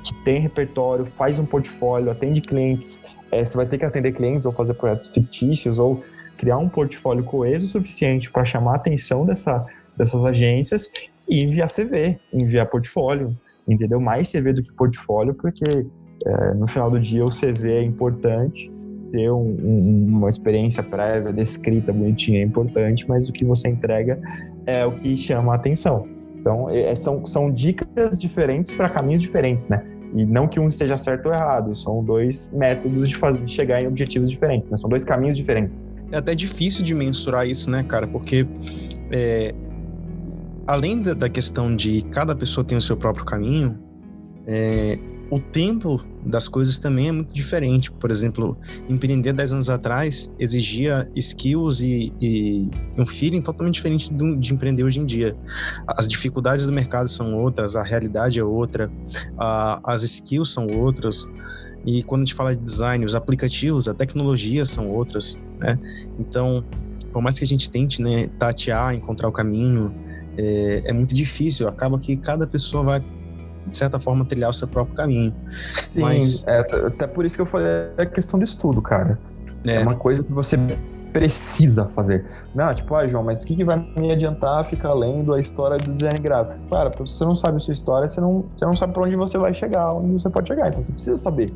que 0.03 0.15
tem 0.25 0.41
repertório, 0.41 1.05
faz 1.05 1.39
um 1.39 1.45
portfólio, 1.45 2.11
atende 2.11 2.41
clientes, 2.41 3.03
é, 3.31 3.45
você 3.45 3.55
vai 3.55 3.67
ter 3.67 3.77
que 3.77 3.85
atender 3.85 4.13
clientes 4.13 4.47
ou 4.47 4.53
fazer 4.53 4.73
projetos 4.73 5.09
fictícios 5.09 5.79
ou 5.79 6.03
criar 6.39 6.57
um 6.57 6.71
portfólio 6.71 7.23
coeso 7.23 7.67
o 7.67 7.69
suficiente 7.69 8.31
para 8.31 8.43
chamar 8.43 8.73
a 8.73 8.77
atenção 8.77 9.27
dessa, 9.27 9.67
dessas 9.95 10.25
agências 10.25 10.91
e 11.29 11.45
enviar 11.45 11.69
CV, 11.69 12.19
enviar 12.33 12.65
portfólio, 12.65 13.37
entendeu? 13.69 14.01
Mais 14.01 14.33
CV 14.33 14.55
do 14.55 14.63
que 14.63 14.73
portfólio, 14.73 15.35
porque 15.35 15.87
é, 16.25 16.55
no 16.55 16.67
final 16.67 16.91
do 16.91 16.99
dia 16.99 17.23
o 17.23 17.29
CV 17.29 17.73
é 17.73 17.83
importante 17.83 18.80
ter 19.11 19.31
um, 19.31 19.57
um, 19.63 20.07
uma 20.09 20.31
experiência 20.31 20.83
prévia, 20.83 21.33
descrita, 21.33 21.93
bonitinha, 21.93 22.41
é 22.41 22.43
importante, 22.43 23.07
mas 23.09 23.29
o 23.29 23.33
que 23.33 23.45
você 23.45 23.69
entrega 23.69 24.21
é 24.67 24.85
o 24.87 24.93
que 24.93 25.17
chama 25.17 25.53
a 25.53 25.57
atenção. 25.57 26.07
Então, 26.41 26.71
é, 26.71 26.95
são, 26.97 27.27
são 27.27 27.51
dicas 27.51 28.19
diferentes 28.19 28.73
para 28.73 28.89
caminhos 28.89 29.23
diferentes, 29.23 29.69
né? 29.69 29.85
E 30.15 30.25
não 30.25 30.49
que 30.49 30.59
um 30.59 30.69
esteja 30.69 30.97
certo 30.97 31.27
ou 31.27 31.33
errado, 31.33 31.75
são 31.75 32.03
dois 32.03 32.49
métodos 32.53 33.09
de, 33.09 33.17
fazer, 33.17 33.45
de 33.45 33.53
chegar 33.53 33.83
em 33.83 33.87
objetivos 33.87 34.31
diferentes, 34.31 34.69
né? 34.71 34.77
São 34.77 34.89
dois 34.89 35.05
caminhos 35.05 35.37
diferentes. 35.37 35.87
É 36.11 36.17
até 36.17 36.35
difícil 36.35 36.83
de 36.83 36.95
mensurar 36.95 37.47
isso, 37.47 37.71
né, 37.71 37.85
cara? 37.85 38.07
Porque 38.07 38.47
é, 39.13 39.55
além 40.67 41.01
da, 41.01 41.15
da, 41.15 41.29
questão 41.29 41.75
de 41.75 42.03
cada 42.11 42.35
pessoa 42.35 42.65
tem 42.65 42.77
o 42.77 42.81
seu 42.81 42.97
próprio 42.97 43.25
caminho, 43.25 43.79
é, 44.47 44.99
o 45.31 45.39
tempo 45.39 46.05
das 46.27 46.49
coisas 46.49 46.79
também 46.79 47.09
é 47.09 47.13
muito 47.13 47.33
diferente. 47.33 47.91
Por 47.93 48.11
exemplo, 48.11 48.59
empreender 48.89 49.33
10 49.33 49.53
anos 49.55 49.71
atrás 49.71 50.31
exigia 50.39 51.09
skills 51.15 51.81
e, 51.81 52.13
e 52.21 52.69
um 52.99 53.07
feeling 53.07 53.41
totalmente 53.41 53.75
diferente 53.75 54.13
do, 54.13 54.37
de 54.37 54.53
empreender 54.53 54.83
hoje 54.83 54.99
em 54.99 55.07
dia. 55.07 55.37
As 55.87 56.09
dificuldades 56.09 56.67
do 56.67 56.73
mercado 56.73 57.09
são 57.09 57.35
outras, 57.35 57.77
a 57.77 57.83
realidade 57.83 58.41
é 58.41 58.45
outra, 58.45 58.91
a, 59.39 59.81
as 59.93 60.03
skills 60.03 60.53
são 60.53 60.67
outras. 60.67 61.31
E 61.87 62.03
quando 62.03 62.23
a 62.23 62.25
gente 62.25 62.35
fala 62.35 62.55
de 62.55 62.63
design, 62.63 63.05
os 63.05 63.15
aplicativos, 63.15 63.89
a 63.89 63.95
tecnologia 63.95 64.65
são 64.65 64.91
outras, 64.91 65.39
né? 65.59 65.79
Então, 66.19 66.63
por 67.13 67.23
mais 67.23 67.39
que 67.39 67.45
a 67.45 67.47
gente 67.47 67.71
tente, 67.71 68.03
né, 68.03 68.29
tatear, 68.39 68.95
encontrar 68.95 69.29
o 69.29 69.33
caminho, 69.33 69.95
é, 70.37 70.83
é 70.87 70.93
muito 70.93 71.15
difícil. 71.15 71.69
Acaba 71.69 71.99
que 71.99 72.17
cada 72.17 72.47
pessoa 72.47 72.83
vai 72.83 73.05
de 73.67 73.77
certa 73.77 73.99
forma, 73.99 74.25
trilhar 74.25 74.51
o 74.51 74.53
seu 74.53 74.69
próprio 74.69 74.95
caminho. 74.97 75.35
Sim, 75.51 76.01
Mas... 76.01 76.45
é, 76.47 76.59
até 76.59 77.07
por 77.07 77.25
isso 77.25 77.37
que 77.37 77.43
eu 77.43 77.47
falei 77.47 77.69
a 77.99 78.07
questão 78.07 78.39
do 78.39 78.45
estudo, 78.45 78.81
cara. 78.83 79.19
É. 79.67 79.77
é 79.77 79.81
uma 79.81 79.95
coisa 79.95 80.23
que 80.23 80.33
você 80.33 80.57
precisa 81.13 81.87
fazer. 81.95 82.25
Não, 82.55 82.73
tipo, 82.75 82.95
ah, 82.95 83.07
João, 83.07 83.23
mas 83.25 83.43
o 83.43 83.47
que, 83.47 83.57
que 83.57 83.65
vai 83.65 83.79
me 83.97 84.11
adiantar 84.11 84.65
ficar 84.67 84.93
lendo 84.95 85.35
a 85.35 85.41
história 85.41 85.79
do 85.79 85.93
design 85.93 86.19
gráfico? 86.19 86.59
Cara, 86.71 86.91
se 86.93 86.99
você 86.99 87.25
não 87.25 87.37
sabe 87.37 87.57
a 87.57 87.61
sua 87.61 87.75
história, 87.75 88.09
você 88.09 88.21
não, 88.21 88.45
você 88.57 88.65
não 88.65 88.77
sabe 88.77 88.93
para 88.93 89.03
onde 89.03 89.17
você 89.17 89.39
vai 89.39 89.53
chegar, 89.55 89.93
onde 89.93 90.13
você 90.13 90.31
pode 90.31 90.49
chegar. 90.49 90.69
Então 90.69 90.83
você 90.83 90.93
precisa 90.93 91.17
saber, 91.17 91.53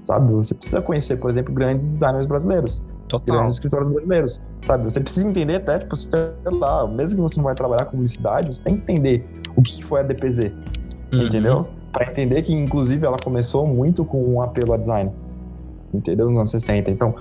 sabe? 0.00 0.32
Você 0.32 0.54
precisa 0.54 0.80
conhecer, 0.80 1.16
por 1.18 1.30
exemplo, 1.30 1.52
grandes 1.54 1.86
designers 1.86 2.26
brasileiros. 2.26 2.82
Total. 3.08 3.36
Grandes 3.36 3.56
escritórios 3.56 3.90
brasileiros, 3.90 4.40
sabe? 4.66 4.84
Você 4.84 5.00
precisa 5.00 5.28
entender 5.28 5.56
até, 5.56 5.78
tipo, 5.78 5.94
sei 5.96 6.10
lá, 6.46 6.86
mesmo 6.86 7.16
que 7.16 7.22
você 7.22 7.36
não 7.36 7.44
vai 7.44 7.54
trabalhar 7.54 7.84
com 7.84 7.92
publicidade, 7.92 8.54
você 8.54 8.62
tem 8.62 8.76
que 8.76 8.82
entender 8.82 9.26
o 9.54 9.62
que 9.62 9.84
foi 9.84 10.00
a 10.00 10.02
DPZ, 10.02 10.52
uhum. 11.16 11.26
entendeu? 11.26 11.68
Para 11.92 12.10
entender 12.10 12.42
que, 12.42 12.52
inclusive, 12.52 13.06
ela 13.06 13.18
começou 13.18 13.66
muito 13.66 14.04
com 14.04 14.22
um 14.22 14.42
apelo 14.42 14.72
a 14.72 14.76
design, 14.76 15.10
entendeu? 15.92 16.28
Nos 16.28 16.38
anos 16.38 16.50
60. 16.50 16.90
Então, 16.90 17.14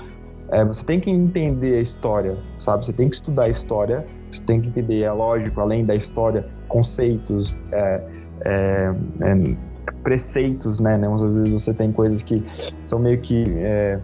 é, 0.49 0.63
você 0.63 0.83
tem 0.83 0.99
que 0.99 1.09
entender 1.09 1.77
a 1.77 1.81
história, 1.81 2.35
sabe? 2.59 2.85
Você 2.85 2.93
tem 2.93 3.09
que 3.09 3.15
estudar 3.15 3.43
a 3.43 3.49
história, 3.49 4.05
você 4.31 4.43
tem 4.43 4.61
que 4.61 4.67
entender, 4.67 5.01
é 5.01 5.11
lógico, 5.11 5.59
além 5.61 5.85
da 5.85 5.95
história, 5.95 6.45
conceitos, 6.67 7.57
é, 7.71 8.01
é, 8.45 8.93
é 9.21 9.91
preceitos, 10.03 10.79
né? 10.79 10.97
né? 10.97 11.07
Às 11.11 11.35
vezes 11.35 11.49
você 11.49 11.73
tem 11.73 11.91
coisas 11.91 12.23
que 12.23 12.43
são 12.83 12.99
meio 12.99 13.19
que 13.19 13.45
é, 13.57 13.99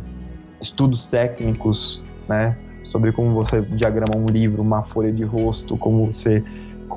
estudos 0.62 1.06
técnicos, 1.06 2.04
né? 2.28 2.58
Sobre 2.84 3.12
como 3.12 3.34
você 3.34 3.62
diagrama 3.62 4.18
um 4.18 4.26
livro, 4.26 4.62
uma 4.62 4.84
folha 4.84 5.12
de 5.12 5.24
rosto, 5.24 5.78
como 5.78 6.08
você 6.08 6.44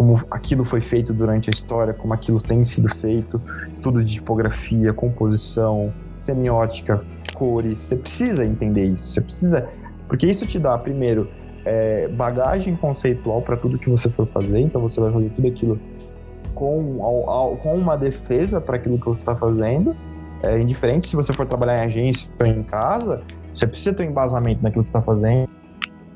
como 0.03 0.21
aquilo 0.29 0.65
foi 0.65 0.81
feito 0.81 1.15
durante 1.15 1.49
a 1.49 1.53
história, 1.53 1.95
como 1.95 2.13
aquilo 2.13 2.43
tem 2.43 2.65
sido 2.65 2.93
feito, 2.97 3.41
tudo 3.81 4.05
de 4.05 4.15
tipografia, 4.15 4.93
composição, 4.93 5.93
semiótica, 6.19 7.05
cores. 7.35 7.79
Você 7.79 7.95
precisa 7.95 8.45
entender 8.45 8.87
isso. 8.87 9.13
Você 9.13 9.21
precisa, 9.21 9.69
porque 10.09 10.27
isso 10.27 10.45
te 10.45 10.59
dá 10.59 10.77
primeiro 10.77 11.29
é, 11.65 12.09
bagagem 12.09 12.75
conceitual 12.75 13.43
para 13.43 13.57
tudo 13.57 13.79
que 13.79 13.89
você 13.89 14.11
for 14.11 14.27
fazer. 14.27 14.59
Então 14.59 14.81
você 14.81 15.01
vai 15.01 15.13
fazer 15.13 15.31
tudo 15.31 15.47
aquilo 15.47 15.79
com, 16.53 16.99
ao, 17.01 17.31
ao, 17.31 17.57
com 17.59 17.77
uma 17.77 17.97
defesa 17.97 18.61
para 18.61 18.75
aquilo 18.75 18.99
que 18.99 19.07
você 19.07 19.21
está 19.21 19.37
fazendo. 19.37 19.95
É 20.43 20.59
indiferente 20.59 21.07
se 21.07 21.15
você 21.15 21.33
for 21.33 21.47
trabalhar 21.47 21.85
em 21.85 21.87
agência 21.87 22.29
ou 22.41 22.47
em 22.47 22.65
casa, 22.65 23.23
você 23.55 23.69
precisa 23.69 23.95
ter 23.95 24.03
um 24.03 24.11
embasamento 24.11 24.65
naquilo 24.65 24.83
que 24.83 24.89
você 24.89 24.99
está 24.99 25.03
fazendo 25.03 25.49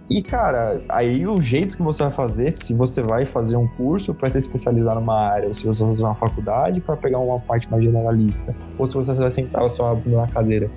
e, 0.08 0.22
cara, 0.22 0.80
aí 0.88 1.26
o 1.26 1.40
jeito 1.40 1.76
que 1.76 1.82
você 1.82 2.04
vai 2.04 2.12
fazer, 2.12 2.52
se 2.52 2.72
você 2.72 3.02
vai 3.02 3.26
fazer 3.26 3.56
um 3.56 3.66
curso 3.66 4.14
para 4.14 4.30
se 4.30 4.38
especializar 4.38 4.94
numa 4.94 5.18
área, 5.18 5.48
ou 5.48 5.54
se 5.54 5.66
você 5.66 5.82
vai 5.82 5.92
fazer 5.92 6.04
uma 6.04 6.14
faculdade 6.14 6.80
para 6.80 6.96
pegar 6.96 7.18
uma 7.18 7.40
parte 7.40 7.68
mais 7.68 7.82
generalista, 7.82 8.54
ou 8.78 8.86
se 8.86 8.94
você 8.94 9.12
vai 9.12 9.30
sentar 9.32 9.64
o 9.64 9.68
seu 9.68 9.84
na 10.06 10.28
cadeira 10.28 10.70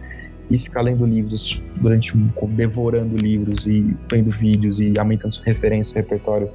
e 0.49 0.57
ficar 0.57 0.81
lendo 0.81 1.05
livros 1.05 1.61
durante 1.75 2.17
um, 2.17 2.27
devorando 2.47 3.15
livros 3.15 3.67
e 3.67 3.95
vendo 4.09 4.31
vídeos 4.31 4.79
e 4.79 4.97
aumentando 4.97 5.31
sua 5.31 5.45
referência, 5.45 5.93
seu 5.93 6.01
repertório, 6.01 6.49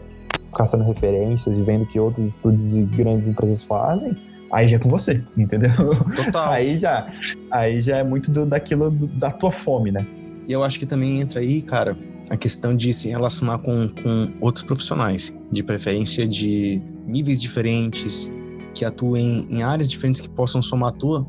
caçando 0.52 0.82
referências 0.82 1.56
e 1.56 1.62
vendo 1.62 1.86
que 1.86 2.00
outros 2.00 2.26
estudos 2.26 2.76
e 2.76 2.82
grandes 2.82 3.28
empresas 3.28 3.62
fazem, 3.62 4.16
aí 4.52 4.66
já 4.66 4.78
é 4.78 4.80
com 4.80 4.88
você, 4.88 5.22
entendeu? 5.38 5.70
Total. 6.16 6.52
aí 6.52 6.76
já, 6.76 7.06
aí 7.52 7.80
já 7.80 7.98
é 7.98 8.02
muito 8.02 8.32
do, 8.32 8.44
daquilo 8.44 8.90
do, 8.90 9.06
da 9.06 9.30
tua 9.30 9.52
fome, 9.52 9.92
né? 9.92 10.04
E 10.48 10.52
eu 10.52 10.64
acho 10.64 10.80
que 10.80 10.86
também 10.86 11.20
entra 11.20 11.38
aí, 11.38 11.62
cara, 11.62 11.96
a 12.30 12.36
questão 12.36 12.74
de 12.74 12.92
se 12.92 13.08
relacionar 13.08 13.58
com, 13.58 13.88
com 13.88 14.32
outros 14.40 14.64
profissionais, 14.64 15.34
de 15.50 15.62
preferência 15.62 16.26
de 16.26 16.80
níveis 17.06 17.38
diferentes, 17.38 18.32
que 18.72 18.84
atuem 18.84 19.46
em 19.50 19.62
áreas 19.62 19.88
diferentes 19.88 20.20
que 20.20 20.28
possam 20.28 20.62
somar 20.62 20.88
a 20.88 20.92
tua, 20.92 21.26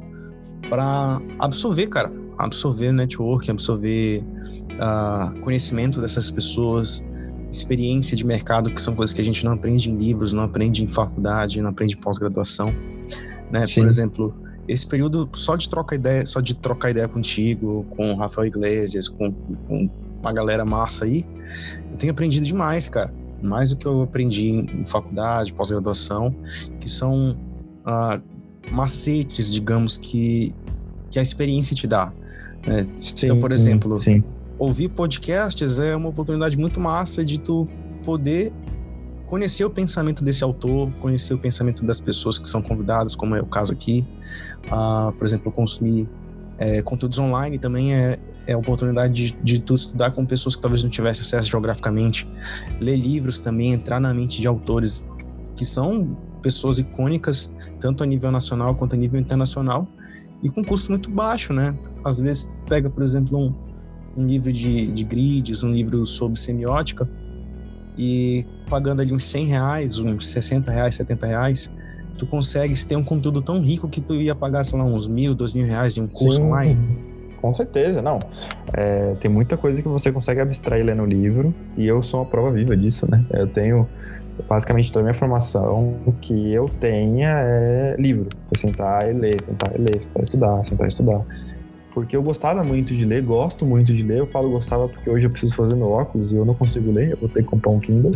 para 0.70 1.22
absorver, 1.39 1.88
cara, 1.88 2.12
absorver 2.38 2.91
network, 2.91 3.52
absorver 3.52 4.24
uh, 4.74 5.39
conhecimento 5.41 6.02
dessas 6.02 6.32
pessoas, 6.32 7.04
experiência 7.52 8.18
de 8.18 8.26
mercado, 8.26 8.72
que 8.72 8.82
são 8.82 8.96
coisas 8.96 9.14
que 9.14 9.22
a 9.22 9.26
gente 9.26 9.46
não 9.46 9.54
aprende 9.54 9.89
em 9.89 9.98
livros, 9.98 10.34
não 10.34 10.43
aprende 10.43 10.84
em 10.84 10.88
faculdade, 10.88 11.62
não 11.62 11.70
aprende 11.70 11.96
em 11.96 12.00
pós-graduação, 12.00 12.74
né? 13.52 13.66
Por 13.74 13.86
exemplo, 13.86 14.36
esse 14.68 14.86
período 14.88 15.30
só 15.34 15.56
de 15.56 15.70
trocar 15.70 15.96
ideia, 15.96 16.26
só 16.26 16.41
de 16.41 16.56
trocar 16.56 16.89
ideia 16.89 17.08
contigo, 17.08 17.86
com 17.96 18.14
o 18.14 18.16
Rafael 18.16 18.48
Iglesias, 18.48 19.08
com, 19.08 19.32
com 19.32 19.89
uma 20.26 20.34
galera 20.34 20.65
massa 20.65 21.05
aí, 21.05 21.26
eu 21.91 21.97
tenho 21.97 22.11
aprendido 22.11 22.45
demais, 22.45 22.89
cara. 22.89 23.13
Mais 23.41 23.69
do 23.69 23.76
que 23.76 23.86
eu 23.86 24.01
aprendi 24.01 24.49
em 24.49 24.86
faculdade, 24.86 25.53
pós-graduação, 25.53 26.36
que 26.80 26.89
são 26.89 27.38
ah, 27.86 28.19
macetes, 28.71 29.51
digamos, 29.51 29.97
que, 29.97 30.53
que 31.11 31.19
a 31.19 31.21
experiência 31.21 31.76
te 31.76 31.86
dá. 31.86 32.11
Né? 32.65 32.88
Sim, 32.97 33.26
então, 33.26 33.39
por 33.39 33.51
exemplo, 33.51 33.99
sim. 33.99 34.23
ouvir 34.57 34.89
podcasts 34.89 35.78
é 35.80 35.95
uma 35.95 36.09
oportunidade 36.09 36.57
muito 36.57 36.80
massa 36.80 37.23
de 37.23 37.39
tu 37.39 37.67
poder 38.03 38.51
conhecer 39.28 39.65
o 39.65 39.69
pensamento 39.69 40.23
desse 40.23 40.43
autor, 40.43 40.91
conhecer 41.01 41.34
o 41.34 41.38
pensamento 41.38 41.86
das 41.86 41.99
pessoas 41.99 42.39
que 42.39 42.47
são 42.47 42.61
convidadas, 42.61 43.15
como 43.15 43.36
é 43.36 43.41
o 43.41 43.45
caso 43.45 43.73
aqui. 43.73 44.05
Uh, 44.65 45.11
por 45.11 45.26
exemplo, 45.26 45.51
consumir 45.51 46.09
é, 46.57 46.82
conteúdos 46.82 47.19
online 47.19 47.59
também 47.59 47.93
é, 47.93 48.17
é 48.48 48.54
a 48.54 48.58
oportunidade 48.58 49.14
de, 49.14 49.38
de 49.43 49.60
tu 49.60 49.76
estudar 49.76 50.12
com 50.12 50.26
pessoas 50.26 50.56
que 50.56 50.62
talvez 50.62 50.84
não 50.84 50.89
tivessem 50.89 51.22
acesso 51.22 51.50
geograficamente, 51.50 52.28
ler 52.80 52.98
livros 52.98 53.39
também, 53.39 53.74
entrar 53.74 54.00
na 54.00 54.14
mente 54.14 54.39
de 54.39 54.48
autores 54.48 55.08
que 55.58 55.66
são 55.66 56.18
pessoas 56.41 56.80
icônicas, 56.80 57.52
tanto 57.80 58.04
a 58.04 58.06
nível 58.06 58.32
nacional 58.32 58.76
quanto 58.76 58.93
a 58.93 58.98
nível 58.98 59.20
internacional, 59.20 59.88
e 60.43 60.50
com 60.50 60.64
custo 60.64 60.91
muito 60.91 61.10
baixo, 61.10 61.54
né? 61.54 61.76
Às 62.04 62.20
vezes 62.20 62.62
pega, 62.68 62.89
por 62.89 63.04
exemplo, 63.04 63.38
um, 63.38 63.54
um 64.16 64.26
livro 64.26 64.54
de, 64.54 64.91
de 64.91 65.04
grids, 65.04 65.64
um 65.64 65.72
livro 65.72 66.06
sobre 66.06 66.39
semiótica, 66.39 67.10
e 67.98 68.46
pagando 68.70 69.02
ali 69.02 69.14
uns 69.14 69.26
100 69.26 69.46
reais, 69.46 70.00
uns 70.00 70.28
60 70.28 70.72
reais, 70.72 70.96
70 70.96 71.26
reais, 71.26 71.72
tu 72.18 72.28
consegues 72.28 72.86
ter 72.86 72.96
um 72.96 73.04
conteúdo 73.04 73.41
tão 73.41 73.60
rico 73.60 73.88
que 73.88 74.02
tu 74.02 74.14
ia 74.14 74.36
pagar, 74.36 74.64
sei 74.64 74.78
lá, 74.78 74.86
uns 74.86 75.08
mil, 75.08 75.34
dois 75.34 75.54
mil 75.54 75.66
reais 75.66 75.96
de 75.96 76.02
um 76.02 76.08
curso 76.08 76.38
Sim. 76.38 76.43
online. 76.43 77.14
Com 77.46 77.54
certeza, 77.54 78.02
não. 78.02 78.20
É, 78.74 79.14
tem 79.22 79.30
muita 79.30 79.56
coisa 79.56 79.80
que 79.80 79.88
você 79.88 80.12
consegue 80.12 80.41
abstrair 80.41 80.84
lendo 80.84 81.04
o 81.04 81.06
livro, 81.06 81.54
e 81.78 81.86
eu 81.86 82.02
sou 82.02 82.22
uma 82.22 82.26
prova 82.26 82.50
viva 82.50 82.76
disso, 82.76 83.08
né? 83.08 83.24
Eu 83.32 83.46
tenho 83.46 83.88
basicamente 84.50 84.91
toda 84.91 85.02
a 85.02 85.04
minha 85.04 85.14
formação 85.14 85.93
que 86.24 86.52
eu 86.52 86.68
tenha 86.68 87.30
é 87.38 87.96
livro. 88.00 88.30
É 88.52 88.58
sentar 88.58 89.08
e 89.08 89.14
ler, 89.14 89.43
sentar 89.43 89.72
e 89.76 89.78
ler, 89.80 90.02
sentar 90.02 90.22
e 90.22 90.24
estudar, 90.24 90.66
sentar 90.66 90.86
e 90.86 90.88
estudar. 90.88 91.22
Porque 91.93 92.18
eu 92.18 92.24
gostava 92.24 92.64
muito 92.64 92.96
de 92.96 93.06
ler, 93.06 93.22
gosto 93.22 93.64
muito 93.64 93.93
de 93.93 94.02
ler. 94.02 94.18
Eu 94.18 94.28
falo 94.28 94.50
gostava 94.50 94.89
porque 94.89 95.08
hoje 95.08 95.28
eu 95.28 95.30
preciso 95.30 95.56
fazer 95.56 95.76
meu 95.76 95.91
óculos 95.91 96.32
e 96.32 96.36
eu 96.36 96.46
não 96.46 96.56
consigo 96.56 96.91
ler, 96.91 97.12
eu 97.12 97.18
vou 97.18 97.30
ter 97.30 97.43
que 97.43 97.48
comprar 97.48 97.70
um 97.70 97.80
Kindle. 97.80 98.12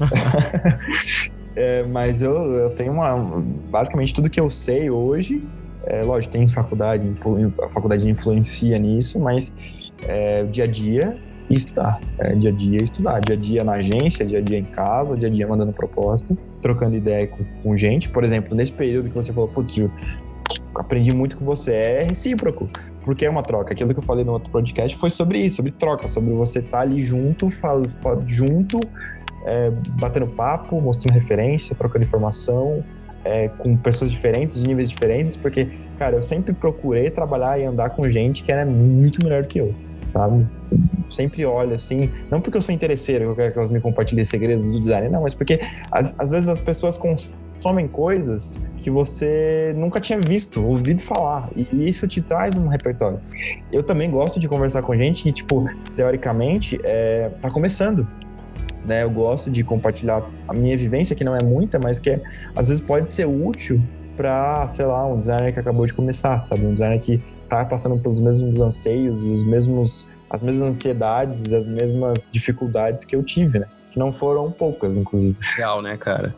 é, 1.54 1.82
mas 1.82 2.22
eu, 2.22 2.34
eu 2.34 2.70
tenho 2.70 2.94
uma. 2.94 3.42
Basicamente 3.68 4.14
tudo 4.14 4.30
que 4.30 4.40
eu 4.40 4.48
sei 4.48 4.90
hoje 4.90 5.46
é, 5.84 6.02
lógico, 6.02 6.32
tem 6.32 6.48
faculdade, 6.48 7.10
a 7.62 7.68
faculdade 7.68 8.08
influencia 8.08 8.78
nisso, 8.78 9.18
mas 9.18 9.52
é, 10.06 10.44
dia 10.44 10.64
a 10.64 10.66
dia 10.66 11.16
estudar. 11.48 12.00
É, 12.18 12.34
dia 12.34 12.50
a 12.50 12.52
dia 12.52 12.82
estudar. 12.82 13.20
Dia 13.20 13.36
a 13.36 13.38
dia 13.38 13.64
na 13.64 13.72
agência, 13.72 14.24
dia 14.24 14.38
a 14.38 14.42
dia 14.42 14.58
em 14.58 14.64
casa, 14.64 15.16
dia 15.16 15.28
a 15.28 15.32
dia 15.32 15.46
mandando 15.46 15.72
proposta, 15.72 16.36
trocando 16.62 16.96
ideia 16.96 17.26
com, 17.26 17.44
com 17.62 17.76
gente. 17.76 18.08
Por 18.08 18.24
exemplo, 18.24 18.54
nesse 18.54 18.72
período 18.72 19.08
que 19.08 19.14
você 19.14 19.32
falou, 19.32 19.48
putz, 19.48 19.76
aprendi 20.74 21.14
muito 21.14 21.36
com 21.36 21.44
você, 21.44 21.72
é 21.72 22.02
recíproco. 22.04 22.68
porque 23.04 23.24
é 23.24 23.30
uma 23.30 23.42
troca. 23.42 23.72
Aquilo 23.72 23.92
que 23.92 23.98
eu 23.98 24.04
falei 24.04 24.24
no 24.24 24.32
outro 24.32 24.50
podcast 24.50 24.96
foi 24.96 25.10
sobre 25.10 25.38
isso, 25.38 25.56
sobre 25.56 25.72
troca, 25.72 26.06
sobre 26.06 26.32
você 26.32 26.60
estar 26.60 26.78
tá 26.78 26.82
ali 26.82 27.00
junto, 27.00 27.50
fal, 27.50 27.82
junto, 28.26 28.78
é, 29.44 29.70
batendo 29.98 30.26
papo, 30.28 30.80
mostrando 30.80 31.14
referência, 31.14 31.74
trocando 31.74 32.04
informação, 32.04 32.84
é, 33.24 33.48
com 33.58 33.76
pessoas 33.76 34.10
diferentes, 34.10 34.58
de 34.58 34.66
níveis 34.66 34.88
diferentes, 34.88 35.36
porque, 35.36 35.68
cara, 35.98 36.16
eu 36.16 36.22
sempre 36.22 36.52
procurei 36.52 37.10
trabalhar 37.10 37.58
e 37.58 37.64
andar 37.64 37.90
com 37.90 38.08
gente 38.08 38.42
que 38.42 38.50
era 38.50 38.64
muito 38.64 39.22
melhor 39.22 39.44
que 39.44 39.58
eu, 39.58 39.74
sabe? 40.08 40.46
sempre 41.08 41.44
olho 41.44 41.74
assim, 41.74 42.10
não 42.30 42.40
porque 42.40 42.56
eu 42.56 42.62
sou 42.62 42.74
interesseiro, 42.74 43.24
eu 43.24 43.34
quero 43.34 43.52
que 43.52 43.58
elas 43.58 43.70
me 43.70 43.80
compartilhem 43.80 44.24
segredos 44.24 44.64
do 44.64 44.80
design, 44.80 45.08
não, 45.08 45.22
mas 45.22 45.34
porque 45.34 45.60
às, 45.90 46.14
às 46.18 46.30
vezes 46.30 46.48
as 46.48 46.60
pessoas 46.60 46.96
consomem 46.96 47.88
coisas 47.88 48.60
que 48.78 48.90
você 48.90 49.74
nunca 49.76 50.00
tinha 50.00 50.18
visto, 50.20 50.64
ouvido 50.64 51.02
falar, 51.02 51.50
e 51.56 51.88
isso 51.88 52.06
te 52.06 52.22
traz 52.22 52.56
um 52.56 52.68
repertório. 52.68 53.20
Eu 53.72 53.82
também 53.82 54.10
gosto 54.10 54.40
de 54.40 54.48
conversar 54.48 54.82
com 54.82 54.94
gente 54.96 55.24
que, 55.24 55.32
tipo, 55.32 55.68
teoricamente, 55.94 56.78
é, 56.84 57.30
tá 57.42 57.50
começando, 57.50 58.06
né? 58.84 59.02
Eu 59.02 59.10
gosto 59.10 59.50
de 59.50 59.62
compartilhar 59.62 60.22
a 60.48 60.52
minha 60.52 60.76
vivência, 60.76 61.14
que 61.16 61.24
não 61.24 61.34
é 61.36 61.42
muita, 61.42 61.78
mas 61.78 61.98
que 61.98 62.10
é, 62.10 62.22
às 62.54 62.68
vezes 62.68 62.82
pode 62.82 63.10
ser 63.10 63.26
útil 63.26 63.80
para, 64.16 64.68
sei 64.68 64.84
lá, 64.84 65.06
um 65.06 65.18
designer 65.18 65.52
que 65.52 65.60
acabou 65.60 65.86
de 65.86 65.94
começar, 65.94 66.40
sabe? 66.40 66.66
Um 66.66 66.72
designer 66.72 67.00
que 67.00 67.22
tá 67.48 67.64
passando 67.64 67.98
pelos 67.98 68.20
mesmos 68.20 68.60
anseios 68.60 69.20
os 69.20 69.44
mesmos 69.44 70.06
as 70.28 70.42
mesmas 70.42 70.76
ansiedades, 70.76 71.52
as 71.52 71.66
mesmas 71.66 72.28
dificuldades 72.30 73.04
que 73.04 73.16
eu 73.16 73.24
tive, 73.24 73.58
né? 73.58 73.66
Que 73.90 73.98
não 73.98 74.12
foram 74.12 74.50
poucas, 74.52 74.96
inclusive. 74.96 75.36
Legal, 75.56 75.82
né, 75.82 75.96
cara? 75.96 76.32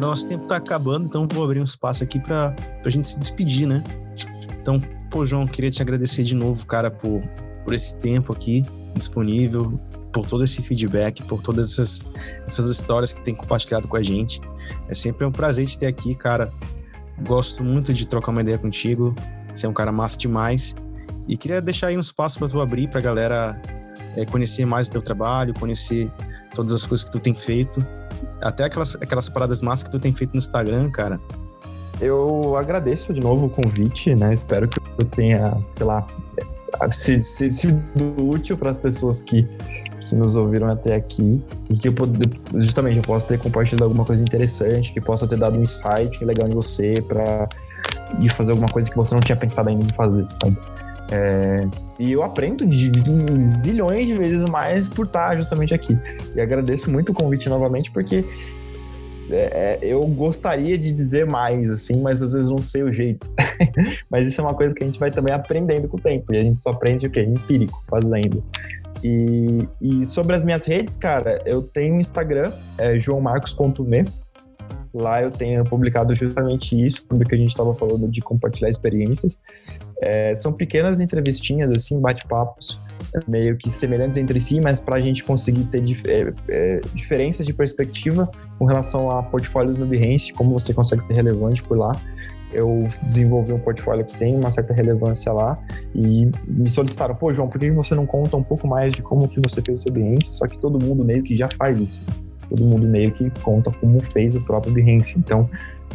Agora 0.00 0.06
nosso 0.06 0.26
tempo 0.26 0.46
tá 0.46 0.56
acabando, 0.56 1.06
então 1.06 1.28
vou 1.30 1.44
abrir 1.44 1.60
um 1.60 1.64
espaço 1.64 2.02
aqui 2.02 2.18
para 2.18 2.54
a 2.84 2.88
gente 2.88 3.06
se 3.06 3.18
despedir, 3.18 3.66
né? 3.66 3.84
Então, 4.60 4.80
pô, 5.10 5.26
João, 5.26 5.46
queria 5.46 5.70
te 5.70 5.82
agradecer 5.82 6.22
de 6.22 6.34
novo, 6.34 6.66
cara, 6.66 6.90
por, 6.90 7.20
por 7.64 7.74
esse 7.74 7.94
tempo 7.96 8.32
aqui 8.32 8.64
disponível, 8.94 9.78
por 10.12 10.26
todo 10.26 10.42
esse 10.42 10.62
feedback, 10.62 11.22
por 11.24 11.42
todas 11.42 11.72
essas, 11.72 12.04
essas 12.46 12.66
histórias 12.66 13.12
que 13.12 13.22
tem 13.22 13.34
compartilhado 13.34 13.86
com 13.86 13.96
a 13.96 14.02
gente. 14.02 14.40
É 14.88 14.94
sempre 14.94 15.26
um 15.26 15.30
prazer 15.30 15.66
te 15.66 15.78
ter 15.78 15.86
aqui, 15.86 16.14
cara. 16.14 16.50
Gosto 17.26 17.62
muito 17.62 17.92
de 17.92 18.06
trocar 18.06 18.32
uma 18.32 18.40
ideia 18.40 18.58
contigo. 18.58 19.14
Você 19.54 19.66
é 19.66 19.68
um 19.68 19.74
cara 19.74 19.92
massa 19.92 20.18
demais. 20.18 20.74
E 21.28 21.36
queria 21.36 21.60
deixar 21.60 21.88
aí 21.88 21.96
um 21.96 22.00
espaço 22.00 22.38
para 22.38 22.48
tu 22.48 22.60
abrir, 22.60 22.88
pra 22.88 23.00
galera 23.00 23.60
é, 24.16 24.24
conhecer 24.24 24.64
mais 24.64 24.88
o 24.88 24.92
teu 24.92 25.02
trabalho, 25.02 25.54
conhecer 25.54 26.10
todas 26.54 26.72
as 26.72 26.84
coisas 26.84 27.04
que 27.04 27.12
tu 27.12 27.20
tem 27.20 27.34
feito. 27.34 27.86
Até 28.40 28.64
aquelas, 28.64 28.94
aquelas 28.96 29.28
paradas 29.28 29.62
massas 29.62 29.84
que 29.84 29.90
tu 29.90 29.98
tem 29.98 30.12
feito 30.12 30.32
no 30.32 30.38
Instagram, 30.38 30.90
cara. 30.90 31.20
Eu 32.00 32.56
agradeço 32.56 33.12
de 33.12 33.20
novo 33.20 33.46
o 33.46 33.50
convite, 33.50 34.14
né? 34.14 34.32
Espero 34.32 34.66
que 34.66 34.78
eu 34.98 35.04
tenha, 35.04 35.58
sei 35.76 35.86
lá, 35.86 36.06
sido 36.90 37.82
útil 38.16 38.56
para 38.56 38.70
as 38.70 38.78
pessoas 38.78 39.20
que, 39.20 39.46
que 40.08 40.14
nos 40.14 40.34
ouviram 40.34 40.70
até 40.70 40.94
aqui 40.94 41.44
e 41.68 41.76
que 41.76 41.88
eu 41.88 41.94
justamente 42.54 42.96
eu 42.96 43.02
possa 43.02 43.26
ter 43.26 43.38
compartilhado 43.38 43.84
alguma 43.84 44.04
coisa 44.04 44.22
interessante, 44.22 44.92
que 44.92 45.00
possa 45.00 45.28
ter 45.28 45.36
dado 45.36 45.58
um 45.58 45.62
insight 45.62 46.24
legal 46.24 46.48
em 46.48 46.54
você 46.54 47.04
para 47.06 47.48
fazer 48.34 48.52
alguma 48.52 48.68
coisa 48.68 48.90
que 48.90 48.96
você 48.96 49.14
não 49.14 49.20
tinha 49.20 49.36
pensado 49.36 49.68
ainda 49.68 49.84
em 49.84 49.92
fazer, 49.92 50.26
sabe? 50.42 50.56
É, 51.10 51.66
e 51.98 52.12
eu 52.12 52.22
aprendo 52.22 52.64
de, 52.64 52.88
de, 52.88 53.46
zilhões 53.62 54.06
de 54.06 54.14
vezes 54.14 54.48
mais 54.48 54.88
por 54.88 55.06
estar 55.06 55.38
justamente 55.38 55.74
aqui. 55.74 55.98
E 56.34 56.40
agradeço 56.40 56.90
muito 56.90 57.10
o 57.10 57.14
convite 57.14 57.48
novamente, 57.48 57.90
porque 57.90 58.24
é, 59.30 59.34
é 59.34 59.78
eu 59.82 60.06
gostaria 60.06 60.78
de 60.78 60.92
dizer 60.92 61.26
mais, 61.26 61.70
assim, 61.70 62.00
mas 62.00 62.22
às 62.22 62.32
vezes 62.32 62.48
não 62.48 62.58
sei 62.58 62.82
o 62.82 62.92
jeito. 62.92 63.28
mas 64.08 64.26
isso 64.26 64.40
é 64.40 64.44
uma 64.44 64.54
coisa 64.54 64.72
que 64.72 64.84
a 64.84 64.86
gente 64.86 65.00
vai 65.00 65.10
também 65.10 65.34
aprendendo 65.34 65.88
com 65.88 65.96
o 65.96 66.00
tempo. 66.00 66.32
E 66.32 66.36
a 66.36 66.40
gente 66.40 66.60
só 66.60 66.70
aprende 66.70 67.06
o 67.06 67.10
quê? 67.10 67.22
Empírico, 67.22 67.82
fazendo. 67.88 68.42
E, 69.02 69.58
e 69.80 70.06
sobre 70.06 70.36
as 70.36 70.44
minhas 70.44 70.64
redes, 70.64 70.96
cara, 70.96 71.40
eu 71.44 71.62
tenho 71.62 71.94
um 71.94 72.00
Instagram, 72.00 72.52
é 72.78 72.98
joãomarcos.me. 72.98 74.04
Lá 74.92 75.22
eu 75.22 75.30
tenho 75.30 75.62
publicado 75.64 76.14
justamente 76.14 76.74
isso, 76.74 77.04
quando 77.06 77.24
que 77.24 77.34
a 77.34 77.38
gente 77.38 77.50
estava 77.50 77.72
falando 77.74 78.08
de 78.08 78.20
compartilhar 78.20 78.68
experiências. 78.68 79.38
É, 80.02 80.34
são 80.34 80.52
pequenas 80.52 80.98
entrevistinhas, 80.98 81.74
assim, 81.74 82.00
bate-papos, 82.00 82.80
meio 83.28 83.56
que 83.56 83.70
semelhantes 83.70 84.16
entre 84.16 84.40
si, 84.40 84.58
mas 84.60 84.80
para 84.80 84.96
a 84.96 85.00
gente 85.00 85.22
conseguir 85.22 85.64
ter 85.64 85.80
dif 85.80 86.02
é, 86.08 86.32
é, 86.48 86.80
diferenças 86.94 87.46
de 87.46 87.52
perspectiva 87.52 88.28
com 88.58 88.64
relação 88.64 89.10
a 89.10 89.22
portfólios 89.22 89.76
no 89.76 89.86
Behance, 89.86 90.32
como 90.32 90.52
você 90.58 90.74
consegue 90.74 91.02
ser 91.04 91.14
relevante 91.14 91.62
por 91.62 91.78
lá. 91.78 91.92
Eu 92.52 92.80
desenvolvi 93.02 93.52
um 93.52 93.60
portfólio 93.60 94.04
que 94.04 94.18
tem 94.18 94.34
uma 94.34 94.50
certa 94.50 94.74
relevância 94.74 95.32
lá 95.32 95.56
e 95.94 96.28
me 96.48 96.68
solicitaram, 96.68 97.14
pô, 97.14 97.32
João, 97.32 97.48
por 97.48 97.60
que 97.60 97.70
você 97.70 97.94
não 97.94 98.06
conta 98.06 98.36
um 98.36 98.42
pouco 98.42 98.66
mais 98.66 98.90
de 98.90 99.02
como 99.02 99.28
que 99.28 99.38
você 99.38 99.62
fez 99.62 99.80
o 99.80 99.82
seu 99.84 99.92
Behance? 99.92 100.32
Só 100.32 100.46
que 100.48 100.58
todo 100.58 100.84
mundo 100.84 101.04
meio 101.04 101.22
que 101.22 101.36
já 101.36 101.48
faz 101.56 101.78
isso 101.78 102.29
todo 102.50 102.64
mundo 102.64 102.86
meio 102.86 103.12
que 103.12 103.30
conta 103.42 103.70
como 103.70 104.00
fez 104.12 104.34
o 104.34 104.40
próprio 104.42 104.72
Behance. 104.72 105.18
Então, 105.18 105.48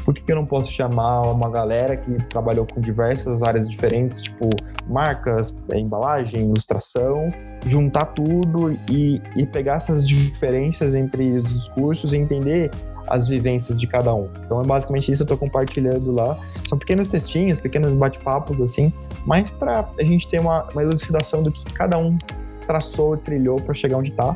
por 0.03 0.13
que, 0.13 0.31
eu 0.31 0.35
não 0.35 0.45
posso 0.45 0.71
chamar 0.71 1.21
uma 1.23 1.49
galera 1.49 1.95
que 1.97 2.13
trabalhou 2.27 2.65
com 2.65 2.79
diversas 2.79 3.41
áreas 3.41 3.69
diferentes, 3.69 4.21
tipo 4.21 4.49
marcas, 4.87 5.53
é, 5.71 5.79
embalagem, 5.79 6.41
ilustração, 6.41 7.27
juntar 7.65 8.05
tudo 8.05 8.71
e, 8.89 9.21
e 9.35 9.45
pegar 9.45 9.77
essas 9.77 10.07
diferenças 10.07 10.93
entre 10.93 11.37
os 11.37 11.67
cursos 11.69 12.13
e 12.13 12.17
entender 12.17 12.69
as 13.07 13.27
vivências 13.27 13.79
de 13.79 13.87
cada 13.87 14.13
um. 14.13 14.29
Então 14.45 14.61
é 14.61 14.65
basicamente 14.65 15.11
isso 15.11 15.25
que 15.25 15.31
eu 15.31 15.35
estou 15.35 15.47
compartilhando 15.47 16.11
lá. 16.11 16.37
São 16.67 16.77
pequenos 16.77 17.07
textinhos, 17.07 17.59
pequenos 17.59 17.95
bate-papos, 17.95 18.61
assim, 18.61 18.93
mas 19.25 19.49
para 19.49 19.89
a 19.97 20.03
gente 20.03 20.27
ter 20.27 20.39
uma, 20.39 20.63
uma 20.71 20.83
elucidação 20.83 21.41
do 21.41 21.51
que 21.51 21.63
cada 21.73 21.97
um 21.97 22.17
traçou, 22.65 23.17
trilhou 23.17 23.59
para 23.61 23.73
chegar 23.73 23.97
onde 23.97 24.11
está. 24.11 24.35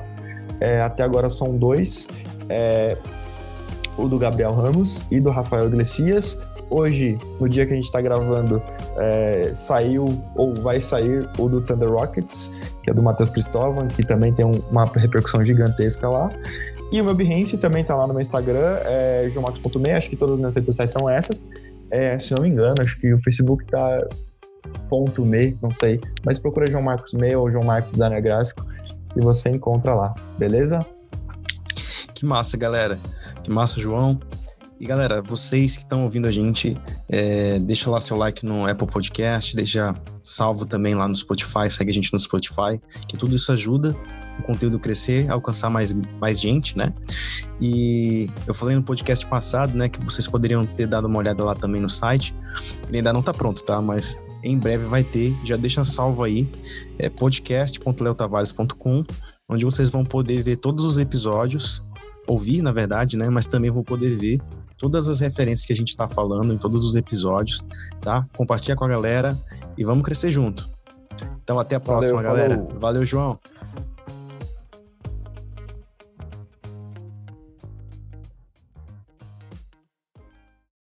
É, 0.59 0.79
até 0.79 1.03
agora 1.03 1.29
são 1.29 1.57
dois. 1.57 2.07
É, 2.49 2.97
o 3.97 4.07
do 4.07 4.17
Gabriel 4.17 4.53
Ramos 4.53 5.01
e 5.11 5.19
do 5.19 5.29
Rafael 5.29 5.67
Iglesias. 5.67 6.39
Hoje, 6.69 7.17
no 7.39 7.49
dia 7.49 7.65
que 7.65 7.73
a 7.73 7.75
gente 7.75 7.85
está 7.85 7.99
gravando, 7.99 8.61
é, 8.97 9.53
saiu 9.55 10.23
ou 10.35 10.53
vai 10.55 10.79
sair 10.79 11.27
o 11.37 11.49
do 11.49 11.61
Thunder 11.61 11.89
Rockets, 11.89 12.51
que 12.83 12.91
é 12.91 12.93
do 12.93 13.01
Matheus 13.01 13.31
Cristóvão, 13.31 13.87
que 13.87 14.05
também 14.05 14.31
tem 14.33 14.45
um, 14.45 14.51
uma 14.69 14.85
repercussão 14.85 15.43
gigantesca 15.43 16.07
lá. 16.07 16.31
E 16.91 17.01
o 17.01 17.05
meu 17.05 17.13
Behance 17.13 17.57
também 17.57 17.81
está 17.81 17.95
lá 17.95 18.07
no 18.07 18.13
meu 18.13 18.21
Instagram, 18.21 18.77
é 18.85 19.29
joãomarcos.me, 19.33 19.91
acho 19.91 20.09
que 20.09 20.15
todas 20.15 20.33
as 20.33 20.39
minhas 20.39 20.55
redes 20.55 20.67
sociais 20.67 20.91
são 20.91 21.09
essas. 21.09 21.41
É, 21.91 22.19
se 22.19 22.33
não 22.33 22.43
me 22.43 22.49
engano, 22.49 22.75
acho 22.79 22.99
que 22.99 23.13
o 23.13 23.21
Facebook 23.21 23.65
tá 23.65 24.07
ponto 24.89 25.25
.me, 25.25 25.57
não 25.61 25.71
sei, 25.71 25.99
mas 26.25 26.37
procura 26.37 26.67
João 26.67 26.83
Marcos 26.83 27.13
Me 27.13 27.35
ou 27.35 27.49
João 27.49 27.63
Marcos 27.63 27.91
Designer 27.91 28.21
Gráfico 28.21 28.65
e 29.19 29.21
você 29.21 29.49
encontra 29.49 29.93
lá, 29.93 30.15
beleza? 30.37 30.79
Que 32.15 32.25
massa, 32.25 32.57
galera. 32.57 32.97
Que 33.43 33.51
massa, 33.51 33.79
João. 33.79 34.17
E 34.79 34.85
galera, 34.85 35.21
vocês 35.21 35.75
que 35.75 35.83
estão 35.83 36.03
ouvindo 36.03 36.25
a 36.25 36.31
gente, 36.31 36.77
é, 37.09 37.59
deixa 37.59 37.89
lá 37.89 37.99
seu 37.99 38.15
like 38.15 38.45
no 38.45 38.65
Apple 38.65 38.87
Podcast, 38.87 39.53
deixa 39.53 39.93
salvo 40.23 40.65
também 40.65 40.95
lá 40.95 41.05
no 41.05 41.13
Spotify, 41.13 41.69
segue 41.69 41.89
a 41.89 41.93
gente 41.93 42.13
no 42.13 42.19
Spotify, 42.19 42.79
que 43.05 43.17
tudo 43.17 43.35
isso 43.35 43.51
ajuda 43.51 43.93
o 44.39 44.43
conteúdo 44.43 44.79
crescer, 44.79 45.29
alcançar 45.29 45.69
mais, 45.69 45.93
mais 46.21 46.39
gente, 46.39 46.77
né? 46.77 46.93
E 47.59 48.29
eu 48.47 48.53
falei 48.53 48.73
no 48.73 48.81
podcast 48.81 49.27
passado, 49.27 49.77
né, 49.77 49.89
que 49.89 50.01
vocês 50.01 50.29
poderiam 50.29 50.65
ter 50.65 50.87
dado 50.87 51.07
uma 51.07 51.19
olhada 51.19 51.43
lá 51.43 51.53
também 51.53 51.81
no 51.81 51.89
site. 51.89 52.33
Ele 52.87 52.99
ainda 52.99 53.11
não 53.11 53.21
tá 53.21 53.33
pronto, 53.33 53.61
tá? 53.63 53.81
Mas 53.81 54.17
em 54.43 54.57
breve 54.57 54.85
vai 54.85 55.03
ter, 55.03 55.35
já 55.43 55.57
deixa 55.57 55.83
salvo 55.83 56.23
aí, 56.23 56.49
é 56.97 57.09
podcast.leotavares.com, 57.09 59.03
onde 59.49 59.65
vocês 59.65 59.89
vão 59.89 60.03
poder 60.03 60.41
ver 60.43 60.57
todos 60.57 60.85
os 60.85 60.97
episódios, 60.97 61.83
ouvir, 62.27 62.61
na 62.61 62.71
verdade, 62.71 63.17
né? 63.17 63.29
Mas 63.29 63.47
também 63.47 63.71
vão 63.71 63.83
poder 63.83 64.15
ver 64.15 64.39
todas 64.77 65.09
as 65.09 65.19
referências 65.19 65.65
que 65.65 65.73
a 65.73 65.75
gente 65.75 65.89
está 65.89 66.07
falando 66.07 66.53
em 66.53 66.57
todos 66.57 66.85
os 66.85 66.95
episódios, 66.95 67.65
tá? 67.99 68.25
Compartilha 68.35 68.75
com 68.75 68.85
a 68.85 68.87
galera 68.87 69.37
e 69.77 69.83
vamos 69.83 70.03
crescer 70.03 70.31
junto. 70.31 70.69
Então 71.43 71.59
até 71.59 71.75
a 71.75 71.79
próxima, 71.79 72.21
Valeu, 72.21 72.31
galera. 72.31 72.67
Valeu, 72.79 73.05
João. 73.05 73.37